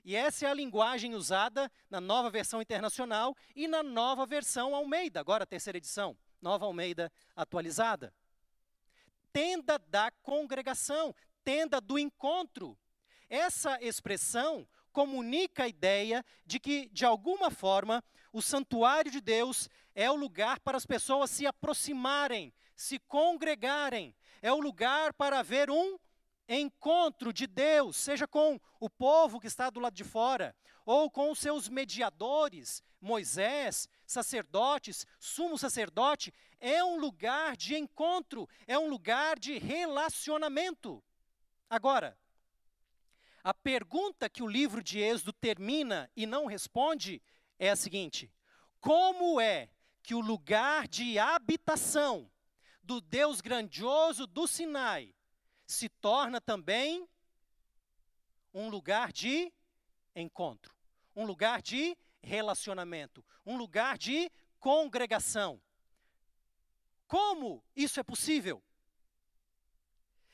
E 0.04 0.16
essa 0.16 0.46
é 0.46 0.50
a 0.50 0.54
linguagem 0.54 1.16
usada 1.16 1.72
na 1.90 2.00
nova 2.00 2.30
versão 2.30 2.62
internacional 2.62 3.36
e 3.56 3.68
na 3.68 3.82
nova 3.82 4.26
versão 4.26 4.76
Almeida, 4.76 5.20
agora 5.20 5.44
a 5.44 5.48
terceira 5.48 5.78
edição, 5.78 6.16
nova 6.42 6.66
Almeida 6.66 7.12
atualizada. 7.36 8.14
Tenda 9.32 9.78
da 9.78 10.12
congregação, 10.24 11.14
tenda 11.44 11.82
do 11.82 12.00
encontro. 12.00 12.78
Essa 13.30 13.78
expressão 13.82 14.68
comunica 14.92 15.64
a 15.64 15.68
ideia 15.68 16.24
de 16.46 16.60
que, 16.60 16.88
de 16.90 17.04
alguma 17.04 17.52
forma, 17.52 18.04
o 18.32 18.42
santuário 18.42 19.12
de 19.12 19.20
Deus 19.20 19.70
é 19.94 20.10
o 20.10 20.16
lugar 20.16 20.60
para 20.60 20.78
as 20.78 20.86
pessoas 20.86 21.30
se 21.32 21.46
aproximarem, 21.46 22.54
se 22.76 23.00
congregarem, 23.00 24.16
é 24.42 24.52
o 24.52 24.60
lugar 24.60 25.14
para 25.14 25.40
haver 25.40 25.70
um 25.70 25.98
encontro 26.48 27.34
de 27.34 27.48
Deus, 27.48 27.98
seja 27.98 28.28
com 28.28 28.60
o 28.80 28.90
povo 28.90 29.40
que 29.40 29.48
está 29.48 29.70
do 29.70 29.80
lado 29.80 29.96
de 29.96 30.04
fora, 30.04 30.56
ou 30.86 31.10
com 31.10 31.32
os 31.32 31.40
seus 31.40 31.68
mediadores, 31.68 32.84
Moisés, 33.02 33.90
sacerdotes, 34.06 35.06
sumo 35.20 35.58
sacerdote, 35.58 36.34
é 36.60 36.84
um 36.84 37.00
lugar 37.00 37.58
de 37.58 37.76
encontro, 37.76 38.48
é 38.68 38.78
um 38.78 38.88
lugar 38.88 39.40
de 39.40 39.58
relacionamento. 39.58 41.04
Agora, 41.70 42.18
a 43.44 43.54
pergunta 43.54 44.30
que 44.30 44.44
o 44.44 44.48
livro 44.48 44.84
de 44.84 45.00
Êxodo 45.00 45.34
termina 45.34 46.10
e 46.16 46.26
não 46.26 46.46
responde 46.46 47.22
é 47.58 47.70
a 47.70 47.76
seguinte: 47.76 48.32
como 48.80 49.40
é 49.40 49.70
que 50.04 50.14
o 50.14 50.20
lugar 50.20 50.88
de 50.88 51.18
habitação 51.18 52.32
do 52.84 53.02
Deus 53.02 53.42
grandioso 53.42 54.28
do 54.28 54.46
Sinai 54.48 55.15
se 55.66 55.90
torna 55.90 56.40
também 56.40 57.08
um 58.54 58.70
lugar 58.70 59.12
de 59.12 59.52
encontro, 60.16 60.76
um 61.16 61.26
lugar 61.26 61.62
de 61.62 61.98
relacionamento, 62.22 63.24
um 63.46 63.58
lugar 63.58 63.98
de 63.98 64.32
congregação. 64.60 65.62
Como 67.08 67.64
isso 67.76 68.00
é 68.00 68.04
possível? 68.04 68.64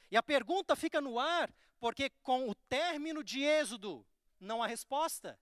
E 0.10 0.18
a 0.18 0.24
pergunta 0.24 0.76
fica 0.76 1.02
no 1.02 1.18
ar, 1.18 1.54
porque 1.80 2.10
com 2.22 2.50
o 2.50 2.56
término 2.56 3.24
de 3.24 3.44
Êxodo 3.44 4.06
não 4.40 4.62
há 4.62 4.68
resposta. 4.68 5.40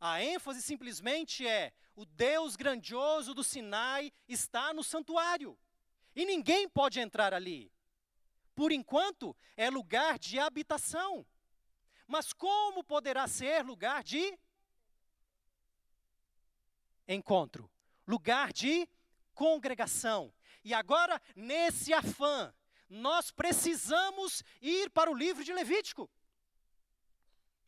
A 0.00 0.22
ênfase 0.22 0.62
simplesmente 0.62 1.46
é: 1.46 1.72
o 1.96 2.04
Deus 2.04 2.54
grandioso 2.54 3.34
do 3.34 3.42
Sinai 3.42 4.12
está 4.28 4.72
no 4.72 4.84
santuário. 4.84 5.58
E 6.14 6.24
ninguém 6.24 6.68
pode 6.68 7.00
entrar 7.00 7.34
ali 7.34 7.72
por 8.58 8.72
enquanto, 8.72 9.36
é 9.56 9.70
lugar 9.70 10.18
de 10.18 10.36
habitação. 10.36 11.24
Mas 12.08 12.32
como 12.32 12.82
poderá 12.82 13.28
ser 13.28 13.64
lugar 13.64 14.02
de 14.02 14.36
encontro? 17.06 17.70
Lugar 18.04 18.52
de 18.52 18.88
congregação. 19.32 20.34
E 20.64 20.74
agora, 20.74 21.22
nesse 21.36 21.92
afã, 21.92 22.52
nós 22.90 23.30
precisamos 23.30 24.42
ir 24.60 24.90
para 24.90 25.08
o 25.08 25.14
livro 25.14 25.44
de 25.44 25.52
Levítico. 25.52 26.10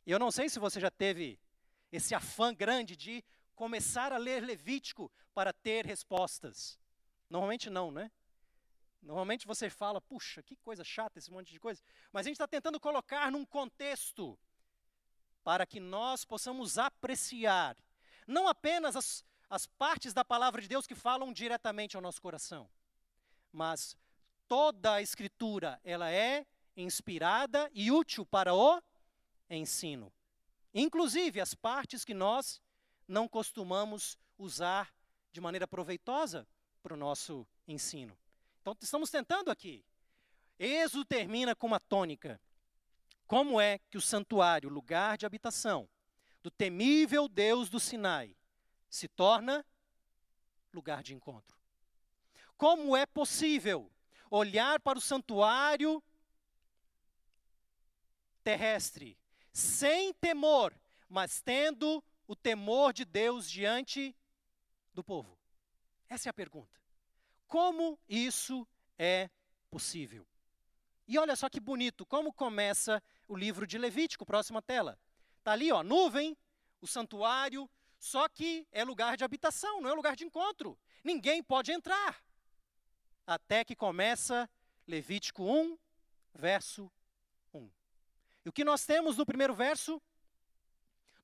Eu 0.05 0.19
não 0.19 0.33
sei 0.33 0.49
se 0.49 0.59
você 0.59 0.81
já 0.81 0.91
teve 0.91 1.39
esse 1.93 2.17
afã 2.17 2.53
grande 2.53 2.97
de 2.97 3.25
começar 3.55 4.13
a 4.13 4.17
ler 4.17 4.43
Levítico 4.43 5.09
para 5.33 5.53
ter 5.53 5.87
respostas. 5.87 6.81
Normalmente 7.29 7.71
não, 7.71 7.93
né? 7.93 8.11
Normalmente 9.03 9.47
você 9.47 9.71
fala, 9.71 10.01
puxa, 10.01 10.43
que 10.43 10.57
coisa 10.57 10.85
chata 10.85 11.19
esse 11.19 11.31
monte 11.31 11.53
de 11.53 11.59
coisa. 11.59 11.83
Mas 12.13 12.27
a 12.27 12.29
gente 12.29 12.37
está 12.37 12.47
tentando 12.47 12.79
colocar 12.79 13.31
num 13.33 13.45
contexto 13.45 14.39
para 15.43 15.65
que 15.67 15.81
nós 15.81 16.25
possamos 16.25 16.77
apreciar 16.77 17.77
não 18.31 18.47
apenas 18.47 18.95
as, 18.95 19.25
as 19.49 19.67
partes 19.67 20.13
da 20.13 20.25
palavra 20.25 20.63
de 20.63 20.69
Deus 20.69 20.87
que 20.87 20.95
falam 20.95 21.33
diretamente 21.33 21.97
ao 21.97 22.03
nosso 22.03 22.23
coração, 22.23 22.71
mas 23.53 23.97
toda 24.47 24.95
a 24.95 25.03
escritura, 25.03 25.81
ela 25.83 26.11
é 26.11 26.47
inspirada 26.77 27.69
e 27.75 27.91
útil 27.91 28.25
para 28.25 28.55
o 28.55 28.81
ensino. 29.49 30.13
Inclusive 30.73 31.41
as 31.41 31.55
partes 31.55 32.05
que 32.05 32.15
nós 32.15 32.63
não 33.09 33.27
costumamos 33.27 34.17
usar 34.39 34.95
de 35.33 35.41
maneira 35.41 35.67
proveitosa 35.67 36.47
para 36.81 36.95
o 36.95 36.97
nosso 36.97 37.47
ensino. 37.67 38.17
Então, 38.61 38.77
estamos 38.81 39.11
tentando 39.11 39.51
aqui. 39.51 39.85
Êxodo 40.59 41.05
termina 41.05 41.55
com 41.55 41.67
uma 41.67 41.81
tônica. 41.81 42.41
Como 43.27 43.61
é 43.61 43.79
que 43.89 43.97
o 43.97 44.01
santuário, 44.01 44.69
lugar 44.69 45.17
de 45.17 45.25
habitação 45.25 45.89
do 46.43 46.51
temível 46.51 47.29
Deus 47.29 47.71
do 47.71 47.81
Sinai, 47.81 48.37
se 48.89 49.09
torna 49.09 49.65
lugar 50.73 51.03
de 51.03 51.15
encontro? 51.15 51.59
Como 52.57 52.95
é 52.95 53.07
possível 53.07 53.91
olhar 54.31 54.81
para 54.81 54.99
o 54.99 55.01
santuário 55.01 56.03
terrestre 58.45 59.17
sem 59.53 60.13
temor, 60.15 60.75
mas 61.09 61.41
tendo 61.41 62.05
o 62.27 62.37
temor 62.37 62.93
de 62.93 63.05
Deus 63.05 63.51
diante 63.51 64.15
do 64.93 65.03
povo? 65.03 65.39
Essa 66.09 66.29
é 66.29 66.31
a 66.31 66.35
pergunta. 66.35 66.79
Como 67.51 67.99
isso 68.09 68.65
é 68.97 69.29
possível? 69.69 70.25
E 71.09 71.19
olha 71.19 71.35
só 71.35 71.51
que 71.51 71.59
bonito, 71.59 72.07
como 72.07 72.33
começa 72.33 73.03
o 73.27 73.37
livro 73.37 73.67
de 73.67 73.77
Levítico, 73.77 74.25
próxima 74.25 74.63
tela. 74.63 74.97
Está 75.39 75.51
ali, 75.51 75.73
ó, 75.73 75.83
nuvem, 75.83 76.39
o 76.81 76.87
santuário, 76.87 77.69
só 77.99 78.29
que 78.29 78.69
é 78.71 78.85
lugar 78.85 79.17
de 79.17 79.25
habitação, 79.25 79.81
não 79.81 79.91
é 79.91 79.93
lugar 79.93 80.15
de 80.15 80.23
encontro. 80.25 80.79
Ninguém 81.03 81.43
pode 81.43 81.73
entrar. 81.73 82.23
Até 83.27 83.65
que 83.65 83.75
começa 83.75 84.49
Levítico 84.87 85.43
1, 85.43 85.77
verso 86.33 86.89
1. 87.53 87.69
E 88.45 88.49
o 88.49 88.53
que 88.53 88.63
nós 88.63 88.87
temos 88.87 89.17
no 89.17 89.27
primeiro 89.27 89.55
verso? 89.55 90.01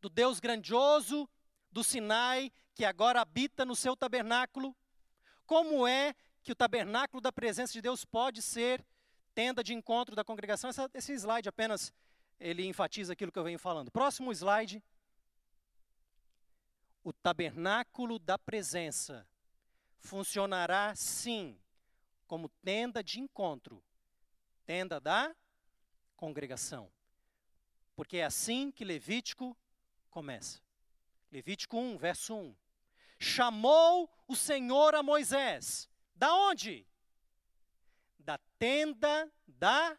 Do 0.01 0.09
Deus 0.09 0.41
grandioso, 0.41 1.31
do 1.71 1.85
Sinai, 1.85 2.53
que 2.75 2.85
agora 2.85 3.21
habita 3.21 3.65
no 3.65 3.77
seu 3.77 3.97
tabernáculo. 3.97 4.77
Como 5.47 5.87
é 5.87 6.15
que 6.43 6.53
o 6.53 6.57
tabernáculo 6.57 7.21
da 7.21 7.33
presença 7.33 7.73
de 7.73 7.81
Deus 7.81 8.05
pode 8.05 8.43
ser 8.43 8.85
tenda 9.35 9.63
de 9.63 9.73
encontro 9.73 10.17
da 10.17 10.25
congregação? 10.25 10.71
Essa, 10.71 10.91
esse 10.93 11.13
slide 11.13 11.49
apenas 11.49 11.93
ele 12.39 12.67
enfatiza 12.67 13.13
aquilo 13.13 13.33
que 13.33 13.39
eu 13.39 13.45
venho 13.45 13.59
falando. 13.59 13.91
Próximo 13.91 14.33
slide. 14.33 14.83
O 17.03 17.13
tabernáculo 17.13 18.19
da 18.19 18.37
presença 18.37 19.27
funcionará 19.99 20.95
sim 20.97 21.59
como 22.27 22.49
tenda 22.65 23.03
de 23.03 23.21
encontro, 23.21 23.83
tenda 24.65 25.01
da 25.01 25.35
congregação. 26.17 26.91
Porque 27.95 28.19
é 28.19 28.25
assim 28.25 28.71
que 28.73 28.85
Levítico 28.85 29.57
começa. 30.11 30.61
Levítico 31.31 31.79
1, 31.79 31.97
verso 31.97 32.35
1. 32.35 32.57
Chamou 33.19 34.11
o 34.27 34.37
Senhor 34.37 34.95
a 34.95 35.03
Moisés. 35.03 35.89
Da 36.15 36.35
onde? 36.35 36.87
Da 38.19 38.39
tenda 38.59 39.31
da 39.47 39.97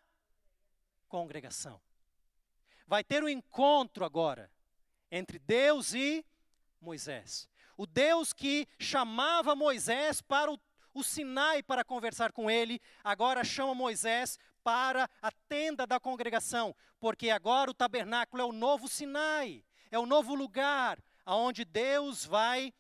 congregação. 1.07 1.81
Vai 2.85 3.03
ter 3.03 3.23
um 3.23 3.29
encontro 3.29 4.05
agora 4.05 4.51
entre 5.11 5.39
Deus 5.39 5.93
e 5.93 6.25
Moisés. 6.79 7.49
O 7.75 7.85
Deus 7.85 8.33
que 8.33 8.67
chamava 8.79 9.55
Moisés 9.55 10.21
para 10.21 10.51
o, 10.51 10.59
o 10.93 11.03
Sinai 11.03 11.61
para 11.61 11.83
conversar 11.83 12.31
com 12.31 12.49
ele, 12.49 12.81
agora 13.03 13.43
chama 13.43 13.75
Moisés 13.75 14.39
para 14.63 15.09
a 15.21 15.31
tenda 15.47 15.85
da 15.85 15.99
congregação, 15.99 16.75
porque 16.99 17.29
agora 17.29 17.71
o 17.71 17.73
tabernáculo 17.73 18.41
é 18.41 18.45
o 18.45 18.51
novo 18.51 18.87
Sinai, 18.87 19.63
é 19.91 19.99
o 19.99 20.05
novo 20.05 20.35
lugar 20.35 21.01
aonde 21.25 21.63
Deus 21.63 22.25
vai 22.25 22.73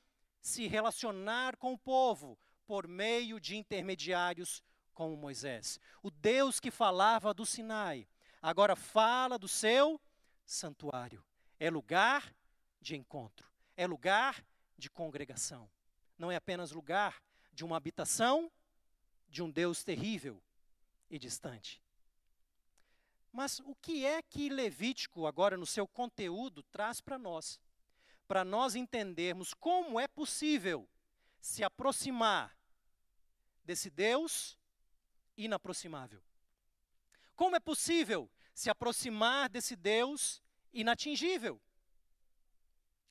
se 0.47 0.65
relacionar 0.65 1.57
com 1.57 1.73
o 1.73 1.77
povo 1.77 2.39
por 2.65 2.87
meio 2.87 3.39
de 3.39 3.57
intermediários 3.57 4.63
como 4.93 5.17
Moisés. 5.17 5.79
O 6.01 6.09
Deus 6.09 6.59
que 6.59 6.71
falava 6.71 7.33
do 7.33 7.45
Sinai, 7.45 8.07
agora 8.41 8.75
fala 8.75 9.37
do 9.37 9.47
seu 9.47 9.99
santuário. 10.45 11.23
É 11.59 11.69
lugar 11.69 12.33
de 12.79 12.95
encontro, 12.95 13.51
é 13.75 13.85
lugar 13.85 14.41
de 14.77 14.89
congregação. 14.89 15.69
Não 16.17 16.31
é 16.31 16.35
apenas 16.37 16.71
lugar 16.71 17.21
de 17.51 17.65
uma 17.65 17.75
habitação 17.75 18.51
de 19.27 19.43
um 19.43 19.51
Deus 19.51 19.83
terrível, 19.83 20.41
e 21.09 21.17
distante. 21.17 21.81
Mas 23.31 23.59
o 23.59 23.75
que 23.75 24.05
é 24.05 24.21
que 24.21 24.49
Levítico, 24.49 25.25
agora 25.25 25.57
no 25.57 25.65
seu 25.65 25.87
conteúdo, 25.87 26.63
traz 26.63 26.99
para 26.99 27.17
nós? 27.17 27.59
Para 28.27 28.43
nós 28.43 28.75
entendermos 28.75 29.53
como 29.53 29.99
é 29.99 30.07
possível 30.07 30.87
se 31.39 31.63
aproximar 31.63 32.55
desse 33.63 33.89
Deus 33.89 34.57
inaproximável. 35.37 36.21
Como 37.35 37.55
é 37.55 37.59
possível 37.59 38.29
se 38.53 38.69
aproximar 38.69 39.49
desse 39.49 39.75
Deus 39.75 40.41
inatingível? 40.73 41.61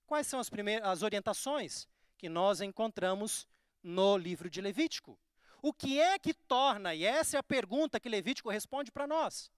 Quais 0.07 0.27
são 0.27 0.39
as, 0.39 0.51
primeiras, 0.51 0.89
as 0.89 1.03
orientações 1.03 1.89
que 2.17 2.29
nós 2.29 2.61
encontramos 2.61 3.47
no 3.83 4.17
livro 4.17 4.51
de 4.51 4.61
Levítico? 4.61 5.19
O 5.63 5.73
que 5.73 6.01
é 6.01 6.19
que 6.19 6.35
torna, 6.35 6.95
e 6.95 7.05
essa 7.05 7.37
é 7.37 7.41
a 7.41 7.43
pergunta 7.43 7.99
que 7.99 8.09
Levítico 8.09 8.51
responde 8.51 8.93
para 8.93 9.07
nós, 9.07 9.51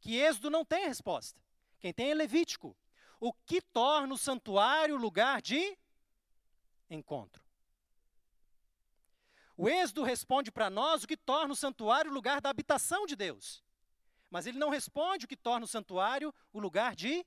que 0.00 0.16
Êxodo 0.16 0.50
não 0.50 0.64
tem 0.64 0.86
resposta. 0.86 1.40
Quem 1.78 1.92
tem 1.92 2.10
é 2.10 2.14
Levítico. 2.14 2.76
O 3.20 3.32
que 3.32 3.60
torna 3.60 4.14
o 4.14 4.18
santuário 4.18 4.96
lugar 4.96 5.42
de 5.42 5.76
encontro? 6.88 7.42
O 9.56 9.68
Êxodo 9.68 10.04
responde 10.04 10.52
para 10.52 10.70
nós 10.70 11.02
o 11.02 11.08
que 11.08 11.16
torna 11.16 11.52
o 11.52 11.56
santuário 11.56 12.12
lugar 12.12 12.40
da 12.40 12.48
habitação 12.48 13.06
de 13.06 13.16
Deus. 13.16 13.64
Mas 14.30 14.46
ele 14.46 14.58
não 14.58 14.68
responde 14.70 15.24
o 15.24 15.28
que 15.28 15.36
torna 15.36 15.64
o 15.64 15.68
santuário 15.68 16.32
o 16.52 16.60
lugar 16.60 16.94
de 16.94 17.26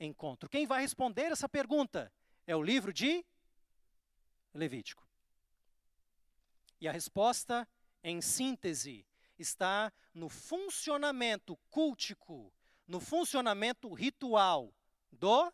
encontro. 0.00 0.48
Quem 0.48 0.66
vai 0.66 0.80
responder 0.80 1.30
essa 1.30 1.48
pergunta 1.48 2.10
é 2.46 2.56
o 2.56 2.62
livro 2.62 2.92
de 2.92 3.24
Levítico. 4.54 5.06
E 6.80 6.88
a 6.88 6.92
resposta, 6.92 7.68
em 8.02 8.22
síntese, 8.22 9.06
está 9.38 9.92
no 10.14 10.28
funcionamento 10.30 11.56
cultico, 11.70 12.50
no 12.86 12.98
funcionamento 12.98 13.92
ritual 13.92 14.72
do 15.10 15.52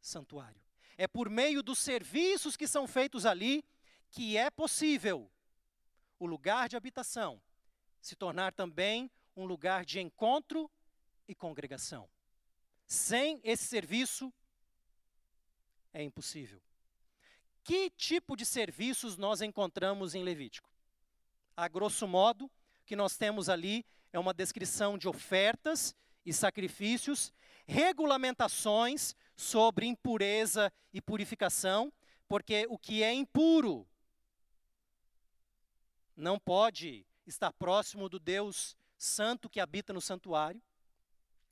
santuário. 0.00 0.60
É 0.96 1.06
por 1.06 1.28
meio 1.28 1.62
dos 1.62 1.78
serviços 1.78 2.56
que 2.56 2.66
são 2.66 2.86
feitos 2.86 3.24
ali 3.24 3.64
que 4.10 4.36
é 4.36 4.50
possível 4.50 5.30
o 6.18 6.26
lugar 6.26 6.68
de 6.68 6.76
habitação 6.76 7.40
se 8.00 8.16
tornar 8.16 8.52
também 8.52 9.10
um 9.36 9.44
lugar 9.44 9.84
de 9.84 10.00
encontro 10.00 10.70
e 11.26 11.34
congregação. 11.34 12.08
Sem 12.86 13.40
esse 13.44 13.64
serviço, 13.64 14.32
é 15.92 16.02
impossível. 16.02 16.60
Que 17.62 17.90
tipo 17.90 18.34
de 18.34 18.46
serviços 18.46 19.16
nós 19.16 19.42
encontramos 19.42 20.14
em 20.14 20.22
Levítico? 20.22 20.70
A 21.56 21.68
grosso 21.68 22.06
modo, 22.08 22.46
o 22.46 22.50
que 22.86 22.96
nós 22.96 23.16
temos 23.16 23.48
ali 23.48 23.84
é 24.12 24.18
uma 24.18 24.32
descrição 24.32 24.96
de 24.96 25.06
ofertas 25.06 25.94
e 26.24 26.32
sacrifícios, 26.32 27.32
regulamentações 27.68 29.14
sobre 29.36 29.86
impureza 29.86 30.72
e 30.92 31.02
purificação, 31.02 31.92
porque 32.26 32.66
o 32.70 32.78
que 32.78 33.02
é 33.02 33.12
impuro 33.12 33.86
não 36.16 36.38
pode 36.38 37.06
estar 37.26 37.52
próximo 37.52 38.08
do 38.08 38.18
Deus 38.18 38.74
santo 38.96 39.50
que 39.50 39.60
habita 39.60 39.92
no 39.92 40.00
santuário. 40.00 40.60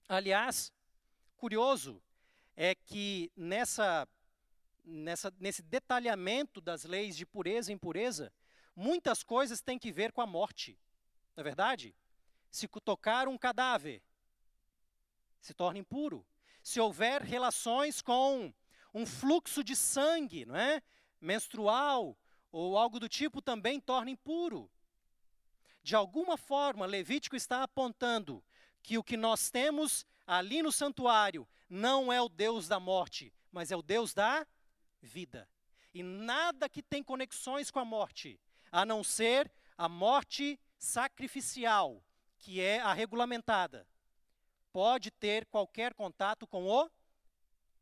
Aliás, 0.09 0.73
curioso 1.37 2.03
é 2.57 2.75
que 2.75 3.31
nessa 3.37 4.09
nessa, 4.87 5.33
nesse 5.39 5.63
detalhamento 5.63 6.61
das 6.61 6.85
leis 6.85 7.17
de 7.17 7.27
pureza 7.27 7.71
e 7.71 7.75
impureza, 7.75 8.33
muitas 8.75 9.23
coisas 9.23 9.61
têm 9.61 9.79
que 9.79 9.93
ver 9.93 10.13
com 10.13 10.21
a 10.21 10.27
morte. 10.27 10.79
Não 11.37 11.43
é 11.43 11.45
verdade? 11.45 11.95
Se 12.51 12.67
tocar 12.69 13.29
um 13.29 13.37
cadáver, 13.37 14.01
se 15.47 15.55
torna 15.55 15.79
impuro. 15.79 16.27
se 16.63 16.81
houver 16.81 17.23
relações 17.23 18.03
com 18.03 18.53
um 18.93 19.07
fluxo 19.07 19.63
de 19.63 19.77
sangue, 19.77 20.45
não 20.45 20.57
é? 20.57 20.83
menstrual 21.21 22.19
ou 22.51 22.77
algo 22.77 22.99
do 22.99 23.09
tipo 23.09 23.41
também 23.41 23.79
torna 23.79 24.11
impuro. 24.11 24.69
De 25.83 25.95
alguma 25.95 26.37
forma, 26.37 26.85
Levítico 26.85 27.37
está 27.37 27.63
apontando 27.63 28.43
que 28.83 28.99
o 28.99 29.05
que 29.05 29.17
nós 29.17 29.49
temos 29.51 30.05
ali 30.27 30.61
no 30.61 30.73
santuário 30.73 31.47
não 31.69 32.13
é 32.13 32.21
o 32.21 32.29
Deus 32.29 32.67
da 32.67 32.81
morte, 32.81 33.33
mas 33.53 33.71
é 33.71 33.77
o 33.77 33.83
Deus 33.83 34.13
da 34.13 34.45
vida. 35.01 35.49
E 35.95 36.03
nada 36.03 36.69
que 36.69 36.83
tem 36.83 37.05
conexões 37.05 37.71
com 37.71 37.79
a 37.79 37.85
morte, 37.85 38.41
a 38.73 38.85
não 38.85 39.05
ser 39.05 39.51
a 39.79 39.89
morte 39.89 40.59
sacrificial, 40.77 42.03
que 42.39 42.61
é 42.61 42.81
a 42.81 42.93
regulamentada, 42.93 43.87
pode 44.77 45.11
ter 45.11 45.47
qualquer 45.47 45.95
contato 45.95 46.47
com 46.47 46.67
o 46.67 46.91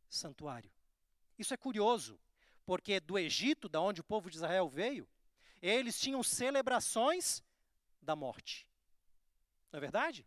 santuário. 0.08 0.70
Isso 1.36 1.52
é 1.52 1.56
curioso, 1.56 2.20
porque 2.64 3.00
do 3.00 3.18
Egito, 3.18 3.68
da 3.68 3.80
onde 3.80 4.00
o 4.00 4.04
povo 4.04 4.30
de 4.30 4.36
Israel 4.36 4.68
veio, 4.68 5.08
eles 5.60 5.98
tinham 5.98 6.22
celebrações 6.22 7.42
da 8.00 8.14
morte. 8.14 8.64
Não 9.72 9.78
é 9.78 9.80
verdade? 9.80 10.24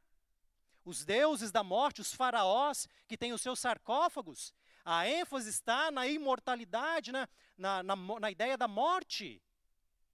Os 0.83 1.05
deuses 1.05 1.53
da 1.53 1.63
morte, 1.63 2.01
os 2.01 2.13
faraós 2.13 2.85
que 3.07 3.17
têm 3.17 3.31
os 3.31 3.41
seus 3.41 3.61
sarcófagos, 3.61 4.53
a 4.83 5.07
ênfase 5.07 5.49
está 5.49 5.89
na 5.89 6.05
imortalidade, 6.05 7.13
na, 7.13 7.29
na, 7.57 7.81
na, 7.81 7.95
na 7.95 8.29
ideia 8.29 8.57
da 8.57 8.67
morte, 8.67 9.41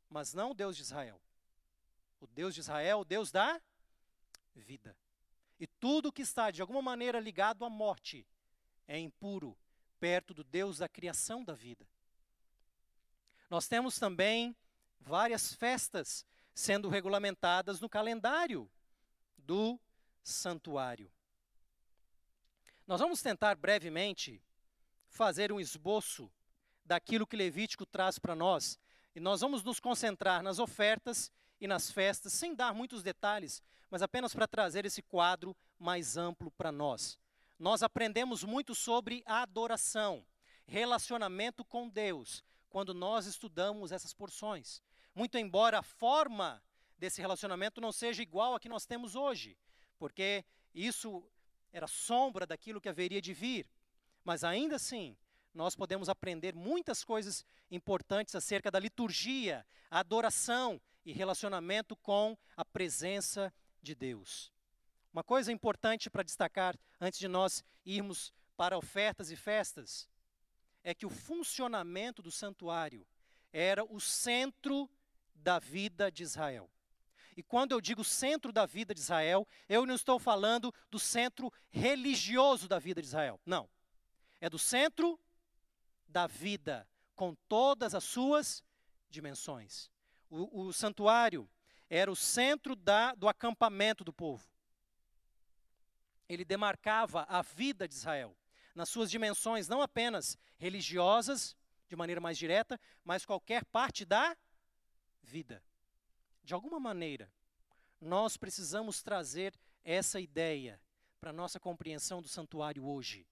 mas 0.07 0.35
não 0.35 0.51
o 0.51 0.53
Deus 0.53 0.75
de 0.75 0.83
Israel. 0.83 1.19
O 2.21 2.27
Deus 2.27 2.53
de 2.53 2.59
Israel, 2.59 2.99
o 2.99 3.05
Deus 3.05 3.31
da 3.31 3.59
vida. 4.53 4.95
Tudo 5.83 6.13
que 6.13 6.21
está 6.21 6.49
de 6.49 6.61
alguma 6.61 6.81
maneira 6.81 7.19
ligado 7.19 7.65
à 7.65 7.69
morte 7.69 8.25
é 8.87 8.97
impuro 8.97 9.53
perto 9.99 10.33
do 10.33 10.41
Deus 10.41 10.77
da 10.77 10.87
criação 10.87 11.43
da 11.43 11.53
vida. 11.53 11.85
Nós 13.49 13.67
temos 13.67 13.99
também 13.99 14.55
várias 14.97 15.53
festas 15.53 16.25
sendo 16.55 16.87
regulamentadas 16.87 17.81
no 17.81 17.89
calendário 17.89 18.71
do 19.37 19.77
santuário. 20.23 21.11
Nós 22.87 23.01
vamos 23.01 23.21
tentar 23.21 23.53
brevemente 23.57 24.41
fazer 25.09 25.51
um 25.51 25.59
esboço 25.59 26.31
daquilo 26.85 27.27
que 27.27 27.35
Levítico 27.35 27.85
traz 27.85 28.17
para 28.17 28.33
nós, 28.33 28.79
e 29.13 29.19
nós 29.19 29.41
vamos 29.41 29.61
nos 29.65 29.81
concentrar 29.81 30.41
nas 30.41 30.59
ofertas 30.59 31.29
e 31.59 31.67
nas 31.67 31.91
festas, 31.91 32.31
sem 32.31 32.55
dar 32.55 32.73
muitos 32.73 33.03
detalhes, 33.03 33.61
mas 33.93 34.01
apenas 34.01 34.33
para 34.33 34.47
trazer 34.47 34.87
esse 34.87 35.03
quadro 35.03 35.55
mais 35.77 36.17
amplo 36.17 36.49
para 36.49 36.71
nós. 36.71 37.15
Nós 37.59 37.83
aprendemos 37.83 38.43
muito 38.43 38.73
sobre 38.73 39.21
adoração, 39.23 40.25
relacionamento 40.65 41.63
com 41.63 41.87
Deus, 41.87 42.43
quando 42.71 42.91
nós 42.91 43.27
estudamos 43.27 43.91
essas 43.91 44.11
porções. 44.11 44.81
Muito 45.13 45.37
embora 45.37 45.77
a 45.77 45.83
forma 45.83 46.59
desse 46.97 47.21
relacionamento 47.21 47.79
não 47.79 47.91
seja 47.91 48.23
igual 48.23 48.55
a 48.55 48.59
que 48.59 48.67
nós 48.67 48.83
temos 48.87 49.15
hoje, 49.15 49.55
porque 49.99 50.43
isso 50.73 51.23
era 51.71 51.85
sombra 51.85 52.47
daquilo 52.47 52.81
que 52.81 52.89
haveria 52.89 53.21
de 53.21 53.31
vir. 53.31 53.69
Mas 54.23 54.43
ainda 54.43 54.77
assim, 54.77 55.15
nós 55.53 55.75
podemos 55.75 56.09
aprender 56.09 56.55
muitas 56.55 57.03
coisas 57.03 57.45
importantes 57.69 58.33
acerca 58.33 58.71
da 58.71 58.79
liturgia, 58.79 59.63
adoração 59.91 60.81
e 61.05 61.13
relacionamento 61.13 61.95
com 61.97 62.35
a 62.57 62.65
presença 62.65 63.53
de 63.83 63.93
Deus. 63.93 64.51
Uma 65.11 65.23
coisa 65.23 65.51
importante 65.51 66.09
para 66.09 66.23
destacar 66.23 66.75
antes 66.99 67.19
de 67.19 67.27
nós 67.27 67.63
irmos 67.85 68.33
para 68.57 68.77
ofertas 68.77 69.29
e 69.29 69.35
festas 69.35 70.09
é 70.83 70.95
que 70.95 71.05
o 71.05 71.09
funcionamento 71.09 72.21
do 72.21 72.31
santuário 72.31 73.05
era 73.51 73.83
o 73.83 73.99
centro 73.99 74.89
da 75.35 75.59
vida 75.59 76.11
de 76.11 76.23
Israel. 76.23 76.69
E 77.35 77.43
quando 77.43 77.71
eu 77.71 77.81
digo 77.81 78.03
centro 78.03 78.51
da 78.51 78.65
vida 78.65 78.93
de 78.93 79.01
Israel, 79.01 79.47
eu 79.67 79.85
não 79.85 79.95
estou 79.95 80.17
falando 80.17 80.73
do 80.89 80.99
centro 80.99 81.51
religioso 81.69 82.67
da 82.67 82.79
vida 82.79 83.01
de 83.01 83.07
Israel. 83.07 83.39
Não. 83.45 83.69
É 84.39 84.49
do 84.49 84.59
centro 84.59 85.19
da 86.07 86.27
vida, 86.27 86.87
com 87.15 87.35
todas 87.47 87.95
as 87.95 88.03
suas 88.03 88.63
dimensões. 89.09 89.89
O, 90.29 90.67
o 90.67 90.73
santuário 90.73 91.49
era 91.95 92.11
o 92.11 92.15
centro 92.15 92.75
da, 92.75 93.13
do 93.13 93.27
acampamento 93.27 94.03
do 94.03 94.13
povo 94.13 94.53
ele 96.27 96.45
demarcava 96.45 97.25
a 97.29 97.41
vida 97.41 97.87
de 97.87 97.93
Israel 97.93 98.35
nas 98.73 98.89
suas 98.89 99.11
dimensões 99.11 99.67
não 99.67 99.81
apenas 99.81 100.37
religiosas, 100.57 101.55
de 101.87 101.95
maneira 101.95 102.19
mais 102.19 102.37
direta, 102.37 102.79
mas 103.03 103.25
qualquer 103.25 103.63
parte 103.65 104.03
da 104.03 104.35
vida. 105.21 105.63
De 106.43 106.53
alguma 106.53 106.79
maneira, 106.79 107.31
nós 108.01 108.35
precisamos 108.35 109.03
trazer 109.03 109.53
essa 109.83 110.19
ideia 110.19 110.81
para 111.19 111.29
a 111.29 111.33
nossa 111.33 111.59
compreensão 111.59 112.21
do 112.21 112.27
santuário 112.27 112.83
hoje. 112.83 113.27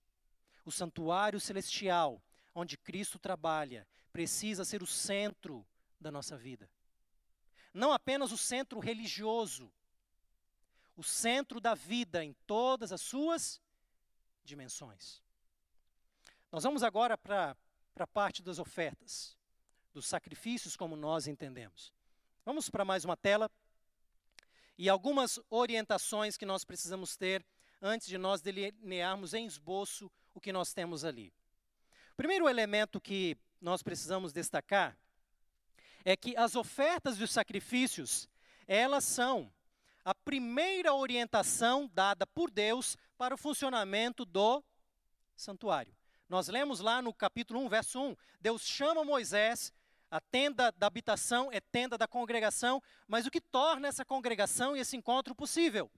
O 0.64 0.72
santuário 0.72 1.40
celestial, 1.40 2.22
onde 2.54 2.78
Cristo 2.78 3.18
trabalha, 3.18 3.88
precisa 4.14 4.64
ser 4.64 4.84
o 4.84 4.88
centro 4.88 5.66
da 6.00 6.12
nossa 6.12 6.38
vida. 6.38 6.70
Não 7.74 7.94
apenas 7.94 8.32
o 8.32 8.38
centro 8.38 8.80
religioso, 8.80 9.72
o 10.96 11.04
centro 11.04 11.60
da 11.60 11.74
vida 11.74 12.24
em 12.24 12.34
todas 12.46 12.92
as 12.92 13.02
suas 13.02 13.62
dimensões. 14.44 15.22
Nós 16.52 16.64
vamos 16.64 16.84
agora 16.84 17.18
para 17.18 17.56
a 17.96 18.08
parte 18.08 18.44
das 18.44 18.60
ofertas, 18.60 19.38
dos 19.94 20.06
sacrifícios 20.06 20.76
como 20.76 20.96
nós 20.96 21.28
entendemos. 21.28 21.94
Vamos 22.44 22.70
para 22.70 22.84
mais 22.84 23.06
uma 23.06 23.16
tela 23.16 23.50
e 24.78 24.90
algumas 24.90 25.40
orientações 25.50 26.38
que 26.38 26.46
nós 26.46 26.66
precisamos 26.66 27.16
ter 27.16 27.46
antes 27.82 28.08
de 28.08 28.18
nós 28.18 28.42
delinearmos 28.42 29.34
em 29.34 29.46
esboço 29.46 30.12
o 30.34 30.42
que 30.42 30.52
nós 30.52 30.74
temos 30.74 31.06
ali. 31.06 31.34
O 32.12 32.16
primeiro 32.16 32.50
elemento 32.50 33.00
que 33.00 33.38
nós 33.60 33.82
precisamos 33.82 34.34
destacar 34.34 34.98
é 36.04 36.16
que 36.16 36.36
as 36.36 36.56
ofertas 36.56 37.20
e 37.20 37.24
os 37.24 37.32
sacrifícios, 37.32 38.28
elas 38.68 39.04
são 39.04 39.52
a 40.04 40.16
primeira 40.16 40.94
orientação 40.94 41.90
dada 41.94 42.26
por 42.26 42.50
Deus 42.50 42.98
para 43.18 43.36
o 43.36 43.38
funcionamento 43.38 44.26
do 44.26 44.64
santuário. 45.36 45.96
Nós 46.28 46.48
lemos 46.48 46.80
lá 46.80 47.02
no 47.02 47.14
capítulo 47.14 47.60
1, 47.62 47.70
verso 47.70 48.02
1, 48.02 48.16
Deus 48.40 48.62
chama 48.64 49.04
Moisés, 49.04 49.74
a 50.10 50.20
tenda 50.20 50.72
da 50.74 50.88
habitação 50.88 51.50
é 51.52 51.60
tenda 51.60 51.98
da 51.98 52.08
congregação, 52.08 52.82
mas 53.08 53.26
o 53.26 53.32
que 53.32 53.40
torna 53.40 53.88
essa 53.88 54.04
congregação 54.04 54.76
e 54.76 54.80
esse 54.80 54.98
encontro 54.98 55.34
possível? 55.36 55.90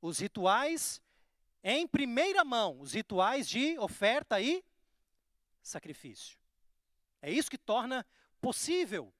Os 0.00 0.18
rituais 0.18 1.00
em 1.68 1.84
primeira 1.84 2.44
mão, 2.44 2.80
os 2.80 2.92
rituais 2.92 3.48
de 3.48 3.76
oferta 3.78 4.40
e 4.40 4.64
sacrifício. 5.60 6.38
É 7.26 7.32
isso 7.32 7.50
que 7.50 7.58
torna 7.58 8.06
possível. 8.40 9.12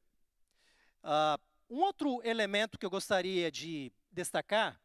Uh, 1.03 1.43
um 1.69 1.81
outro 1.81 2.21
elemento 2.23 2.79
que 2.79 2.87
eu 2.87 2.91
gostaria 2.91 3.51
de 3.51 3.93
destacar 4.13 4.81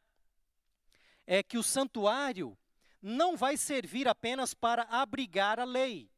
é 1.28 1.44
que 1.44 1.56
o 1.56 1.62
santuário 1.62 2.58
não 3.00 3.38
vai 3.38 3.58
servir 3.58 4.08
apenas 4.08 4.56
para 4.56 4.88
abrigar 4.90 5.60
a 5.60 5.64
lei. 5.64 6.10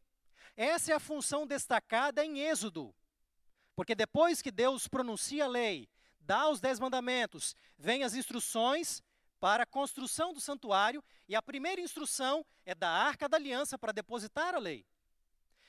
Essa 0.56 0.94
é 0.94 0.96
a 0.96 1.00
função 1.00 1.46
destacada 1.46 2.24
em 2.24 2.40
Êxodo. 2.40 2.96
Porque 3.76 3.96
depois 3.96 4.42
que 4.42 4.50
Deus 4.50 4.88
pronuncia 4.88 5.44
a 5.44 5.50
lei, 5.50 5.90
dá 6.22 6.48
os 6.48 6.62
dez 6.62 6.80
mandamentos, 6.80 7.54
vem 7.78 8.06
as 8.06 8.16
instruções 8.16 9.04
para 9.42 9.64
a 9.64 9.68
construção 9.68 10.32
do 10.32 10.40
santuário, 10.40 11.04
e 11.28 11.36
a 11.36 11.42
primeira 11.42 11.82
instrução 11.82 12.46
é 12.66 12.74
da 12.74 12.90
arca 12.90 13.28
da 13.28 13.36
aliança 13.36 13.78
para 13.78 13.92
depositar 13.92 14.56
a 14.56 14.58
lei. 14.58 14.86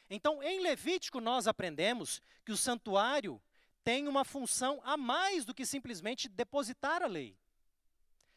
Então, 0.09 0.43
em 0.43 0.61
Levítico, 0.61 1.21
nós 1.21 1.47
aprendemos 1.47 2.23
que 2.45 2.53
o 2.53 2.57
santuário 2.57 3.41
tem 3.83 4.09
uma 4.09 4.25
função 4.25 4.81
a 4.85 4.97
mais 4.97 5.45
do 5.45 5.55
que 5.55 5.67
simplesmente 5.67 6.29
depositar 6.29 7.03
a 7.03 7.07
lei, 7.07 7.39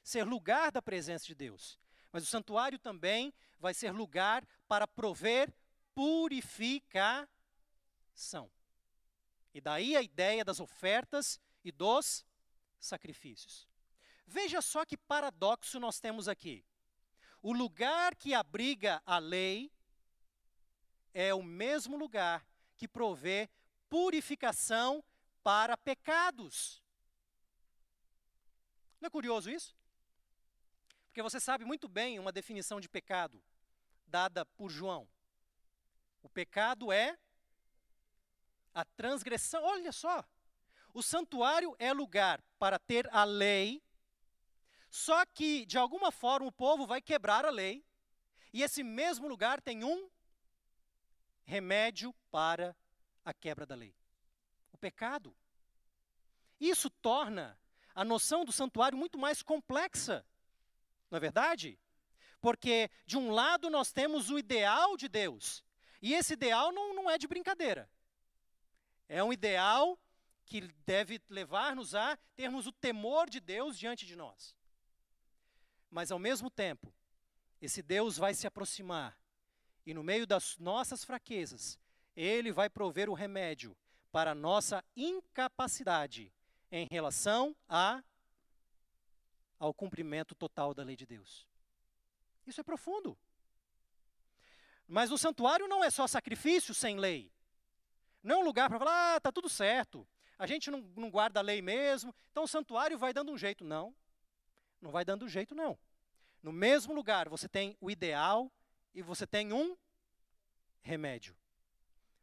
ser 0.03 0.25
lugar 0.25 0.71
da 0.71 0.81
presença 0.81 1.25
de 1.25 1.35
Deus. 1.35 1.79
Mas 2.11 2.23
o 2.23 2.27
santuário 2.27 2.79
também 2.79 3.33
vai 3.59 3.73
ser 3.73 3.91
lugar 3.91 4.45
para 4.67 4.87
prover 4.87 5.53
purificação. 5.93 7.27
E 9.53 9.61
daí 9.61 9.95
a 9.95 10.01
ideia 10.01 10.43
das 10.45 10.59
ofertas 10.59 11.39
e 11.63 11.71
dos 11.71 12.25
sacrifícios. 12.79 13.67
Veja 14.25 14.61
só 14.61 14.85
que 14.85 14.97
paradoxo 14.97 15.79
nós 15.79 15.99
temos 15.99 16.27
aqui. 16.27 16.65
O 17.41 17.53
lugar 17.53 18.15
que 18.15 18.33
abriga 18.33 19.01
a 19.05 19.17
lei 19.17 19.71
é 21.19 21.33
o 21.33 21.41
mesmo 21.41 21.97
lugar 21.97 22.45
que 22.75 22.87
provê 22.87 23.49
purificação 23.89 25.03
para 25.41 25.75
pecados. 25.75 26.83
Não 29.01 29.07
é 29.07 29.09
curioso 29.09 29.49
isso? 29.49 29.75
Porque 31.07 31.23
você 31.23 31.39
sabe 31.39 31.65
muito 31.65 31.87
bem 31.87 32.19
uma 32.19 32.31
definição 32.31 32.79
de 32.79 32.87
pecado 32.87 33.43
dada 34.05 34.45
por 34.45 34.69
João. 34.69 35.09
O 36.21 36.29
pecado 36.29 36.91
é 36.91 37.17
a 38.71 38.85
transgressão. 38.85 39.63
Olha 39.63 39.91
só. 39.91 40.23
O 40.93 41.01
santuário 41.01 41.75
é 41.79 41.91
lugar 41.91 42.43
para 42.59 42.77
ter 42.77 43.09
a 43.11 43.23
lei, 43.23 43.81
só 44.87 45.25
que, 45.25 45.65
de 45.65 45.79
alguma 45.79 46.11
forma, 46.11 46.45
o 46.45 46.51
povo 46.51 46.85
vai 46.85 47.01
quebrar 47.01 47.43
a 47.43 47.49
lei, 47.49 47.83
e 48.53 48.61
esse 48.61 48.83
mesmo 48.83 49.27
lugar 49.27 49.59
tem 49.61 49.83
um 49.83 50.09
remédio 51.47 52.13
para 52.29 52.75
a 53.25 53.33
quebra 53.33 53.65
da 53.65 53.73
lei: 53.73 53.95
o 54.71 54.77
pecado. 54.77 55.35
Isso 56.59 56.89
torna 56.89 57.59
a 57.95 58.03
noção 58.03 58.45
do 58.45 58.51
santuário 58.51 58.97
muito 58.97 59.17
mais 59.17 59.41
complexa, 59.41 60.25
não 61.09 61.17
é 61.17 61.19
verdade? 61.19 61.79
Porque, 62.39 62.91
de 63.05 63.17
um 63.17 63.31
lado, 63.31 63.69
nós 63.69 63.91
temos 63.91 64.29
o 64.29 64.37
ideal 64.37 64.95
de 64.95 65.07
Deus, 65.07 65.63
e 66.01 66.13
esse 66.13 66.33
ideal 66.33 66.71
não, 66.71 66.93
não 66.93 67.09
é 67.09 67.17
de 67.17 67.27
brincadeira. 67.27 67.89
É 69.09 69.23
um 69.23 69.33
ideal 69.33 69.99
que 70.45 70.61
deve 70.85 71.19
levar-nos 71.29 71.95
a 71.95 72.17
termos 72.35 72.67
o 72.67 72.71
temor 72.71 73.29
de 73.29 73.39
Deus 73.39 73.77
diante 73.77 74.05
de 74.05 74.15
nós. 74.15 74.55
Mas, 75.89 76.11
ao 76.11 76.19
mesmo 76.19 76.49
tempo, 76.49 76.93
esse 77.61 77.81
Deus 77.81 78.17
vai 78.17 78.33
se 78.33 78.45
aproximar, 78.45 79.17
e 79.87 79.93
no 79.93 80.03
meio 80.03 80.27
das 80.27 80.57
nossas 80.57 81.05
fraquezas, 81.05 81.79
Ele 82.13 82.51
vai 82.51 82.69
prover 82.69 83.09
o 83.09 83.13
remédio 83.13 83.75
para 84.11 84.31
a 84.31 84.35
nossa 84.35 84.83
incapacidade 84.97 86.29
em 86.69 86.85
relação 86.91 87.55
a, 87.69 88.03
ao 89.57 89.73
cumprimento 89.73 90.35
total 90.35 90.73
da 90.73 90.83
lei 90.83 90.97
de 90.97 91.05
Deus. 91.05 91.47
Isso 92.45 92.59
é 92.59 92.65
profundo. 92.65 93.17
Mas 94.85 95.09
o 95.09 95.17
santuário 95.17 95.69
não 95.69 95.81
é 95.81 95.89
só 95.89 96.05
sacrifício 96.05 96.73
sem 96.73 96.97
lei. 96.97 97.31
Não 98.21 98.35
é 98.35 98.39
um 98.39 98.45
lugar 98.45 98.67
para 98.67 98.79
falar, 98.79 99.13
ah, 99.13 99.17
está 99.17 99.31
tudo 99.31 99.47
certo. 99.47 100.05
A 100.37 100.45
gente 100.45 100.69
não, 100.69 100.81
não 100.97 101.09
guarda 101.09 101.39
a 101.39 101.43
lei 101.43 101.61
mesmo, 101.61 102.13
então 102.29 102.43
o 102.43 102.47
santuário 102.47 102.97
vai 102.97 103.13
dando 103.13 103.31
um 103.31 103.37
jeito. 103.37 103.63
Não, 103.63 103.95
não 104.81 104.91
vai 104.91 105.05
dando 105.05 105.29
jeito, 105.29 105.55
não. 105.55 105.79
No 106.43 106.51
mesmo 106.51 106.93
lugar, 106.93 107.29
você 107.29 107.47
tem 107.47 107.77
o 107.79 107.89
ideal 107.89 108.51
e 108.93 109.01
você 109.01 109.25
tem 109.27 109.53
um 109.53 109.77
remédio. 110.81 111.35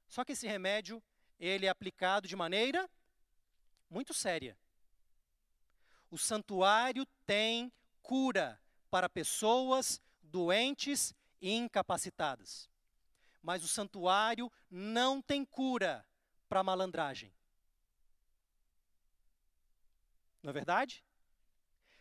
Só 0.09 0.25
que 0.25 0.33
esse 0.33 0.47
remédio, 0.47 1.03
ele 1.39 1.67
é 1.67 1.69
aplicado 1.69 2.29
de 2.29 2.37
maneira 2.37 2.89
muito 3.91 4.15
séria. 4.15 4.57
O 6.11 6.19
santuário 6.19 7.07
tem 7.27 7.73
cura 8.03 8.61
para 8.91 9.09
pessoas 9.09 10.01
doentes 10.23 11.15
e 11.41 11.53
incapacitadas. 11.53 12.69
Mas 13.43 13.63
o 13.63 13.69
santuário 13.69 14.51
não 14.71 15.21
tem 15.21 15.45
cura 15.45 16.07
para 16.49 16.63
malandragem. 16.63 17.33
Não 20.43 20.51
é 20.51 20.53
verdade? 20.53 21.05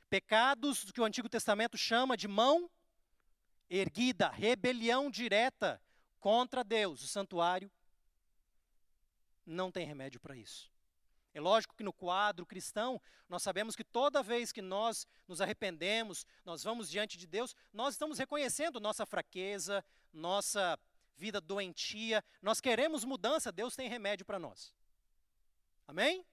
Pecados 0.10 0.92
que 0.92 1.02
o 1.02 1.06
Antigo 1.06 1.28
Testamento 1.28 1.78
chama 1.78 2.16
de 2.16 2.28
mão 2.28 2.70
erguida, 3.70 4.30
rebelião 4.30 5.10
direta 5.10 5.82
contra 6.20 6.64
Deus. 6.64 7.04
O 7.04 7.08
santuário 7.08 7.72
não 9.46 9.72
tem 9.72 9.86
remédio 9.86 10.20
para 10.20 10.36
isso. 10.36 10.72
É 11.34 11.42
lógico 11.42 11.76
que 11.76 11.84
no 11.84 11.92
quadro 11.92 12.46
cristão, 12.46 13.02
nós 13.28 13.42
sabemos 13.42 13.76
que 13.76 13.84
toda 13.84 14.22
vez 14.22 14.52
que 14.52 14.62
nós 14.62 15.08
nos 15.28 15.42
arrependemos, 15.42 16.26
nós 16.46 16.64
vamos 16.64 16.90
diante 16.90 17.18
de 17.18 17.26
Deus, 17.26 17.56
nós 17.74 17.96
estamos 17.96 18.20
reconhecendo 18.20 18.80
nossa 18.80 19.06
fraqueza, 19.06 19.84
nossa 20.14 20.80
vida 21.18 21.42
doentia, 21.42 22.24
nós 22.42 22.62
queremos 22.62 23.04
mudança, 23.04 23.52
Deus 23.52 23.76
tem 23.76 23.90
remédio 23.90 24.26
para 24.26 24.38
nós. 24.38 24.74
Amém? 25.88 26.26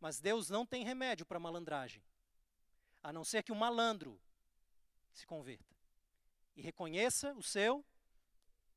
Mas 0.00 0.20
Deus 0.20 0.48
não 0.48 0.64
tem 0.64 0.84
remédio 0.84 1.26
para 1.26 1.40
malandragem, 1.40 2.02
a 3.02 3.12
não 3.12 3.24
ser 3.24 3.42
que 3.42 3.52
o 3.52 3.56
malandro 3.56 4.20
se 5.12 5.26
converta 5.26 5.75
e 6.56 6.62
reconheça 6.62 7.34
o 7.34 7.42
seu 7.42 7.84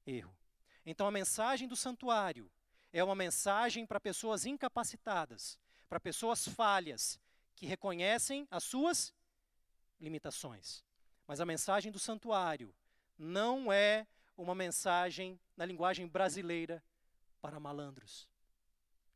erro. 0.05 0.36
Então 0.86 1.07
a 1.07 1.11
mensagem 1.11 1.67
do 1.67 1.75
santuário 1.75 2.51
é 2.91 3.03
uma 3.03 3.15
mensagem 3.15 3.86
para 3.86 3.99
pessoas 3.99 4.45
incapacitadas, 4.45 5.57
para 5.88 5.99
pessoas 5.99 6.47
falhas, 6.47 7.19
que 7.55 7.65
reconhecem 7.65 8.47
as 8.49 8.63
suas 8.63 9.13
limitações. 9.99 10.84
Mas 11.27 11.39
a 11.39 11.45
mensagem 11.45 11.91
do 11.91 11.99
santuário 11.99 12.73
não 13.17 13.71
é 13.71 14.07
uma 14.36 14.55
mensagem 14.55 15.39
na 15.55 15.65
linguagem 15.65 16.07
brasileira 16.07 16.84
para 17.41 17.59
malandros. 17.59 18.27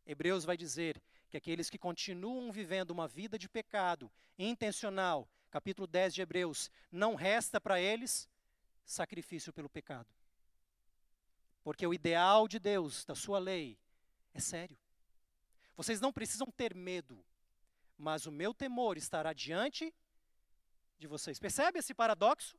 Hebreus 0.06 0.44
vai 0.44 0.58
dizer 0.58 1.02
que 1.30 1.38
aqueles 1.38 1.70
que 1.70 1.78
continuam 1.78 2.52
vivendo 2.52 2.92
uma 2.92 3.08
vida 3.08 3.40
de 3.40 3.50
pecado 3.50 4.12
intencional, 4.38 5.28
capítulo 5.50 5.88
10 5.88 6.14
de 6.14 6.22
Hebreus, 6.22 6.70
não 6.92 7.16
resta 7.16 7.60
para 7.60 7.80
eles 7.80 8.30
sacrifício 8.86 9.54
pelo 9.54 9.70
pecado. 9.70 10.14
Porque 11.64 11.86
o 11.88 11.94
ideal 11.94 12.48
de 12.48 12.60
Deus, 12.60 13.06
da 13.06 13.16
sua 13.16 13.40
lei, 13.40 13.80
é 14.34 14.40
sério. 14.40 14.78
Vocês 15.76 16.02
não 16.02 16.12
precisam 16.12 16.52
ter 16.52 16.76
medo, 16.76 17.24
mas 17.98 18.26
o 18.26 18.32
meu 18.32 18.54
temor 18.54 18.98
estará 18.98 19.34
diante 19.34 19.94
de 21.00 21.08
vocês. 21.08 21.40
Percebe 21.40 21.80
esse 21.80 21.94
paradoxo? 21.94 22.58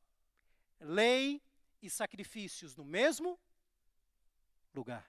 Lei 0.80 1.42
e 1.80 1.90
sacrifícios 1.90 2.74
no 2.74 2.84
mesmo 2.84 3.38
lugar. 4.74 5.08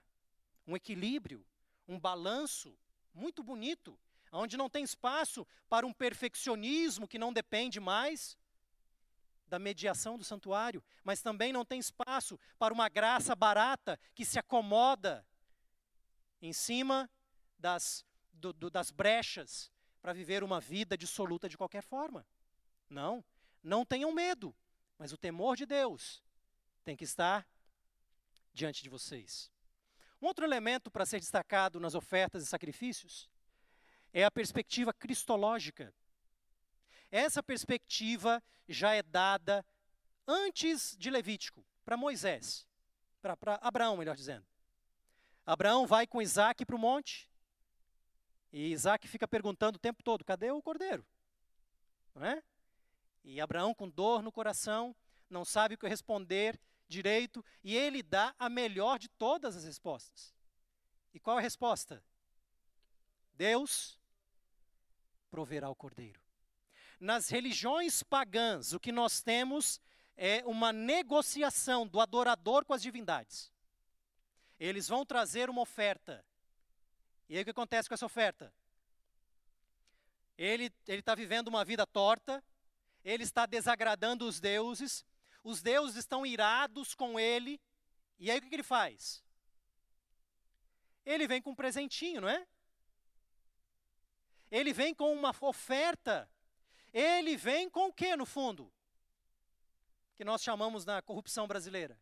Um 0.66 0.76
equilíbrio, 0.76 1.44
um 1.88 1.98
balanço 1.98 2.76
muito 3.14 3.42
bonito, 3.42 3.98
onde 4.30 4.56
não 4.56 4.68
tem 4.68 4.84
espaço 4.84 5.46
para 5.68 5.86
um 5.86 5.92
perfeccionismo 5.92 7.08
que 7.08 7.18
não 7.18 7.32
depende 7.32 7.80
mais 7.80 8.36
da 9.46 9.58
mediação 9.58 10.18
do 10.18 10.24
santuário, 10.24 10.82
mas 11.04 11.22
também 11.22 11.52
não 11.52 11.64
tem 11.64 11.78
espaço 11.78 12.38
para 12.58 12.74
uma 12.74 12.88
graça 12.88 13.34
barata 13.34 13.98
que 14.14 14.24
se 14.24 14.38
acomoda 14.38 15.26
em 16.42 16.52
cima 16.52 17.10
das, 17.58 18.04
do, 18.32 18.52
do, 18.52 18.70
das 18.70 18.90
brechas 18.90 19.70
para 20.00 20.12
viver 20.12 20.42
uma 20.42 20.60
vida 20.60 20.96
dissoluta 20.96 21.48
de 21.48 21.56
qualquer 21.56 21.82
forma. 21.82 22.26
Não, 22.88 23.24
não 23.62 23.84
tenham 23.84 24.12
medo, 24.12 24.54
mas 24.98 25.12
o 25.12 25.16
temor 25.16 25.56
de 25.56 25.66
Deus 25.66 26.22
tem 26.84 26.96
que 26.96 27.04
estar 27.04 27.46
diante 28.52 28.82
de 28.82 28.88
vocês. 28.88 29.50
Um 30.20 30.26
outro 30.26 30.44
elemento 30.44 30.90
para 30.90 31.04
ser 31.04 31.20
destacado 31.20 31.78
nas 31.78 31.94
ofertas 31.94 32.42
e 32.42 32.46
sacrifícios 32.46 33.28
é 34.12 34.24
a 34.24 34.30
perspectiva 34.30 34.92
cristológica 34.94 35.94
essa 37.16 37.42
perspectiva 37.42 38.42
já 38.68 38.94
é 38.94 39.02
dada 39.02 39.64
antes 40.26 40.94
de 40.98 41.08
Levítico, 41.08 41.64
para 41.84 41.96
Moisés, 41.96 42.68
para 43.22 43.36
Abraão, 43.62 43.96
melhor 43.96 44.14
dizendo. 44.14 44.46
Abraão 45.44 45.86
vai 45.86 46.06
com 46.06 46.20
Isaac 46.20 46.66
para 46.66 46.76
o 46.76 46.78
monte, 46.78 47.30
e 48.52 48.72
Isaac 48.72 49.08
fica 49.08 49.26
perguntando 49.26 49.76
o 49.76 49.80
tempo 49.80 50.02
todo: 50.02 50.24
cadê 50.24 50.50
o 50.50 50.62
cordeiro? 50.62 51.06
Não 52.14 52.24
é? 52.24 52.42
E 53.24 53.40
Abraão, 53.40 53.74
com 53.74 53.88
dor 53.88 54.22
no 54.22 54.30
coração, 54.30 54.94
não 55.30 55.44
sabe 55.44 55.74
o 55.74 55.78
que 55.78 55.88
responder 55.88 56.60
direito, 56.86 57.44
e 57.64 57.74
ele 57.74 58.02
dá 58.02 58.34
a 58.38 58.48
melhor 58.48 58.98
de 58.98 59.08
todas 59.08 59.56
as 59.56 59.64
respostas. 59.64 60.34
E 61.14 61.18
qual 61.18 61.38
é 61.38 61.40
a 61.40 61.42
resposta? 61.42 62.04
Deus 63.32 63.98
proverá 65.30 65.68
o 65.70 65.74
cordeiro. 65.74 66.25
Nas 66.98 67.28
religiões 67.28 68.02
pagãs, 68.02 68.72
o 68.72 68.80
que 68.80 68.90
nós 68.90 69.20
temos 69.20 69.80
é 70.16 70.42
uma 70.46 70.72
negociação 70.72 71.86
do 71.86 72.00
adorador 72.00 72.64
com 72.64 72.72
as 72.72 72.82
divindades. 72.82 73.52
Eles 74.58 74.88
vão 74.88 75.04
trazer 75.04 75.50
uma 75.50 75.60
oferta. 75.60 76.24
E 77.28 77.36
aí 77.36 77.42
o 77.42 77.44
que 77.44 77.50
acontece 77.50 77.88
com 77.88 77.94
essa 77.94 78.06
oferta? 78.06 78.52
Ele 80.38 80.72
está 80.86 81.14
vivendo 81.14 81.48
uma 81.48 81.64
vida 81.64 81.86
torta, 81.86 82.42
ele 83.04 83.24
está 83.24 83.44
desagradando 83.44 84.26
os 84.26 84.40
deuses, 84.40 85.04
os 85.44 85.62
deuses 85.62 85.96
estão 85.96 86.24
irados 86.24 86.94
com 86.94 87.20
ele, 87.20 87.60
e 88.18 88.30
aí 88.30 88.38
o 88.38 88.42
que, 88.42 88.48
que 88.48 88.54
ele 88.54 88.62
faz? 88.62 89.22
Ele 91.04 91.26
vem 91.26 91.40
com 91.42 91.50
um 91.50 91.54
presentinho, 91.54 92.22
não 92.22 92.28
é? 92.28 92.46
Ele 94.50 94.72
vem 94.72 94.94
com 94.94 95.12
uma 95.12 95.34
oferta 95.40 96.28
ele 96.98 97.36
vem 97.36 97.68
com 97.68 97.88
o 97.88 97.92
que 97.92 98.16
no 98.16 98.24
fundo? 98.24 98.72
Que 100.14 100.24
nós 100.24 100.42
chamamos 100.42 100.86
na 100.86 101.02
corrupção 101.02 101.46
brasileira. 101.46 102.00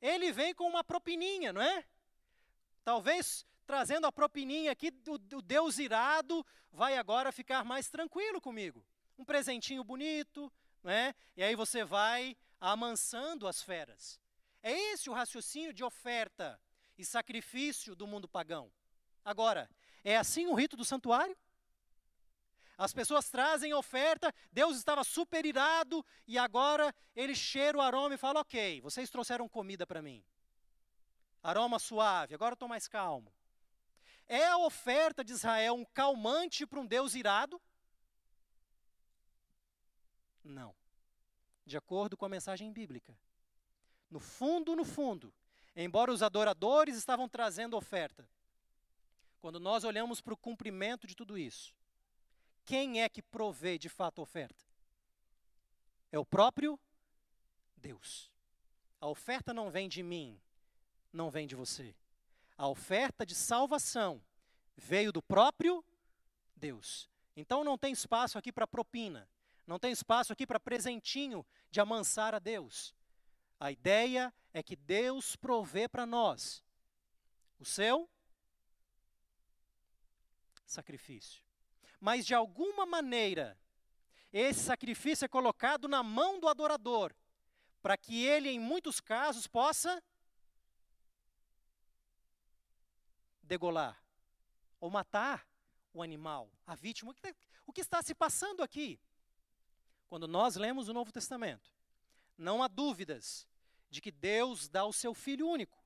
Ele 0.00 0.32
vem 0.32 0.54
com 0.54 0.66
uma 0.66 0.82
propininha, 0.82 1.52
não 1.52 1.60
é? 1.60 1.84
Talvez 2.82 3.44
trazendo 3.66 4.06
a 4.06 4.12
propininha 4.12 4.72
aqui, 4.72 4.90
o, 5.06 5.42
Deus 5.42 5.76
irado 5.76 6.44
vai 6.72 6.96
agora 6.96 7.30
ficar 7.30 7.66
mais 7.66 7.90
tranquilo 7.90 8.40
comigo. 8.40 8.82
um 9.18 9.24
presentinho 9.26 9.84
bonito, 9.84 10.50
né? 10.82 11.14
e 11.36 11.42
aí 11.42 11.54
você 11.54 11.84
vai 11.84 12.34
amansando 12.58 13.46
as 13.46 13.60
feras. 13.60 14.18
É 14.62 14.72
esse 14.92 15.10
o 15.10 15.12
raciocínio 15.12 15.74
de 15.74 15.84
oferta 15.84 16.58
e 16.96 17.04
sacrifício 17.04 17.94
do 17.94 18.06
mundo 18.06 18.26
pagão. 18.26 18.72
Agora, 19.22 19.68
é 20.02 20.16
assim 20.16 20.46
o 20.46 20.54
rito 20.54 20.78
do 20.78 20.84
santuário? 20.84 21.36
As 22.78 22.92
pessoas 22.92 23.28
trazem 23.28 23.74
oferta, 23.74 24.32
Deus 24.52 24.76
estava 24.76 25.02
super 25.02 25.44
irado 25.44 26.06
e 26.28 26.38
agora 26.38 26.94
ele 27.16 27.34
cheira 27.34 27.76
o 27.76 27.80
aroma 27.80 28.14
e 28.14 28.18
fala: 28.18 28.40
Ok, 28.40 28.80
vocês 28.80 29.10
trouxeram 29.10 29.48
comida 29.48 29.84
para 29.84 30.00
mim. 30.00 30.24
Aroma 31.42 31.80
suave, 31.80 32.36
agora 32.36 32.52
estou 32.52 32.68
mais 32.68 32.86
calmo. 32.86 33.34
É 34.28 34.46
a 34.46 34.58
oferta 34.58 35.24
de 35.24 35.32
Israel 35.32 35.74
um 35.74 35.84
calmante 35.84 36.64
para 36.64 36.78
um 36.78 36.86
Deus 36.86 37.16
irado? 37.16 37.60
Não. 40.44 40.72
De 41.66 41.76
acordo 41.76 42.16
com 42.16 42.26
a 42.26 42.28
mensagem 42.28 42.72
bíblica. 42.72 43.18
No 44.08 44.20
fundo, 44.20 44.76
no 44.76 44.84
fundo, 44.84 45.34
embora 45.74 46.12
os 46.12 46.22
adoradores 46.22 46.96
estavam 46.96 47.28
trazendo 47.28 47.76
oferta, 47.76 48.28
quando 49.40 49.58
nós 49.58 49.82
olhamos 49.82 50.20
para 50.20 50.34
o 50.34 50.36
cumprimento 50.36 51.06
de 51.06 51.16
tudo 51.16 51.36
isso, 51.36 51.74
quem 52.68 53.00
é 53.00 53.08
que 53.08 53.22
provê 53.22 53.78
de 53.78 53.88
fato 53.88 54.20
a 54.20 54.22
oferta? 54.22 54.62
É 56.12 56.18
o 56.18 56.26
próprio 56.26 56.78
Deus. 57.74 58.30
A 59.00 59.06
oferta 59.06 59.54
não 59.54 59.70
vem 59.70 59.88
de 59.88 60.02
mim, 60.02 60.38
não 61.10 61.30
vem 61.30 61.46
de 61.46 61.56
você. 61.56 61.96
A 62.58 62.68
oferta 62.68 63.24
de 63.24 63.34
salvação 63.34 64.22
veio 64.76 65.10
do 65.10 65.22
próprio 65.22 65.82
Deus. 66.54 67.08
Então 67.34 67.64
não 67.64 67.78
tem 67.78 67.90
espaço 67.90 68.36
aqui 68.36 68.52
para 68.52 68.66
propina, 68.66 69.26
não 69.66 69.78
tem 69.78 69.90
espaço 69.90 70.30
aqui 70.30 70.46
para 70.46 70.60
presentinho 70.60 71.46
de 71.70 71.80
amansar 71.80 72.34
a 72.34 72.38
Deus. 72.38 72.94
A 73.58 73.72
ideia 73.72 74.30
é 74.52 74.62
que 74.62 74.76
Deus 74.76 75.36
provê 75.36 75.88
para 75.88 76.04
nós 76.04 76.62
o 77.58 77.64
seu 77.64 78.06
sacrifício. 80.66 81.47
Mas 82.00 82.24
de 82.24 82.34
alguma 82.34 82.86
maneira, 82.86 83.58
esse 84.32 84.60
sacrifício 84.60 85.24
é 85.24 85.28
colocado 85.28 85.88
na 85.88 86.02
mão 86.02 86.38
do 86.38 86.48
adorador, 86.48 87.14
para 87.82 87.96
que 87.96 88.24
ele, 88.24 88.48
em 88.48 88.60
muitos 88.60 89.00
casos, 89.00 89.46
possa 89.46 90.02
degolar 93.42 94.02
ou 94.80 94.90
matar 94.90 95.46
o 95.92 96.02
animal, 96.02 96.50
a 96.66 96.74
vítima. 96.74 97.14
O 97.66 97.72
que 97.72 97.80
está 97.80 98.02
se 98.02 98.14
passando 98.14 98.62
aqui? 98.62 99.00
Quando 100.08 100.28
nós 100.28 100.56
lemos 100.56 100.88
o 100.88 100.92
Novo 100.92 101.12
Testamento, 101.12 101.70
não 102.36 102.62
há 102.62 102.68
dúvidas 102.68 103.46
de 103.90 104.00
que 104.00 104.10
Deus 104.10 104.68
dá 104.68 104.84
o 104.84 104.92
seu 104.92 105.14
Filho 105.14 105.48
único. 105.48 105.77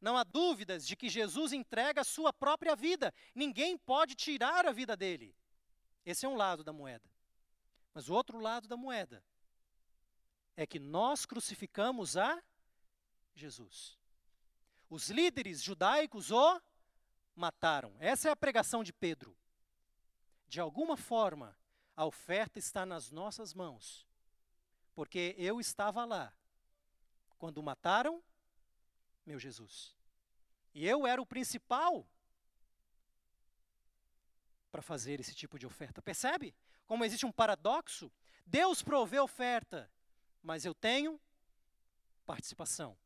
Não 0.00 0.16
há 0.16 0.24
dúvidas 0.24 0.86
de 0.86 0.94
que 0.96 1.08
Jesus 1.08 1.52
entrega 1.52 2.02
a 2.02 2.04
sua 2.04 2.32
própria 2.32 2.76
vida. 2.76 3.12
Ninguém 3.34 3.76
pode 3.78 4.14
tirar 4.14 4.66
a 4.66 4.72
vida 4.72 4.96
dele. 4.96 5.34
Esse 6.04 6.26
é 6.26 6.28
um 6.28 6.36
lado 6.36 6.62
da 6.62 6.72
moeda. 6.72 7.08
Mas 7.92 8.08
o 8.08 8.14
outro 8.14 8.38
lado 8.38 8.68
da 8.68 8.76
moeda 8.76 9.22
é 10.56 10.66
que 10.66 10.78
nós 10.78 11.26
crucificamos 11.26 12.16
a 12.16 12.42
Jesus. 13.34 13.98
Os 14.88 15.10
líderes 15.10 15.62
judaicos 15.62 16.30
o 16.30 16.60
mataram. 17.34 17.94
Essa 17.98 18.28
é 18.28 18.30
a 18.32 18.36
pregação 18.36 18.84
de 18.84 18.92
Pedro. 18.92 19.36
De 20.48 20.60
alguma 20.60 20.96
forma, 20.96 21.56
a 21.96 22.04
oferta 22.04 22.58
está 22.58 22.86
nas 22.86 23.10
nossas 23.10 23.52
mãos. 23.52 24.06
Porque 24.94 25.34
eu 25.36 25.60
estava 25.60 26.04
lá 26.04 26.32
quando 27.38 27.62
mataram 27.62 28.22
meu 29.26 29.38
Jesus. 29.38 29.94
E 30.72 30.86
eu 30.86 31.06
era 31.06 31.20
o 31.20 31.26
principal 31.26 32.08
para 34.70 34.80
fazer 34.80 35.20
esse 35.20 35.34
tipo 35.34 35.58
de 35.58 35.66
oferta. 35.66 36.00
Percebe 36.00 36.54
como 36.86 37.04
existe 37.04 37.26
um 37.26 37.32
paradoxo? 37.32 38.12
Deus 38.46 38.82
provê 38.82 39.18
oferta, 39.18 39.90
mas 40.42 40.64
eu 40.64 40.74
tenho 40.74 41.20
participação. 42.24 42.96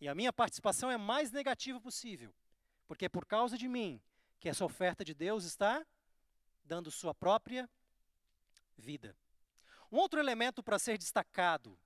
E 0.00 0.08
a 0.08 0.14
minha 0.14 0.32
participação 0.32 0.90
é 0.90 0.96
mais 0.96 1.30
negativa 1.30 1.80
possível, 1.80 2.34
porque 2.88 3.04
é 3.04 3.08
por 3.08 3.24
causa 3.24 3.56
de 3.56 3.68
mim 3.68 4.02
que 4.40 4.48
essa 4.48 4.64
oferta 4.64 5.04
de 5.04 5.14
Deus 5.14 5.44
está 5.44 5.86
dando 6.64 6.90
sua 6.90 7.14
própria 7.14 7.70
vida. 8.76 9.16
Um 9.90 9.98
outro 9.98 10.18
elemento 10.18 10.62
para 10.62 10.78
ser 10.78 10.98
destacado 10.98 11.78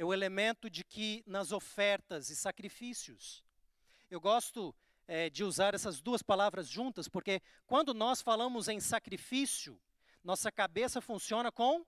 é 0.00 0.04
o 0.04 0.14
elemento 0.14 0.70
de 0.70 0.82
que 0.82 1.22
nas 1.26 1.52
ofertas 1.52 2.30
e 2.30 2.34
sacrifícios, 2.34 3.44
eu 4.10 4.18
gosto 4.18 4.74
é, 5.06 5.28
de 5.28 5.44
usar 5.44 5.74
essas 5.74 6.00
duas 6.00 6.22
palavras 6.22 6.66
juntas, 6.66 7.06
porque 7.06 7.42
quando 7.66 7.92
nós 7.92 8.22
falamos 8.22 8.66
em 8.66 8.80
sacrifício, 8.80 9.78
nossa 10.24 10.50
cabeça 10.50 11.02
funciona 11.02 11.52
com 11.52 11.84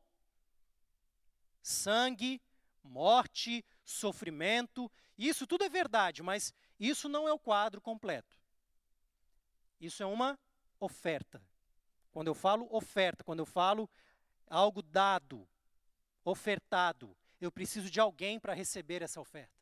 sangue, 1.62 2.38
morte, 2.84 3.64
sofrimento. 3.82 4.92
Isso 5.16 5.46
tudo 5.46 5.64
é 5.64 5.70
verdade, 5.70 6.22
mas 6.22 6.52
isso 6.78 7.08
não 7.08 7.26
é 7.26 7.32
o 7.32 7.38
quadro 7.38 7.80
completo. 7.80 8.38
Isso 9.80 10.02
é 10.02 10.06
uma 10.06 10.38
oferta. 10.78 11.42
Quando 12.10 12.26
eu 12.26 12.34
falo 12.34 12.68
oferta, 12.70 13.24
quando 13.24 13.38
eu 13.38 13.46
falo 13.46 13.88
algo 14.50 14.82
dado, 14.82 15.48
ofertado, 16.22 17.16
eu 17.44 17.50
preciso 17.50 17.90
de 17.90 17.98
alguém 17.98 18.38
para 18.38 18.54
receber 18.54 19.02
essa 19.02 19.20
oferta. 19.20 19.60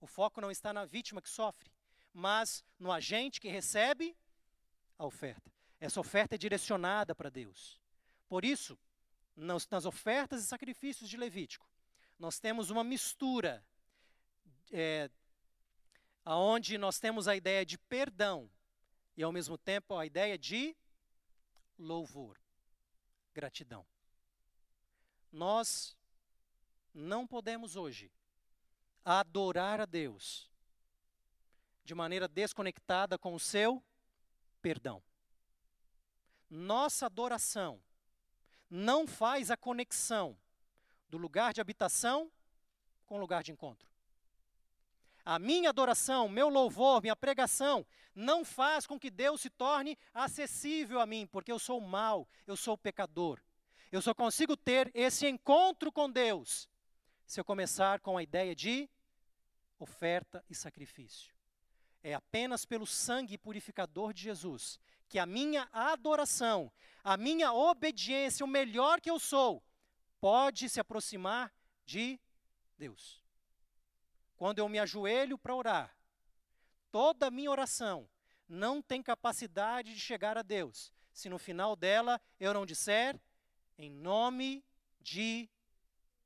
O 0.00 0.06
foco 0.06 0.40
não 0.40 0.50
está 0.50 0.72
na 0.72 0.86
vítima 0.86 1.20
que 1.20 1.28
sofre, 1.28 1.70
mas 2.12 2.64
no 2.78 2.90
agente 2.90 3.40
que 3.40 3.48
recebe 3.48 4.16
a 4.98 5.04
oferta. 5.04 5.52
Essa 5.78 6.00
oferta 6.00 6.34
é 6.34 6.38
direcionada 6.38 7.14
para 7.14 7.28
Deus. 7.28 7.78
Por 8.26 8.44
isso, 8.44 8.78
nas, 9.36 9.66
ofertas 9.84 10.42
e 10.42 10.46
sacrifícios 10.46 11.08
de 11.08 11.16
Levítico, 11.16 11.68
nós 12.18 12.38
temos 12.38 12.70
uma 12.70 12.82
mistura, 12.82 13.64
é, 14.72 15.10
onde 16.24 16.78
nós 16.78 16.98
temos 16.98 17.28
a 17.28 17.36
ideia 17.36 17.66
de 17.66 17.76
perdão 17.76 18.50
e, 19.16 19.22
ao 19.22 19.32
mesmo 19.32 19.58
tempo, 19.58 19.96
a 19.96 20.06
ideia 20.06 20.38
de 20.38 20.74
louvor, 21.78 22.38
gratidão. 23.34 23.86
Nós 25.32 25.96
não 26.94 27.26
podemos 27.26 27.76
hoje 27.76 28.12
adorar 29.04 29.80
a 29.80 29.86
Deus 29.86 30.50
de 31.84 31.94
maneira 31.94 32.28
desconectada 32.28 33.18
com 33.18 33.34
o 33.34 33.40
seu 33.40 33.82
perdão. 34.62 35.02
Nossa 36.48 37.06
adoração 37.06 37.82
não 38.68 39.06
faz 39.06 39.50
a 39.50 39.56
conexão 39.56 40.38
do 41.08 41.18
lugar 41.18 41.52
de 41.52 41.60
habitação 41.60 42.30
com 43.06 43.16
o 43.16 43.20
lugar 43.20 43.42
de 43.42 43.50
encontro. 43.50 43.90
A 45.24 45.38
minha 45.38 45.70
adoração, 45.70 46.28
meu 46.28 46.48
louvor, 46.48 47.02
minha 47.02 47.16
pregação 47.16 47.84
não 48.14 48.44
faz 48.44 48.86
com 48.86 48.98
que 48.98 49.10
Deus 49.10 49.40
se 49.40 49.50
torne 49.50 49.98
acessível 50.14 51.00
a 51.00 51.06
mim, 51.06 51.26
porque 51.26 51.52
eu 51.52 51.58
sou 51.58 51.80
mal, 51.80 52.28
eu 52.46 52.56
sou 52.56 52.78
pecador. 52.78 53.40
Eu 53.90 54.00
só 54.00 54.14
consigo 54.14 54.56
ter 54.56 54.90
esse 54.94 55.28
encontro 55.28 55.90
com 55.90 56.08
Deus 56.08 56.68
se 57.30 57.38
eu 57.38 57.44
começar 57.44 58.00
com 58.00 58.18
a 58.18 58.24
ideia 58.24 58.56
de 58.56 58.90
oferta 59.78 60.44
e 60.50 60.54
sacrifício. 60.54 61.32
É 62.02 62.12
apenas 62.12 62.64
pelo 62.64 62.84
sangue 62.84 63.38
purificador 63.38 64.12
de 64.12 64.22
Jesus 64.22 64.80
que 65.08 65.16
a 65.16 65.24
minha 65.24 65.68
adoração, 65.72 66.72
a 67.04 67.16
minha 67.16 67.52
obediência, 67.52 68.44
o 68.44 68.48
melhor 68.48 69.00
que 69.00 69.08
eu 69.08 69.20
sou, 69.20 69.62
pode 70.20 70.68
se 70.68 70.80
aproximar 70.80 71.54
de 71.86 72.18
Deus. 72.76 73.22
Quando 74.36 74.58
eu 74.58 74.68
me 74.68 74.80
ajoelho 74.80 75.38
para 75.38 75.54
orar, 75.54 75.96
toda 76.90 77.28
a 77.28 77.30
minha 77.30 77.52
oração 77.52 78.10
não 78.48 78.82
tem 78.82 79.00
capacidade 79.00 79.94
de 79.94 80.00
chegar 80.00 80.36
a 80.36 80.42
Deus, 80.42 80.92
se 81.12 81.28
no 81.28 81.38
final 81.38 81.76
dela 81.76 82.20
eu 82.40 82.52
não 82.52 82.66
disser 82.66 83.20
em 83.78 83.88
nome 83.88 84.64
de 85.00 85.48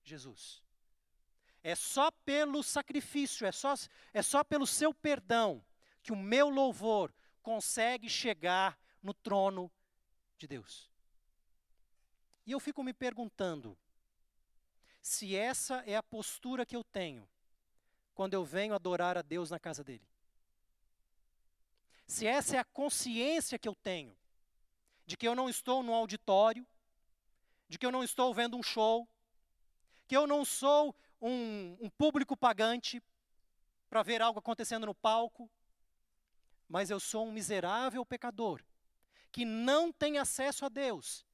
Jesus. 0.03 0.64
É 1.67 1.75
só 1.75 2.11
pelo 2.11 2.63
sacrifício, 2.63 3.47
é 3.47 3.51
só, 3.51 3.73
é 4.13 4.21
só 4.21 4.45
pelo 4.45 4.67
seu 4.67 4.93
perdão 4.93 5.65
que 6.03 6.13
o 6.13 6.17
meu 6.17 6.51
louvor 6.51 7.11
consegue 7.43 8.07
chegar 8.07 8.79
no 9.03 9.15
trono 9.15 9.73
de 10.37 10.47
Deus. 10.47 10.91
E 12.45 12.53
eu 12.53 12.61
fico 12.61 12.85
me 12.85 12.93
perguntando 12.93 13.79
se 15.01 15.35
essa 15.35 15.83
é 15.87 15.97
a 15.97 16.03
postura 16.03 16.67
que 16.67 16.77
eu 16.77 16.85
tenho 16.85 17.27
quando 18.15 18.35
eu 18.35 18.45
venho 18.45 18.75
adorar 18.75 19.17
a 19.17 19.23
Deus 19.23 19.51
na 19.51 19.59
casa 19.59 19.83
dele. 19.83 20.07
Se 22.07 22.27
essa 22.27 22.57
é 22.57 22.59
a 22.59 22.65
consciência 22.65 23.59
que 23.59 23.67
eu 23.67 23.75
tenho 23.75 24.15
de 25.07 25.17
que 25.17 25.27
eu 25.27 25.35
não 25.35 25.49
estou 25.49 25.83
no 25.83 25.95
auditório, 25.95 26.67
de 27.71 27.79
que 27.79 27.87
eu 27.87 27.91
não 27.91 28.05
estou 28.05 28.35
vendo 28.35 28.59
um 28.59 28.63
show, 28.63 29.09
que 30.07 30.17
eu 30.17 30.27
não 30.27 30.45
sou 30.45 30.95
um, 31.27 31.79
um 31.81 31.89
público 31.89 32.37
pagante 32.37 33.03
para 33.89 34.03
ver 34.03 34.21
algo 34.21 34.39
acontecendo 34.39 34.85
no 34.85 34.95
palco, 34.95 35.51
mas 36.69 36.91
eu 36.91 37.01
sou 37.01 37.27
um 37.27 37.33
miserável 37.33 38.05
pecador 38.05 38.63
que 39.33 39.45
não 39.45 39.91
tem 39.91 40.19
acesso 40.19 40.67
a 40.67 40.69
Deus, 40.69 41.25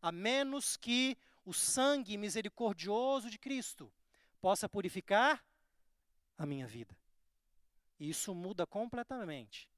a 0.00 0.10
menos 0.10 0.76
que 0.76 1.18
o 1.44 1.52
sangue 1.52 2.16
misericordioso 2.16 3.28
de 3.28 3.38
Cristo 3.38 3.92
possa 4.40 4.68
purificar 4.68 5.44
a 6.38 6.46
minha 6.46 6.66
vida. 6.66 6.96
Isso 8.00 8.34
muda 8.34 8.66
completamente 8.66 9.70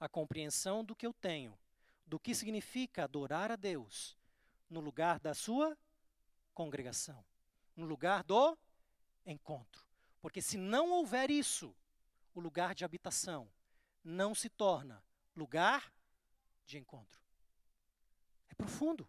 a 0.00 0.08
compreensão 0.08 0.84
do 0.84 0.94
que 0.94 1.06
eu 1.06 1.12
tenho, 1.12 1.56
do 2.04 2.18
que 2.18 2.34
significa 2.34 3.04
adorar 3.04 3.52
a 3.52 3.56
Deus 3.56 4.16
no 4.68 4.80
lugar 4.80 5.20
da 5.20 5.34
sua 5.34 5.78
congregação, 6.52 7.24
no 7.78 7.86
lugar 7.86 8.24
do 8.24 8.58
encontro. 9.24 9.86
Porque 10.20 10.42
se 10.42 10.58
não 10.58 10.90
houver 10.90 11.30
isso, 11.30 11.74
o 12.34 12.40
lugar 12.40 12.74
de 12.74 12.84
habitação 12.84 13.48
não 14.02 14.34
se 14.34 14.48
torna 14.48 15.02
lugar 15.34 15.92
de 16.66 16.76
encontro. 16.76 17.20
É 18.50 18.54
profundo, 18.54 19.08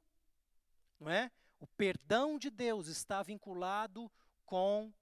não 0.99 1.09
é? 1.09 1.31
O 1.59 1.65
perdão 1.65 2.37
de 2.37 2.51
Deus 2.51 2.87
está 2.87 3.23
vinculado 3.23 4.09
com 4.45 4.93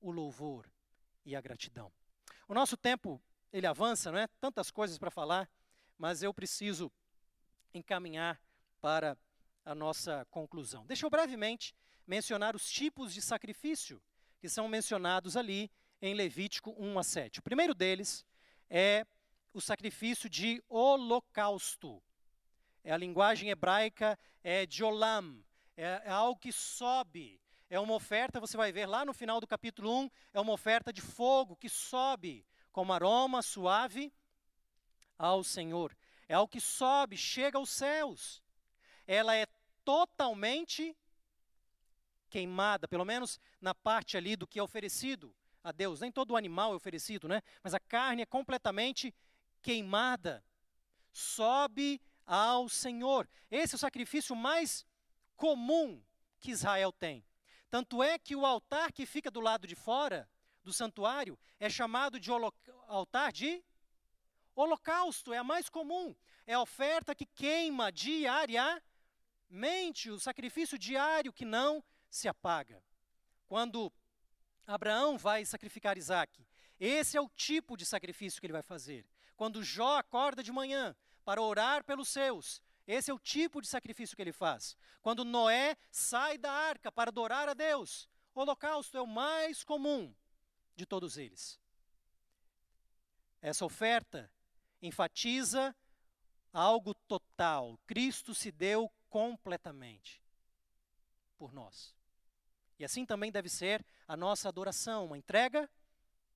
o 0.00 0.10
louvor 0.10 0.70
e 1.24 1.34
a 1.34 1.40
gratidão. 1.40 1.90
O 2.46 2.52
nosso 2.52 2.76
tempo, 2.76 3.20
ele 3.50 3.66
avança, 3.66 4.12
não 4.12 4.18
é? 4.18 4.26
Tantas 4.38 4.70
coisas 4.70 4.98
para 4.98 5.10
falar, 5.10 5.48
mas 5.96 6.22
eu 6.22 6.34
preciso 6.34 6.92
encaminhar 7.72 8.38
para 8.82 9.16
a 9.64 9.74
nossa 9.74 10.26
conclusão. 10.30 10.84
Deixa 10.84 11.06
eu 11.06 11.10
brevemente 11.10 11.74
mencionar 12.06 12.54
os 12.54 12.70
tipos 12.70 13.12
de 13.12 13.22
sacrifício 13.22 14.02
que 14.40 14.48
são 14.48 14.68
mencionados 14.68 15.36
ali 15.36 15.70
em 16.00 16.14
Levítico 16.14 16.74
1 16.78 16.98
a 16.98 17.02
7. 17.02 17.38
O 17.38 17.42
primeiro 17.42 17.74
deles 17.74 18.24
é 18.68 19.06
o 19.52 19.60
sacrifício 19.60 20.28
de 20.28 20.62
holocausto. 20.68 22.02
É 22.82 22.92
a 22.92 22.96
linguagem 22.96 23.48
hebraica 23.48 24.18
é 24.42 24.66
de 24.66 24.84
olam, 24.84 25.42
é, 25.76 26.02
é 26.04 26.10
algo 26.10 26.38
que 26.38 26.52
sobe, 26.52 27.40
é 27.70 27.80
uma 27.80 27.94
oferta, 27.94 28.38
você 28.38 28.56
vai 28.56 28.70
ver 28.70 28.86
lá 28.86 29.04
no 29.04 29.14
final 29.14 29.40
do 29.40 29.46
capítulo 29.46 29.90
1, 30.02 30.10
é 30.34 30.40
uma 30.40 30.52
oferta 30.52 30.92
de 30.92 31.00
fogo 31.00 31.56
que 31.56 31.68
sobe 31.68 32.46
como 32.70 32.92
aroma 32.92 33.40
suave 33.40 34.12
ao 35.18 35.42
Senhor. 35.42 35.96
É 36.28 36.34
algo 36.34 36.50
que 36.50 36.60
sobe, 36.60 37.16
chega 37.16 37.56
aos 37.56 37.70
céus. 37.70 38.42
Ela 39.06 39.34
é 39.34 39.46
totalmente 39.84 40.96
queimada, 42.34 42.88
pelo 42.88 43.04
menos 43.04 43.38
na 43.60 43.72
parte 43.72 44.16
ali 44.16 44.34
do 44.34 44.44
que 44.44 44.58
é 44.58 44.62
oferecido 44.62 45.32
a 45.62 45.70
Deus. 45.70 46.00
Nem 46.00 46.10
todo 46.10 46.36
animal 46.36 46.72
é 46.72 46.74
oferecido, 46.74 47.28
né? 47.28 47.40
Mas 47.62 47.74
a 47.74 47.78
carne 47.78 48.22
é 48.22 48.26
completamente 48.26 49.14
queimada. 49.62 50.44
Sobe 51.12 52.02
ao 52.26 52.68
Senhor. 52.68 53.28
Esse 53.48 53.76
é 53.76 53.76
o 53.76 53.78
sacrifício 53.78 54.34
mais 54.34 54.84
comum 55.36 56.02
que 56.40 56.50
Israel 56.50 56.90
tem. 56.90 57.24
Tanto 57.70 58.02
é 58.02 58.18
que 58.18 58.34
o 58.34 58.44
altar 58.44 58.90
que 58.90 59.06
fica 59.06 59.30
do 59.30 59.38
lado 59.38 59.64
de 59.64 59.76
fora 59.76 60.28
do 60.64 60.72
santuário 60.72 61.38
é 61.60 61.70
chamado 61.70 62.18
de 62.18 62.32
altar 62.88 63.30
de 63.30 63.62
holocausto, 64.56 65.32
é 65.32 65.38
a 65.38 65.44
mais 65.44 65.68
comum. 65.68 66.16
É 66.48 66.54
a 66.54 66.60
oferta 66.60 67.14
que 67.14 67.26
queima 67.26 67.92
diariamente, 67.92 68.82
o 70.10 70.18
sacrifício 70.18 70.76
diário 70.76 71.32
que 71.32 71.44
não 71.44 71.80
se 72.14 72.28
apaga. 72.28 72.80
Quando 73.48 73.92
Abraão 74.64 75.18
vai 75.18 75.44
sacrificar 75.44 75.98
Isaac, 75.98 76.46
esse 76.78 77.16
é 77.16 77.20
o 77.20 77.28
tipo 77.28 77.76
de 77.76 77.84
sacrifício 77.84 78.40
que 78.40 78.46
ele 78.46 78.52
vai 78.52 78.62
fazer. 78.62 79.04
Quando 79.34 79.64
Jó 79.64 79.98
acorda 79.98 80.40
de 80.40 80.52
manhã 80.52 80.94
para 81.24 81.42
orar 81.42 81.82
pelos 81.82 82.08
seus, 82.08 82.62
esse 82.86 83.10
é 83.10 83.14
o 83.14 83.18
tipo 83.18 83.60
de 83.60 83.66
sacrifício 83.66 84.14
que 84.14 84.22
ele 84.22 84.32
faz. 84.32 84.76
Quando 85.02 85.24
Noé 85.24 85.76
sai 85.90 86.38
da 86.38 86.52
arca 86.52 86.92
para 86.92 87.10
adorar 87.10 87.48
a 87.48 87.54
Deus, 87.54 88.08
o 88.32 88.40
holocausto 88.40 88.96
é 88.96 89.02
o 89.02 89.06
mais 89.08 89.64
comum 89.64 90.14
de 90.76 90.86
todos 90.86 91.16
eles. 91.16 91.60
Essa 93.42 93.64
oferta 93.64 94.30
enfatiza 94.80 95.74
algo 96.52 96.94
total. 96.94 97.76
Cristo 97.88 98.32
se 98.36 98.52
deu 98.52 98.88
completamente 99.10 100.22
por 101.36 101.52
nós. 101.52 101.94
E 102.78 102.84
assim 102.84 103.06
também 103.06 103.30
deve 103.30 103.48
ser 103.48 103.84
a 104.06 104.16
nossa 104.16 104.48
adoração, 104.48 105.06
uma 105.06 105.18
entrega 105.18 105.70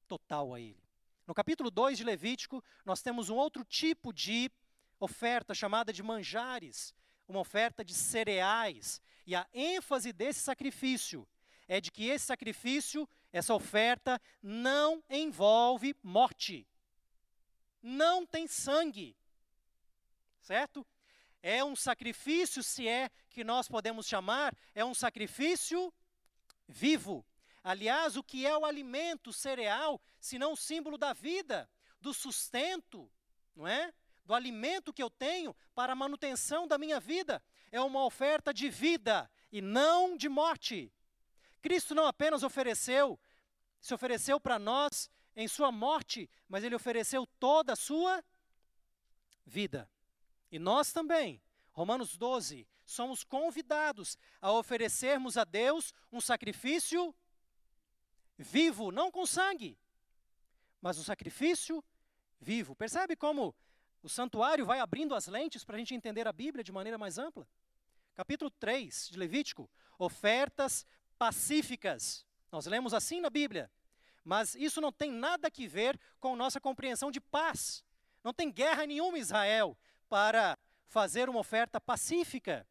total 0.06 0.54
a 0.54 0.60
Ele. 0.60 0.82
No 1.26 1.34
capítulo 1.34 1.70
2 1.70 1.98
de 1.98 2.04
Levítico, 2.04 2.64
nós 2.84 3.02
temos 3.02 3.28
um 3.28 3.36
outro 3.36 3.64
tipo 3.64 4.12
de 4.12 4.50
oferta 4.98 5.54
chamada 5.54 5.92
de 5.92 6.02
manjares, 6.02 6.94
uma 7.28 7.40
oferta 7.40 7.84
de 7.84 7.94
cereais. 7.94 9.00
E 9.26 9.34
a 9.34 9.46
ênfase 9.52 10.12
desse 10.12 10.40
sacrifício 10.40 11.28
é 11.66 11.80
de 11.80 11.92
que 11.92 12.06
esse 12.06 12.24
sacrifício, 12.24 13.06
essa 13.30 13.54
oferta, 13.54 14.20
não 14.42 15.04
envolve 15.10 15.94
morte. 16.02 16.66
Não 17.82 18.24
tem 18.24 18.46
sangue. 18.46 19.14
Certo? 20.40 20.86
É 21.42 21.62
um 21.62 21.76
sacrifício, 21.76 22.62
se 22.62 22.88
é 22.88 23.10
que 23.28 23.44
nós 23.44 23.68
podemos 23.68 24.06
chamar, 24.06 24.56
é 24.74 24.84
um 24.84 24.94
sacrifício 24.94 25.92
vivo. 26.68 27.24
Aliás, 27.64 28.16
o 28.16 28.22
que 28.22 28.46
é 28.46 28.56
o 28.56 28.64
alimento, 28.64 29.30
o 29.30 29.32
cereal, 29.32 30.00
se 30.20 30.38
não 30.38 30.52
o 30.52 30.56
símbolo 30.56 30.96
da 30.96 31.12
vida, 31.12 31.68
do 32.00 32.14
sustento, 32.14 33.10
não 33.56 33.66
é? 33.66 33.92
do 34.28 34.34
alimento 34.34 34.92
que 34.92 35.02
eu 35.02 35.08
tenho 35.08 35.56
para 35.74 35.94
a 35.94 35.96
manutenção 35.96 36.68
da 36.68 36.76
minha 36.76 37.00
vida. 37.00 37.42
É 37.72 37.80
uma 37.80 38.04
oferta 38.04 38.52
de 38.52 38.68
vida 38.68 39.28
e 39.50 39.62
não 39.62 40.18
de 40.18 40.28
morte. 40.28 40.92
Cristo 41.62 41.94
não 41.94 42.06
apenas 42.06 42.42
ofereceu, 42.42 43.18
se 43.80 43.94
ofereceu 43.94 44.38
para 44.38 44.58
nós 44.58 45.10
em 45.34 45.48
sua 45.48 45.72
morte, 45.72 46.28
mas 46.46 46.62
ele 46.62 46.74
ofereceu 46.74 47.26
toda 47.40 47.72
a 47.72 47.76
sua 47.76 48.22
vida. 49.46 49.90
E 50.52 50.58
nós 50.58 50.92
também, 50.92 51.42
Romanos 51.72 52.14
12, 52.14 52.68
somos 52.88 53.22
convidados 53.22 54.16
a 54.40 54.50
oferecermos 54.50 55.36
a 55.36 55.44
Deus 55.44 55.92
um 56.10 56.22
sacrifício 56.22 57.14
vivo, 58.38 58.90
não 58.90 59.10
com 59.10 59.26
sangue, 59.26 59.78
mas 60.80 60.98
um 60.98 61.02
sacrifício 61.02 61.84
vivo. 62.40 62.74
Percebe 62.74 63.14
como 63.14 63.54
o 64.02 64.08
santuário 64.08 64.64
vai 64.64 64.80
abrindo 64.80 65.14
as 65.14 65.26
lentes 65.26 65.64
para 65.64 65.76
a 65.76 65.78
gente 65.78 65.94
entender 65.94 66.26
a 66.26 66.32
Bíblia 66.32 66.64
de 66.64 66.72
maneira 66.72 66.96
mais 66.96 67.18
ampla. 67.18 67.46
Capítulo 68.14 68.50
3 68.50 69.10
de 69.10 69.18
Levítico, 69.18 69.70
ofertas 69.98 70.86
pacíficas. 71.18 72.24
Nós 72.50 72.64
lemos 72.64 72.94
assim 72.94 73.20
na 73.20 73.28
Bíblia, 73.28 73.70
mas 74.24 74.54
isso 74.54 74.80
não 74.80 74.90
tem 74.90 75.10
nada 75.10 75.48
a 75.48 75.68
ver 75.68 76.00
com 76.18 76.34
nossa 76.34 76.58
compreensão 76.58 77.10
de 77.10 77.20
paz. 77.20 77.84
Não 78.24 78.32
tem 78.32 78.50
guerra 78.50 78.86
nenhuma 78.86 79.18
em 79.18 79.20
Israel 79.20 79.76
para 80.08 80.58
fazer 80.86 81.28
uma 81.28 81.40
oferta 81.40 81.78
pacífica. 81.78 82.66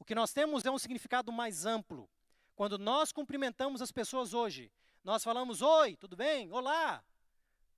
O 0.00 0.04
que 0.04 0.16
nós 0.16 0.32
temos 0.32 0.64
é 0.64 0.70
um 0.72 0.78
significado 0.78 1.30
mais 1.30 1.64
amplo. 1.64 2.10
Quando 2.56 2.76
nós 2.76 3.12
cumprimentamos 3.12 3.80
as 3.80 3.92
pessoas 3.92 4.34
hoje, 4.34 4.72
nós 5.04 5.22
falamos 5.22 5.62
oi, 5.62 5.94
tudo 5.94 6.16
bem? 6.16 6.50
Olá. 6.50 7.04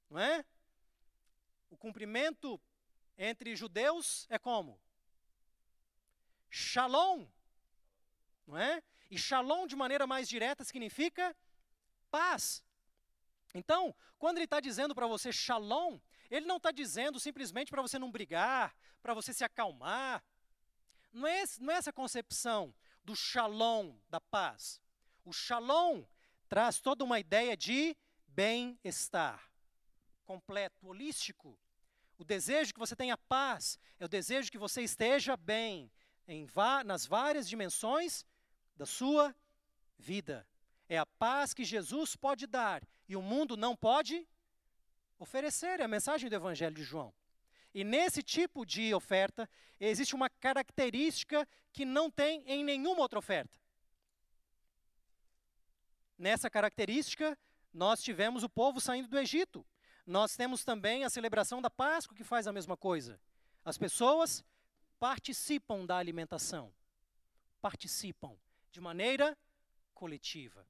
Não 0.08 0.18
é? 0.18 0.42
o 1.72 1.76
cumprimento 1.76 2.60
entre 3.16 3.56
judeus 3.56 4.26
é 4.28 4.38
como? 4.38 4.78
Shalom, 6.50 7.26
não 8.46 8.58
é? 8.58 8.82
E 9.10 9.18
shalom 9.18 9.66
de 9.66 9.74
maneira 9.74 10.06
mais 10.06 10.28
direta 10.28 10.64
significa 10.64 11.34
paz. 12.10 12.62
Então, 13.54 13.94
quando 14.18 14.36
ele 14.36 14.44
está 14.44 14.60
dizendo 14.60 14.94
para 14.94 15.06
você 15.06 15.32
shalom, 15.32 15.98
ele 16.30 16.46
não 16.46 16.58
está 16.58 16.70
dizendo 16.70 17.18
simplesmente 17.18 17.70
para 17.70 17.80
você 17.80 17.98
não 17.98 18.10
brigar, 18.10 18.76
para 19.02 19.14
você 19.14 19.32
se 19.32 19.44
acalmar. 19.44 20.22
Não 21.12 21.26
é, 21.26 21.44
não 21.60 21.72
é 21.72 21.76
essa 21.76 21.92
concepção 21.92 22.74
do 23.04 23.14
shalom, 23.14 23.94
da 24.08 24.20
paz. 24.20 24.80
O 25.24 25.32
shalom 25.32 26.04
traz 26.48 26.80
toda 26.80 27.04
uma 27.04 27.20
ideia 27.20 27.56
de 27.56 27.96
bem-estar 28.26 29.52
completo, 30.24 30.86
holístico. 30.86 31.58
O 32.16 32.24
desejo 32.24 32.72
que 32.72 32.78
você 32.78 32.96
tenha 32.96 33.18
paz 33.18 33.78
é 33.98 34.04
o 34.04 34.08
desejo 34.08 34.50
que 34.50 34.58
você 34.58 34.82
esteja 34.82 35.36
bem 35.36 35.90
em 36.26 36.46
nas 36.84 37.04
várias 37.04 37.48
dimensões 37.48 38.24
da 38.76 38.86
sua 38.86 39.34
vida. 39.98 40.46
É 40.88 40.98
a 40.98 41.06
paz 41.06 41.52
que 41.52 41.64
Jesus 41.64 42.16
pode 42.16 42.46
dar 42.46 42.82
e 43.08 43.16
o 43.16 43.22
mundo 43.22 43.56
não 43.56 43.76
pode 43.76 44.26
oferecer. 45.18 45.80
É 45.80 45.84
a 45.84 45.88
mensagem 45.88 46.30
do 46.30 46.36
Evangelho 46.36 46.74
de 46.74 46.82
João. 46.82 47.12
E 47.74 47.84
nesse 47.84 48.22
tipo 48.22 48.66
de 48.66 48.92
oferta, 48.94 49.48
existe 49.80 50.14
uma 50.14 50.28
característica 50.28 51.48
que 51.72 51.84
não 51.84 52.10
tem 52.10 52.44
em 52.46 52.62
nenhuma 52.62 53.00
outra 53.00 53.18
oferta. 53.18 53.58
Nessa 56.18 56.50
característica, 56.50 57.36
nós 57.72 58.02
tivemos 58.02 58.42
o 58.42 58.48
povo 58.48 58.80
saindo 58.80 59.08
do 59.08 59.18
Egito. 59.18 59.66
Nós 60.06 60.36
temos 60.36 60.64
também 60.64 61.04
a 61.04 61.10
celebração 61.10 61.62
da 61.62 61.70
Páscoa, 61.70 62.16
que 62.16 62.24
faz 62.24 62.46
a 62.46 62.52
mesma 62.52 62.76
coisa. 62.76 63.18
As 63.64 63.78
pessoas 63.78 64.44
participam 64.98 65.86
da 65.86 65.96
alimentação. 65.96 66.72
Participam 67.60 68.36
de 68.70 68.80
maneira 68.80 69.36
coletiva. 69.94 70.66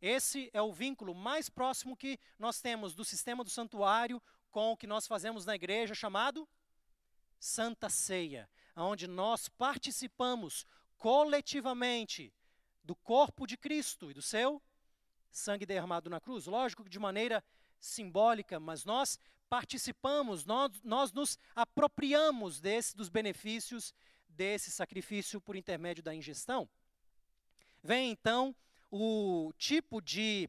Esse 0.00 0.48
é 0.52 0.62
o 0.62 0.72
vínculo 0.72 1.14
mais 1.14 1.48
próximo 1.48 1.96
que 1.96 2.18
nós 2.38 2.60
temos 2.60 2.94
do 2.94 3.04
sistema 3.04 3.42
do 3.42 3.50
santuário 3.50 4.22
com 4.50 4.72
o 4.72 4.76
que 4.76 4.86
nós 4.86 5.06
fazemos 5.06 5.44
na 5.44 5.54
igreja, 5.54 5.94
chamado 5.94 6.48
Santa 7.38 7.88
Ceia, 7.88 8.48
onde 8.76 9.06
nós 9.06 9.48
participamos 9.48 10.66
coletivamente 10.96 12.32
do 12.82 12.96
corpo 12.96 13.46
de 13.46 13.56
Cristo 13.56 14.10
e 14.10 14.14
do 14.14 14.22
seu 14.22 14.62
sangue 15.30 15.66
derramado 15.66 16.10
na 16.10 16.20
cruz. 16.20 16.46
Lógico 16.46 16.84
que 16.84 16.90
de 16.90 16.98
maneira 16.98 17.44
simbólica, 17.78 18.58
mas 18.58 18.84
nós 18.84 19.18
participamos, 19.48 20.44
nós, 20.44 20.72
nós 20.82 21.12
nos 21.12 21.38
apropriamos 21.54 22.60
desse, 22.60 22.96
dos 22.96 23.08
benefícios 23.08 23.94
desse 24.28 24.70
sacrifício 24.70 25.40
por 25.40 25.56
intermédio 25.56 26.02
da 26.02 26.14
ingestão. 26.14 26.68
Vem 27.82 28.10
então 28.10 28.54
o 28.90 29.52
tipo 29.56 30.00
de, 30.00 30.48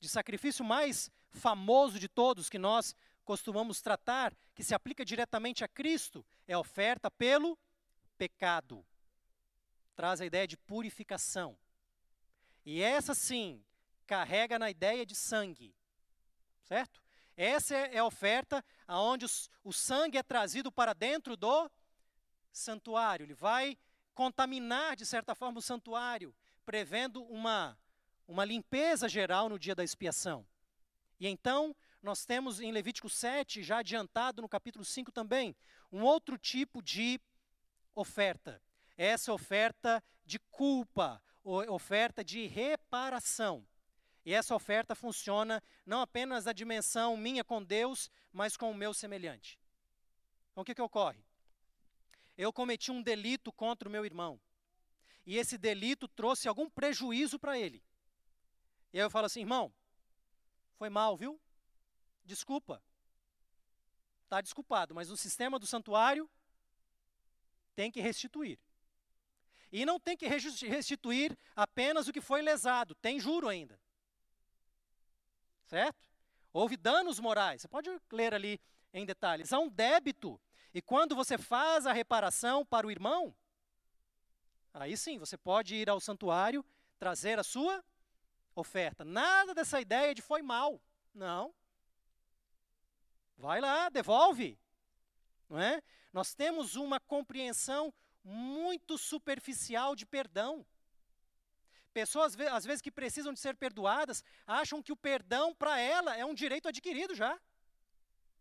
de 0.00 0.08
sacrifício 0.08 0.64
mais 0.64 1.10
famoso 1.32 1.98
de 1.98 2.08
todos 2.08 2.48
que 2.48 2.58
nós 2.58 2.94
costumamos 3.24 3.80
tratar, 3.80 4.34
que 4.54 4.62
se 4.62 4.74
aplica 4.74 5.04
diretamente 5.04 5.64
a 5.64 5.68
Cristo, 5.68 6.24
é 6.46 6.56
oferta 6.56 7.10
pelo 7.10 7.58
pecado. 8.16 8.84
Traz 9.96 10.20
a 10.20 10.26
ideia 10.26 10.46
de 10.46 10.56
purificação. 10.56 11.56
E 12.64 12.82
essa 12.82 13.14
sim 13.14 13.64
carrega 14.06 14.58
na 14.58 14.70
ideia 14.70 15.04
de 15.04 15.14
sangue. 15.14 15.74
Certo? 16.62 17.02
Essa 17.36 17.74
é 17.74 17.98
a 17.98 18.04
oferta 18.04 18.64
aonde 18.86 19.26
o 19.62 19.72
sangue 19.72 20.18
é 20.18 20.22
trazido 20.22 20.70
para 20.70 20.92
dentro 20.92 21.36
do 21.36 21.70
santuário. 22.52 23.24
Ele 23.24 23.34
vai 23.34 23.76
contaminar, 24.14 24.96
de 24.96 25.04
certa 25.04 25.34
forma, 25.34 25.58
o 25.58 25.62
santuário, 25.62 26.34
prevendo 26.64 27.22
uma, 27.24 27.76
uma 28.26 28.44
limpeza 28.44 29.08
geral 29.08 29.48
no 29.48 29.58
dia 29.58 29.74
da 29.74 29.82
expiação. 29.82 30.46
E 31.18 31.26
então, 31.26 31.74
nós 32.04 32.26
temos 32.26 32.60
em 32.60 32.70
Levítico 32.70 33.08
7, 33.08 33.62
já 33.62 33.78
adiantado 33.78 34.42
no 34.42 34.48
capítulo 34.48 34.84
5 34.84 35.10
também, 35.10 35.56
um 35.90 36.02
outro 36.02 36.36
tipo 36.36 36.82
de 36.82 37.18
oferta. 37.94 38.60
Essa 38.94 39.32
oferta 39.32 40.04
de 40.22 40.38
culpa, 40.50 41.22
oferta 41.42 42.22
de 42.22 42.46
reparação. 42.46 43.66
E 44.22 44.34
essa 44.34 44.54
oferta 44.54 44.94
funciona 44.94 45.62
não 45.86 46.02
apenas 46.02 46.44
na 46.44 46.52
dimensão 46.52 47.16
minha 47.16 47.42
com 47.42 47.62
Deus, 47.62 48.10
mas 48.30 48.54
com 48.54 48.70
o 48.70 48.74
meu 48.74 48.92
semelhante. 48.92 49.58
Então 50.52 50.60
o 50.60 50.64
que, 50.64 50.74
que 50.74 50.82
ocorre? 50.82 51.24
Eu 52.36 52.52
cometi 52.52 52.90
um 52.90 53.02
delito 53.02 53.50
contra 53.50 53.88
o 53.88 53.92
meu 53.92 54.04
irmão. 54.04 54.38
E 55.24 55.38
esse 55.38 55.56
delito 55.56 56.06
trouxe 56.06 56.48
algum 56.48 56.68
prejuízo 56.68 57.38
para 57.38 57.58
ele. 57.58 57.82
E 58.92 58.98
aí 58.98 59.06
eu 59.06 59.10
falo 59.10 59.24
assim, 59.24 59.40
irmão, 59.40 59.72
foi 60.76 60.90
mal, 60.90 61.16
viu? 61.16 61.40
Desculpa. 62.24 62.82
Está 64.24 64.40
desculpado, 64.40 64.94
mas 64.94 65.10
o 65.10 65.16
sistema 65.16 65.58
do 65.58 65.66
santuário 65.66 66.28
tem 67.74 67.90
que 67.90 68.00
restituir. 68.00 68.58
E 69.70 69.84
não 69.84 69.98
tem 69.98 70.16
que 70.16 70.26
restituir 70.26 71.36
apenas 71.54 72.08
o 72.08 72.12
que 72.12 72.20
foi 72.20 72.40
lesado, 72.42 72.94
tem 72.94 73.18
juro 73.18 73.48
ainda. 73.48 73.78
Certo? 75.66 76.08
Houve 76.52 76.76
danos 76.76 77.18
morais. 77.18 77.62
Você 77.62 77.68
pode 77.68 77.90
ler 78.12 78.32
ali 78.32 78.60
em 78.92 79.04
detalhes. 79.04 79.52
Há 79.52 79.58
um 79.58 79.68
débito. 79.68 80.40
E 80.72 80.80
quando 80.80 81.16
você 81.16 81.36
faz 81.36 81.86
a 81.86 81.92
reparação 81.92 82.64
para 82.64 82.86
o 82.86 82.90
irmão, 82.90 83.34
aí 84.72 84.96
sim, 84.96 85.18
você 85.18 85.36
pode 85.36 85.74
ir 85.74 85.90
ao 85.90 86.00
santuário, 86.00 86.64
trazer 86.98 87.38
a 87.38 87.44
sua 87.44 87.84
oferta. 88.54 89.04
Nada 89.04 89.52
dessa 89.52 89.80
ideia 89.80 90.14
de 90.14 90.22
foi 90.22 90.42
mal. 90.42 90.80
Não. 91.12 91.52
Vai 93.36 93.60
lá, 93.60 93.88
devolve. 93.88 94.58
Não 95.48 95.58
é? 95.58 95.82
Nós 96.12 96.34
temos 96.34 96.76
uma 96.76 97.00
compreensão 97.00 97.92
muito 98.22 98.96
superficial 98.96 99.94
de 99.94 100.06
perdão. 100.06 100.66
Pessoas, 101.92 102.36
às 102.50 102.64
vezes, 102.64 102.82
que 102.82 102.90
precisam 102.90 103.32
de 103.32 103.38
ser 103.38 103.56
perdoadas, 103.56 104.24
acham 104.46 104.82
que 104.82 104.92
o 104.92 104.96
perdão 104.96 105.54
para 105.54 105.78
ela 105.78 106.16
é 106.16 106.24
um 106.24 106.34
direito 106.34 106.68
adquirido 106.68 107.14
já. 107.14 107.40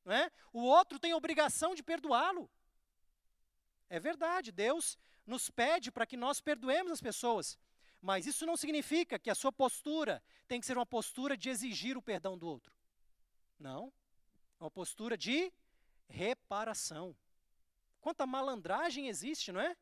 Não 0.04 0.14
é? 0.14 0.32
O 0.52 0.64
outro 0.64 1.00
tem 1.00 1.14
obrigação 1.14 1.76
de 1.76 1.84
perdoá-lo. 1.84 2.50
É 3.90 4.00
verdade, 4.00 4.52
Deus 4.52 4.98
nos 5.26 5.50
pede 5.50 5.92
para 5.92 6.06
que 6.06 6.18
nós 6.18 6.42
perdoemos 6.42 6.92
as 6.92 7.02
pessoas. 7.02 7.58
Mas 8.02 8.26
isso 8.26 8.46
não 8.46 8.58
significa 8.58 9.20
que 9.20 9.30
a 9.30 9.36
sua 9.36 9.52
postura 9.52 10.22
tem 10.48 10.60
que 10.60 10.66
ser 10.66 10.78
uma 10.78 10.86
postura 10.86 11.38
de 11.38 11.50
exigir 11.50 11.98
o 11.98 12.02
perdão 12.02 12.38
do 12.38 12.48
outro. 12.48 12.76
Não. 13.60 13.94
Uma 14.64 14.72
postura 14.72 15.18
de 15.18 15.52
reparação. 16.08 17.14
Quanta 18.00 18.26
malandragem 18.26 19.10
existe, 19.10 19.52
não 19.52 19.60
é? 19.60 19.76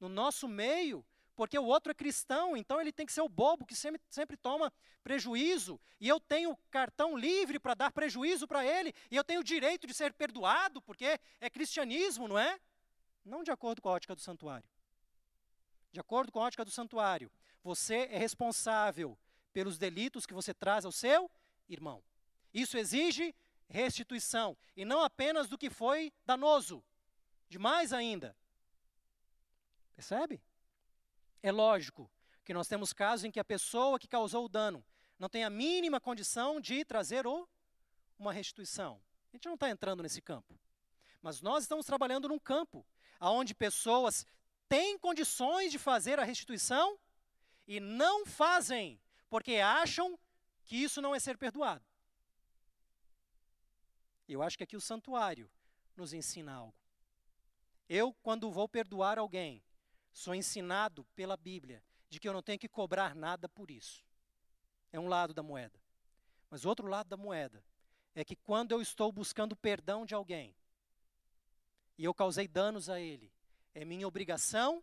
No 0.00 0.08
nosso 0.08 0.48
meio, 0.48 1.06
porque 1.36 1.56
o 1.56 1.64
outro 1.64 1.92
é 1.92 1.94
cristão, 1.94 2.56
então 2.56 2.80
ele 2.80 2.90
tem 2.90 3.06
que 3.06 3.12
ser 3.12 3.20
o 3.20 3.28
bobo 3.28 3.64
que 3.64 3.76
sempre, 3.76 4.02
sempre 4.10 4.36
toma 4.36 4.72
prejuízo, 5.04 5.80
e 6.00 6.08
eu 6.08 6.18
tenho 6.18 6.58
cartão 6.68 7.16
livre 7.16 7.60
para 7.60 7.74
dar 7.74 7.92
prejuízo 7.92 8.48
para 8.48 8.66
ele, 8.66 8.92
e 9.08 9.14
eu 9.14 9.22
tenho 9.22 9.38
o 9.40 9.44
direito 9.44 9.86
de 9.86 9.94
ser 9.94 10.12
perdoado, 10.12 10.82
porque 10.82 11.20
é 11.40 11.48
cristianismo, 11.48 12.26
não 12.26 12.36
é? 12.36 12.58
Não 13.24 13.44
de 13.44 13.52
acordo 13.52 13.80
com 13.80 13.88
a 13.88 13.92
ótica 13.92 14.16
do 14.16 14.20
santuário. 14.20 14.68
De 15.92 16.00
acordo 16.00 16.32
com 16.32 16.40
a 16.40 16.46
ótica 16.46 16.64
do 16.64 16.72
santuário, 16.72 17.30
você 17.62 18.08
é 18.10 18.18
responsável 18.18 19.16
pelos 19.52 19.78
delitos 19.78 20.26
que 20.26 20.34
você 20.34 20.52
traz 20.52 20.84
ao 20.84 20.90
seu 20.90 21.30
irmão. 21.68 22.02
Isso 22.52 22.76
exige 22.76 23.32
restituição, 23.68 24.56
e 24.76 24.84
não 24.84 25.02
apenas 25.02 25.48
do 25.48 25.58
que 25.58 25.70
foi 25.70 26.12
danoso, 26.24 26.82
de 27.48 27.58
mais 27.58 27.92
ainda. 27.92 28.36
Percebe? 29.94 30.42
É 31.42 31.52
lógico 31.52 32.10
que 32.44 32.54
nós 32.54 32.68
temos 32.68 32.92
casos 32.92 33.24
em 33.24 33.30
que 33.30 33.40
a 33.40 33.44
pessoa 33.44 33.98
que 33.98 34.08
causou 34.08 34.44
o 34.44 34.48
dano 34.48 34.84
não 35.18 35.28
tem 35.28 35.44
a 35.44 35.50
mínima 35.50 36.00
condição 36.00 36.60
de 36.60 36.84
trazer 36.84 37.26
o, 37.26 37.48
uma 38.18 38.32
restituição. 38.32 39.00
A 39.32 39.36
gente 39.36 39.46
não 39.46 39.54
está 39.54 39.68
entrando 39.68 40.02
nesse 40.02 40.22
campo. 40.22 40.58
Mas 41.20 41.42
nós 41.42 41.64
estamos 41.64 41.84
trabalhando 41.84 42.28
num 42.28 42.38
campo 42.38 42.86
onde 43.20 43.54
pessoas 43.54 44.24
têm 44.68 44.98
condições 44.98 45.72
de 45.72 45.78
fazer 45.78 46.18
a 46.18 46.24
restituição 46.24 46.98
e 47.66 47.80
não 47.80 48.24
fazem, 48.24 49.00
porque 49.28 49.56
acham 49.56 50.18
que 50.64 50.76
isso 50.76 51.02
não 51.02 51.14
é 51.14 51.18
ser 51.18 51.36
perdoado. 51.36 51.84
Eu 54.34 54.42
acho 54.42 54.56
que 54.58 54.64
aqui 54.64 54.76
o 54.76 54.80
santuário 54.80 55.50
nos 55.96 56.12
ensina 56.12 56.52
algo. 56.52 56.74
Eu, 57.88 58.12
quando 58.22 58.50
vou 58.50 58.68
perdoar 58.68 59.18
alguém, 59.18 59.62
Sou 60.18 60.34
ensinado 60.34 61.04
pela 61.14 61.36
Bíblia 61.36 61.80
de 62.08 62.18
que 62.18 62.28
eu 62.28 62.32
não 62.32 62.42
tenho 62.42 62.58
que 62.58 62.68
cobrar 62.68 63.14
nada 63.14 63.48
por 63.48 63.70
isso. 63.70 64.04
É 64.92 64.98
um 64.98 65.06
lado 65.06 65.32
da 65.32 65.44
moeda. 65.44 65.80
Mas 66.50 66.64
outro 66.64 66.88
lado 66.88 67.08
da 67.08 67.16
moeda 67.16 67.64
é 68.16 68.24
que 68.24 68.34
quando 68.34 68.72
eu 68.72 68.82
estou 68.82 69.12
buscando 69.12 69.54
perdão 69.54 70.04
de 70.04 70.14
alguém 70.14 70.56
e 71.96 72.04
eu 72.04 72.12
causei 72.12 72.48
danos 72.48 72.90
a 72.90 72.98
ele, 72.98 73.32
é 73.72 73.84
minha 73.84 74.08
obrigação 74.08 74.82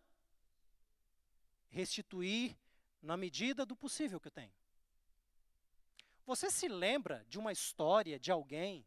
restituir 1.70 2.58
na 3.02 3.18
medida 3.18 3.66
do 3.66 3.76
possível 3.76 4.22
que 4.22 4.30
eu 4.30 4.32
tenho. 4.32 4.54
Você 6.26 6.50
se 6.50 6.70
lembra 6.70 7.26
de 7.28 7.38
uma 7.38 7.52
história 7.52 8.18
de 8.18 8.32
alguém 8.32 8.86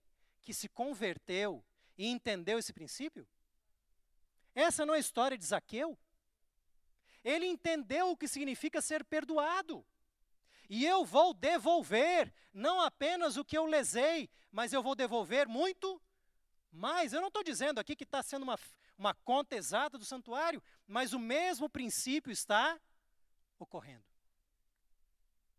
que 0.49 0.55
se 0.55 0.66
converteu 0.66 1.62
e 1.99 2.07
entendeu 2.07 2.59
esse 2.59 2.72
princípio? 2.72 3.28
Essa 4.55 4.86
não 4.86 4.94
é 4.94 4.96
a 4.96 5.01
história 5.01 5.36
de 5.36 5.44
Zaqueu? 5.44 5.99
Ele 7.22 7.44
entendeu 7.44 8.09
o 8.09 8.16
que 8.16 8.26
significa 8.26 8.80
ser 8.80 9.05
perdoado. 9.05 9.84
E 10.66 10.86
eu 10.86 11.05
vou 11.05 11.34
devolver 11.34 12.32
não 12.51 12.80
apenas 12.80 13.36
o 13.36 13.44
que 13.44 13.59
eu 13.59 13.66
lesei, 13.66 14.30
mas 14.51 14.72
eu 14.72 14.82
vou 14.82 14.94
devolver 14.94 15.46
muito 15.46 16.01
mais. 16.72 17.12
Eu 17.12 17.20
não 17.20 17.28
estou 17.28 17.44
dizendo 17.44 17.78
aqui 17.78 17.94
que 17.94 18.05
está 18.05 18.22
sendo 18.22 18.44
uma, 18.44 18.59
uma 18.96 19.12
conta 19.12 19.55
exata 19.55 19.99
do 19.99 20.05
santuário, 20.07 20.62
mas 20.86 21.12
o 21.12 21.18
mesmo 21.18 21.68
princípio 21.68 22.32
está 22.32 22.80
ocorrendo. 23.59 24.07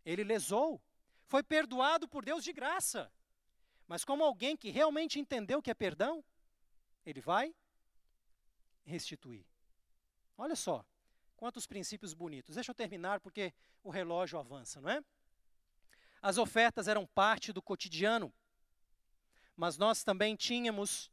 Ele 0.03 0.23
lesou, 0.23 0.81
foi 1.27 1.43
perdoado 1.43 2.07
por 2.07 2.25
Deus 2.25 2.43
de 2.43 2.51
graça. 2.51 3.13
Mas 3.89 4.05
como 4.05 4.23
alguém 4.23 4.55
que 4.55 4.69
realmente 4.69 5.19
entendeu 5.19 5.57
o 5.57 5.61
que 5.63 5.71
é 5.71 5.73
perdão, 5.73 6.23
ele 7.03 7.19
vai 7.19 7.55
restituir. 8.85 9.43
Olha 10.37 10.55
só, 10.55 10.85
quantos 11.35 11.65
princípios 11.65 12.13
bonitos. 12.13 12.53
Deixa 12.53 12.69
eu 12.69 12.75
terminar 12.75 13.19
porque 13.19 13.51
o 13.83 13.89
relógio 13.89 14.37
avança, 14.37 14.79
não 14.79 14.91
é? 14.91 15.03
As 16.21 16.37
ofertas 16.37 16.87
eram 16.87 17.07
parte 17.07 17.51
do 17.51 17.63
cotidiano, 17.63 18.31
mas 19.55 19.75
nós 19.75 20.03
também 20.03 20.35
tínhamos 20.35 21.09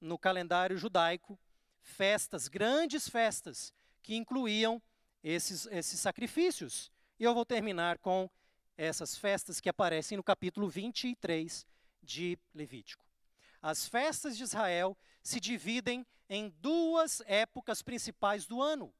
no 0.00 0.18
calendário 0.18 0.76
judaico 0.76 1.38
festas, 1.80 2.48
grandes 2.48 3.08
festas, 3.08 3.72
que 4.02 4.16
incluíam 4.16 4.82
esses, 5.22 5.66
esses 5.66 6.00
sacrifícios. 6.00 6.90
E 7.16 7.22
eu 7.22 7.32
vou 7.32 7.46
terminar 7.46 7.98
com 7.98 8.28
essas 8.76 9.16
festas 9.16 9.60
que 9.60 9.68
aparecem 9.68 10.16
no 10.16 10.24
capítulo 10.24 10.68
23 10.68 11.64
de 12.02 12.38
Levítico. 12.54 13.04
As 13.60 13.86
festas 13.86 14.36
de 14.36 14.42
Israel 14.42 14.96
se 15.22 15.38
dividem 15.38 16.04
em 16.28 16.48
duas 16.60 17.22
épocas 17.26 17.82
principais 17.82 18.46
do 18.46 18.60
ano. 18.60 18.92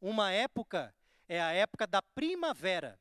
Uma 0.00 0.32
época 0.32 0.94
é 1.28 1.40
a 1.40 1.52
época 1.52 1.86
da 1.86 2.02
primavera. 2.02 2.98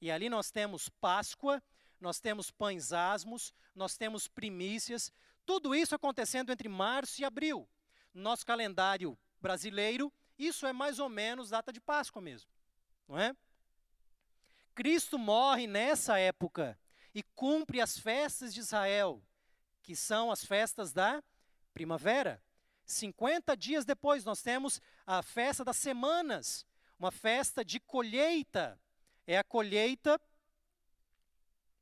E 0.00 0.10
ali 0.10 0.28
nós 0.28 0.50
temos 0.50 0.88
Páscoa, 0.88 1.62
nós 2.00 2.18
temos 2.18 2.50
pães 2.50 2.92
asmos, 2.92 3.52
nós 3.74 3.96
temos 3.96 4.26
primícias, 4.26 5.12
tudo 5.44 5.74
isso 5.74 5.94
acontecendo 5.94 6.50
entre 6.50 6.68
março 6.68 7.20
e 7.20 7.24
abril. 7.24 7.68
Nosso 8.14 8.44
calendário 8.44 9.18
brasileiro, 9.40 10.12
isso 10.38 10.66
é 10.66 10.72
mais 10.72 10.98
ou 10.98 11.08
menos 11.08 11.50
data 11.50 11.72
de 11.72 11.80
Páscoa 11.80 12.22
mesmo, 12.22 12.50
não 13.06 13.18
é? 13.18 13.34
Cristo 14.74 15.18
morre 15.18 15.66
nessa 15.66 16.18
época 16.18 16.78
e 17.14 17.22
cumpre 17.22 17.80
as 17.80 17.98
festas 17.98 18.54
de 18.54 18.60
Israel, 18.60 19.22
que 19.82 19.94
são 19.94 20.30
as 20.30 20.44
festas 20.44 20.92
da 20.92 21.22
primavera. 21.72 22.42
50 22.84 23.56
dias 23.56 23.84
depois, 23.84 24.24
nós 24.24 24.42
temos 24.42 24.80
a 25.06 25.22
festa 25.22 25.64
das 25.64 25.76
semanas, 25.76 26.66
uma 26.98 27.10
festa 27.10 27.64
de 27.64 27.80
colheita. 27.80 28.78
É 29.26 29.38
a 29.38 29.44
colheita 29.44 30.20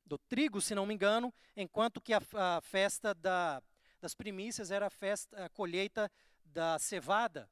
do 0.04 0.18
trigo, 0.18 0.60
se 0.60 0.74
não 0.74 0.86
me 0.86 0.94
engano, 0.94 1.32
enquanto 1.56 2.00
que 2.00 2.12
a, 2.12 2.20
a 2.34 2.60
festa 2.60 3.14
da, 3.14 3.62
das 4.00 4.14
primícias 4.14 4.70
era 4.70 4.86
a, 4.86 4.90
festa, 4.90 5.44
a 5.44 5.48
colheita 5.48 6.10
da 6.44 6.78
cevada. 6.78 7.48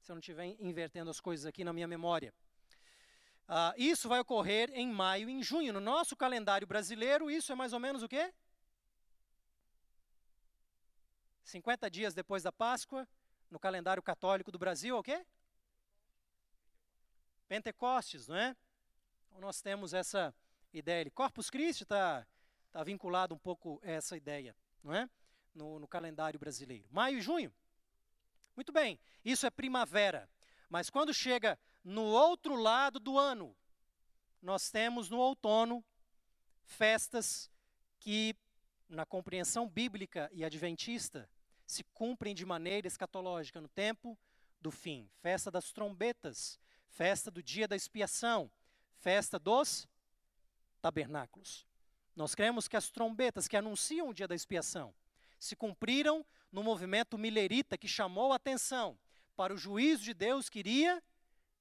Se 0.00 0.10
eu 0.10 0.14
não 0.14 0.20
estiver 0.20 0.56
invertendo 0.60 1.10
as 1.10 1.20
coisas 1.20 1.46
aqui 1.46 1.64
na 1.64 1.72
minha 1.72 1.86
memória. 1.86 2.34
Uh, 3.48 3.72
isso 3.78 4.10
vai 4.10 4.20
ocorrer 4.20 4.70
em 4.74 4.92
maio 4.92 5.30
e 5.30 5.32
em 5.32 5.42
junho. 5.42 5.72
No 5.72 5.80
nosso 5.80 6.14
calendário 6.14 6.66
brasileiro, 6.66 7.30
isso 7.30 7.50
é 7.50 7.54
mais 7.54 7.72
ou 7.72 7.80
menos 7.80 8.02
o 8.02 8.08
quê? 8.08 8.32
50 11.44 11.90
dias 11.90 12.12
depois 12.12 12.42
da 12.42 12.52
Páscoa, 12.52 13.08
no 13.50 13.58
calendário 13.58 14.02
católico 14.02 14.52
do 14.52 14.58
Brasil, 14.58 14.94
é 14.94 14.98
o 14.98 15.02
quê? 15.02 15.24
Pentecostes, 17.48 18.28
não 18.28 18.36
é? 18.36 18.54
Então 19.26 19.40
nós 19.40 19.62
temos 19.62 19.94
essa 19.94 20.34
ideia. 20.70 21.10
Corpus 21.10 21.48
Christi 21.48 21.84
está 21.84 22.26
tá 22.70 22.84
vinculado 22.84 23.34
um 23.34 23.38
pouco 23.38 23.80
a 23.82 23.90
essa 23.90 24.14
ideia, 24.14 24.54
não 24.84 24.94
é? 24.94 25.08
No, 25.54 25.78
no 25.78 25.88
calendário 25.88 26.38
brasileiro. 26.38 26.86
Maio 26.90 27.16
e 27.16 27.22
junho. 27.22 27.50
Muito 28.54 28.72
bem, 28.72 29.00
isso 29.24 29.46
é 29.46 29.50
primavera. 29.50 30.28
Mas 30.68 30.90
quando 30.90 31.14
chega 31.14 31.58
no 31.88 32.02
outro 32.02 32.54
lado 32.54 33.00
do 33.00 33.18
ano, 33.18 33.56
nós 34.42 34.70
temos 34.70 35.08
no 35.08 35.16
outono 35.16 35.82
festas 36.62 37.50
que, 37.98 38.36
na 38.90 39.06
compreensão 39.06 39.66
bíblica 39.66 40.28
e 40.34 40.44
adventista, 40.44 41.28
se 41.66 41.82
cumprem 41.94 42.34
de 42.34 42.44
maneira 42.44 42.86
escatológica 42.86 43.58
no 43.58 43.68
tempo 43.68 44.18
do 44.60 44.70
fim. 44.70 45.10
Festa 45.22 45.50
das 45.50 45.72
trombetas, 45.72 46.60
festa 46.90 47.30
do 47.30 47.42
dia 47.42 47.66
da 47.66 47.74
expiação, 47.74 48.50
festa 48.98 49.38
dos 49.38 49.88
tabernáculos. 50.82 51.66
Nós 52.14 52.34
cremos 52.34 52.68
que 52.68 52.76
as 52.76 52.90
trombetas 52.90 53.48
que 53.48 53.56
anunciam 53.56 54.10
o 54.10 54.14
dia 54.14 54.28
da 54.28 54.34
expiação 54.34 54.94
se 55.38 55.56
cumpriram 55.56 56.24
no 56.52 56.62
movimento 56.62 57.16
milerita 57.16 57.78
que 57.78 57.88
chamou 57.88 58.34
a 58.34 58.36
atenção 58.36 58.98
para 59.34 59.54
o 59.54 59.56
juízo 59.56 60.04
de 60.04 60.12
Deus 60.12 60.50
que 60.50 60.58
iria 60.58 61.02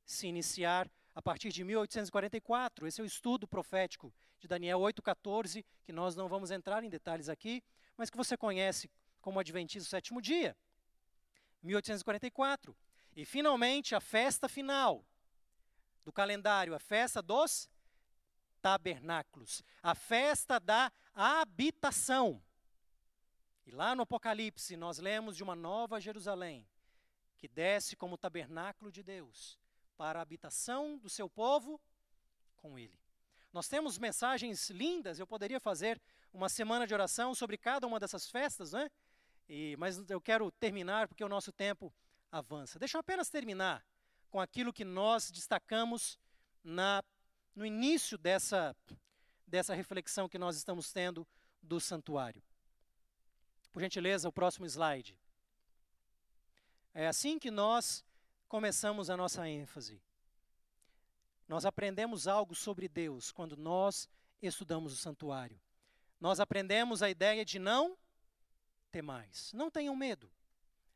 se 0.08 0.26
iniciar 0.26 0.89
a 1.14 1.22
partir 1.22 1.49
de 1.49 1.64
1844. 1.64 2.88
Esse 2.88 3.01
é 3.01 3.03
o 3.03 3.05
estudo 3.05 3.45
profético 3.47 4.14
de 4.39 4.47
Daniel 4.47 4.80
8,14, 4.80 5.66
que 5.84 5.91
nós 5.91 6.16
não 6.16 6.30
vamos 6.30 6.49
entrar 6.49 6.84
em 6.84 6.89
detalhes 6.89 7.28
aqui, 7.28 7.62
mas 7.97 8.10
que 8.10 8.16
você 8.16 8.38
conhece 8.38 8.89
como 9.20 9.39
Adventista 9.39 9.86
do 9.86 9.89
sétimo 9.89 10.22
dia. 10.22 10.55
1844. 11.62 12.76
E 13.16 13.26
finalmente 13.26 13.93
a 13.93 13.99
festa 13.99 14.47
final 14.47 15.05
do 16.05 16.14
calendário, 16.14 16.74
a 16.74 16.80
festa 16.80 17.22
dos 17.22 17.70
tabernáculos, 18.62 19.62
a 19.84 19.93
festa 19.93 20.60
da 20.60 20.91
habitação. 21.14 22.41
E 23.66 23.72
lá 23.72 23.93
no 23.93 24.03
Apocalipse 24.03 24.78
nós 24.78 24.99
lemos 24.99 25.36
de 25.36 25.43
uma 25.43 25.55
nova 25.55 25.99
Jerusalém 25.99 26.66
que 27.38 27.47
desce 27.47 27.95
como 27.95 28.18
tabernáculo 28.18 28.91
de 28.91 29.03
Deus 29.03 29.60
para 29.98 30.20
a 30.20 30.22
habitação 30.22 30.98
do 30.98 31.10
seu 31.10 31.28
povo 31.28 31.82
com 32.56 32.78
ele. 32.78 32.98
Nós 33.52 33.68
temos 33.68 33.98
mensagens 33.98 34.70
lindas, 34.70 35.20
eu 35.20 35.26
poderia 35.26 35.60
fazer 35.60 36.02
uma 36.32 36.48
semana 36.48 36.86
de 36.86 36.93
oração 36.93 37.34
sobre 37.34 37.58
cada 37.58 37.88
uma 37.88 38.00
dessas 38.00 38.30
festas, 38.30 38.74
né? 38.74 38.89
E, 39.50 39.76
mas 39.78 40.08
eu 40.10 40.22
quero 40.22 40.52
terminar 40.52 41.08
porque 41.08 41.24
o 41.24 41.30
nosso 41.30 41.52
tempo 41.52 41.93
avança. 42.32 42.78
Deixa 42.78 42.98
eu 42.98 43.00
apenas 43.00 43.30
terminar 43.30 43.84
com 44.30 44.39
aquilo 44.39 44.74
que 44.74 44.86
nós 44.86 45.32
destacamos 45.32 46.20
na, 46.64 47.04
no 47.56 47.66
início 47.66 48.18
dessa, 48.18 48.76
dessa 49.48 49.74
reflexão 49.74 50.30
que 50.30 50.38
nós 50.38 50.58
estamos 50.58 50.91
tendo 50.91 51.26
do 51.62 51.80
santuário. 51.80 52.43
Por 53.72 53.82
gentileza, 53.82 54.28
o 54.28 54.34
próximo 54.34 54.66
slide. 54.66 55.18
É 56.93 57.08
assim 57.08 57.39
que 57.39 57.50
nós 57.50 58.04
começamos 58.48 59.10
a 59.10 59.18
nossa 59.18 59.48
ênfase. 59.48 60.02
Nós 61.48 61.66
aprendemos 61.66 62.28
algo 62.28 62.56
sobre 62.56 62.88
Deus 62.88 63.32
quando 63.32 63.56
nós 63.56 64.10
estudamos 64.41 64.93
o 64.93 64.98
santuário. 64.98 65.60
Nós 66.20 66.39
aprendemos 66.39 67.02
a 67.02 67.10
ideia 67.10 67.45
de 67.45 67.60
não 67.60 67.98
temais. 68.91 69.52
Não 69.54 69.70
tenham 69.70 69.95
medo. 69.95 70.32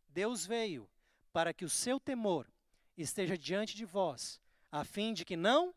Deus 0.10 0.46
veio 0.46 0.90
para 1.32 1.54
que 1.54 1.64
o 1.64 1.70
seu 1.70 2.00
temor 2.00 2.52
esteja 2.98 3.38
diante 3.38 3.76
de 3.76 3.86
vós, 3.86 4.42
a 4.72 4.84
fim 4.84 5.14
de 5.14 5.24
que 5.24 5.38
não 5.38 5.74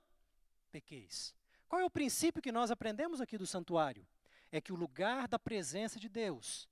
pequeis. 0.70 1.35
Qual 1.68 1.81
é 1.81 1.85
o 1.85 1.91
princípio 1.91 2.43
que 2.43 2.53
nós 2.53 2.70
aprendemos 2.70 3.20
aqui 3.20 3.39
do 3.39 3.47
santuário? 3.47 4.07
É 4.51 4.61
que 4.61 4.72
o 4.72 4.77
lugar 4.77 5.29
da 5.29 5.39
presença 5.39 5.99
de 5.99 6.09
Deus 6.09 6.68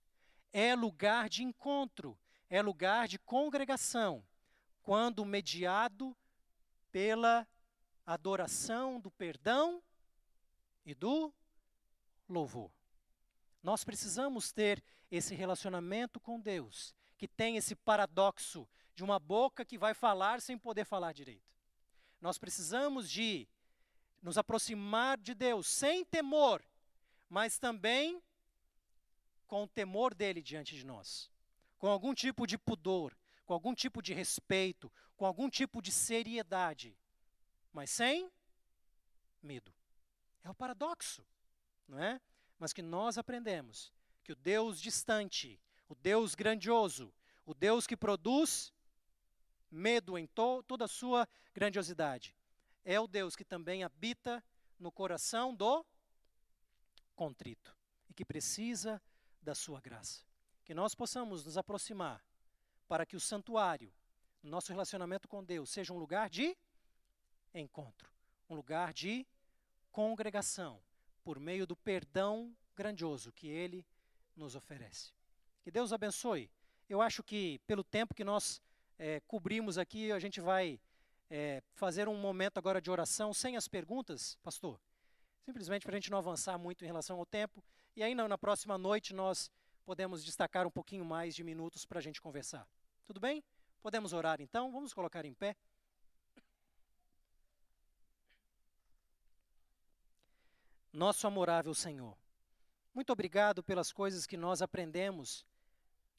é 0.52 0.74
lugar 0.74 1.28
de 1.28 1.42
encontro, 1.42 2.18
é 2.48 2.60
lugar 2.60 3.08
de 3.08 3.18
congregação, 3.18 4.24
quando 4.82 5.24
mediado 5.24 6.16
pela 6.90 7.46
adoração 8.04 9.00
do 9.00 9.10
perdão 9.10 9.82
e 10.84 10.94
do 10.94 11.32
louvor. 12.28 12.70
Nós 13.62 13.84
precisamos 13.84 14.52
ter 14.52 14.82
esse 15.10 15.34
relacionamento 15.34 16.18
com 16.18 16.40
Deus, 16.40 16.94
que 17.16 17.28
tem 17.28 17.56
esse 17.56 17.76
paradoxo 17.76 18.68
de 18.94 19.04
uma 19.04 19.18
boca 19.18 19.64
que 19.64 19.78
vai 19.78 19.94
falar 19.94 20.40
sem 20.40 20.58
poder 20.58 20.84
falar 20.84 21.12
direito. 21.12 21.52
Nós 22.20 22.38
precisamos 22.38 23.08
de 23.08 23.48
nos 24.20 24.36
aproximar 24.36 25.18
de 25.18 25.34
Deus 25.34 25.66
sem 25.66 26.04
temor, 26.04 26.64
mas 27.28 27.58
também 27.58 28.22
com 29.46 29.64
o 29.64 29.68
temor 29.68 30.14
dele 30.14 30.40
diante 30.40 30.74
de 30.74 30.84
nós, 30.84 31.30
com 31.78 31.88
algum 31.88 32.14
tipo 32.14 32.46
de 32.46 32.56
pudor, 32.56 33.16
com 33.52 33.54
algum 33.54 33.74
tipo 33.74 34.00
de 34.00 34.14
respeito, 34.14 34.90
com 35.14 35.26
algum 35.26 35.50
tipo 35.50 35.82
de 35.82 35.92
seriedade, 35.92 36.96
mas 37.70 37.90
sem 37.90 38.32
medo. 39.42 39.74
É 40.42 40.48
o 40.48 40.54
paradoxo, 40.54 41.22
não 41.86 42.02
é? 42.02 42.18
Mas 42.58 42.72
que 42.72 42.80
nós 42.80 43.18
aprendemos 43.18 43.92
que 44.24 44.32
o 44.32 44.36
Deus 44.36 44.80
distante, 44.80 45.60
o 45.86 45.94
Deus 45.94 46.34
grandioso, 46.34 47.12
o 47.44 47.52
Deus 47.52 47.86
que 47.86 47.94
produz 47.94 48.72
medo 49.70 50.16
em 50.16 50.26
to 50.26 50.62
toda 50.62 50.86
a 50.86 50.88
sua 50.88 51.28
grandiosidade, 51.52 52.34
é 52.82 52.98
o 52.98 53.06
Deus 53.06 53.36
que 53.36 53.44
também 53.44 53.84
habita 53.84 54.42
no 54.78 54.90
coração 54.90 55.54
do 55.54 55.84
contrito 57.14 57.76
e 58.08 58.14
que 58.14 58.24
precisa 58.24 58.98
da 59.42 59.54
sua 59.54 59.78
graça. 59.78 60.24
Que 60.64 60.72
nós 60.72 60.94
possamos 60.94 61.44
nos 61.44 61.58
aproximar 61.58 62.24
para 62.92 63.06
que 63.06 63.16
o 63.16 63.20
santuário, 63.20 63.90
nosso 64.42 64.70
relacionamento 64.70 65.26
com 65.26 65.42
Deus, 65.42 65.70
seja 65.70 65.94
um 65.94 65.98
lugar 65.98 66.28
de 66.28 66.54
encontro, 67.54 68.12
um 68.50 68.54
lugar 68.54 68.92
de 68.92 69.26
congregação, 69.90 70.78
por 71.24 71.40
meio 71.40 71.66
do 71.66 71.74
perdão 71.74 72.54
grandioso 72.76 73.32
que 73.32 73.48
Ele 73.48 73.82
nos 74.36 74.54
oferece. 74.54 75.10
Que 75.62 75.70
Deus 75.70 75.90
abençoe 75.90 76.50
Eu 76.86 77.00
acho 77.00 77.22
que, 77.22 77.60
pelo 77.66 77.82
tempo 77.82 78.14
que 78.14 78.24
nós 78.24 78.60
é, 78.98 79.20
cobrimos 79.20 79.78
aqui, 79.78 80.12
a 80.12 80.18
gente 80.18 80.38
vai 80.38 80.78
é, 81.30 81.62
fazer 81.72 82.10
um 82.10 82.20
momento 82.20 82.58
agora 82.58 82.78
de 82.78 82.90
oração 82.90 83.32
sem 83.32 83.56
as 83.56 83.68
perguntas, 83.68 84.36
pastor. 84.42 84.78
Simplesmente 85.46 85.84
para 85.86 85.92
a 85.94 85.98
gente 85.98 86.10
não 86.10 86.18
avançar 86.18 86.58
muito 86.58 86.84
em 86.84 86.88
relação 86.88 87.18
ao 87.18 87.24
tempo. 87.24 87.64
E 87.96 88.02
aí, 88.02 88.14
na, 88.14 88.28
na 88.28 88.36
próxima 88.36 88.76
noite, 88.76 89.14
nós 89.14 89.50
podemos 89.82 90.22
destacar 90.22 90.66
um 90.66 90.70
pouquinho 90.70 91.06
mais 91.06 91.34
de 91.34 91.42
minutos 91.42 91.86
para 91.86 91.98
a 91.98 92.02
gente 92.02 92.20
conversar. 92.20 92.68
Tudo 93.06 93.20
bem? 93.20 93.42
Podemos 93.82 94.12
orar 94.12 94.40
então? 94.40 94.70
Vamos 94.70 94.94
colocar 94.94 95.24
em 95.24 95.34
pé. 95.34 95.56
Nosso 100.92 101.26
amorável 101.26 101.74
Senhor, 101.74 102.16
muito 102.94 103.12
obrigado 103.12 103.62
pelas 103.62 103.90
coisas 103.92 104.26
que 104.26 104.36
nós 104.36 104.60
aprendemos 104.60 105.46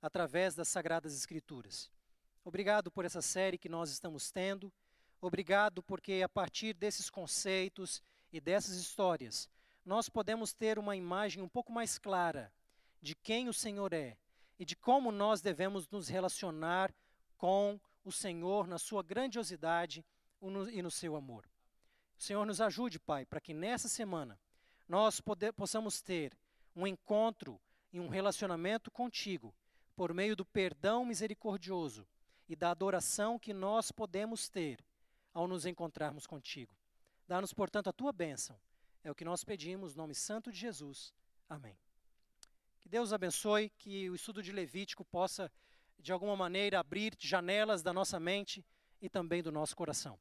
através 0.01 0.55
das 0.55 0.67
Sagradas 0.67 1.15
Escrituras. 1.15 1.91
Obrigado 2.43 2.91
por 2.91 3.05
essa 3.05 3.21
série 3.21 3.57
que 3.57 3.69
nós 3.69 3.91
estamos 3.91 4.31
tendo. 4.31 4.73
Obrigado 5.21 5.81
porque 5.83 6.21
a 6.23 6.27
partir 6.27 6.73
desses 6.73 7.09
conceitos 7.09 8.01
e 8.31 8.41
dessas 8.41 8.75
histórias, 8.75 9.47
nós 9.85 10.09
podemos 10.09 10.53
ter 10.53 10.79
uma 10.79 10.95
imagem 10.95 11.41
um 11.41 11.47
pouco 11.47 11.71
mais 11.71 11.99
clara 11.99 12.51
de 13.01 13.15
quem 13.15 13.47
o 13.47 13.53
Senhor 13.53 13.93
é 13.93 14.17
e 14.59 14.65
de 14.65 14.75
como 14.75 15.11
nós 15.11 15.41
devemos 15.41 15.87
nos 15.89 16.07
relacionar 16.07 16.93
com 17.37 17.79
o 18.03 18.11
Senhor 18.11 18.67
na 18.67 18.77
sua 18.77 19.01
grandiosidade 19.01 20.05
e 20.71 20.81
no 20.81 20.91
seu 20.91 21.15
amor. 21.15 21.45
O 22.17 22.21
Senhor 22.21 22.45
nos 22.45 22.61
ajude, 22.61 22.99
Pai, 22.99 23.25
para 23.25 23.41
que 23.41 23.53
nessa 23.53 23.87
semana 23.87 24.39
nós 24.87 25.19
poder, 25.19 25.53
possamos 25.53 26.01
ter 26.01 26.37
um 26.75 26.85
encontro 26.85 27.59
e 27.91 27.99
um 27.99 28.07
relacionamento 28.07 28.91
contigo 28.91 29.53
por 29.95 30.13
meio 30.13 30.35
do 30.35 30.45
perdão 30.45 31.05
misericordioso 31.05 32.07
e 32.47 32.55
da 32.55 32.71
adoração 32.71 33.39
que 33.39 33.53
nós 33.53 33.91
podemos 33.91 34.49
ter 34.49 34.83
ao 35.33 35.47
nos 35.47 35.65
encontrarmos 35.65 36.27
contigo. 36.27 36.75
Dá-nos, 37.27 37.53
portanto, 37.53 37.89
a 37.89 37.93
tua 37.93 38.11
bênção. 38.11 38.59
É 39.03 39.11
o 39.11 39.15
que 39.15 39.25
nós 39.25 39.43
pedimos, 39.43 39.93
no 39.95 40.03
nome 40.03 40.15
santo 40.15 40.51
de 40.51 40.57
Jesus. 40.57 41.13
Amém. 41.49 41.77
Que 42.83 42.89
Deus 42.89 43.13
abençoe, 43.13 43.69
que 43.77 44.09
o 44.09 44.15
estudo 44.15 44.43
de 44.43 44.51
Levítico 44.51 45.05
possa, 45.05 45.49
de 45.97 46.11
alguma 46.11 46.35
maneira, 46.35 46.81
abrir 46.81 47.15
janelas 47.17 47.81
da 47.81 47.93
nossa 47.93 48.19
mente 48.19 48.63
e 49.01 49.07
também 49.07 49.41
do 49.41 49.53
nosso 49.53 49.73
coração. 49.73 50.19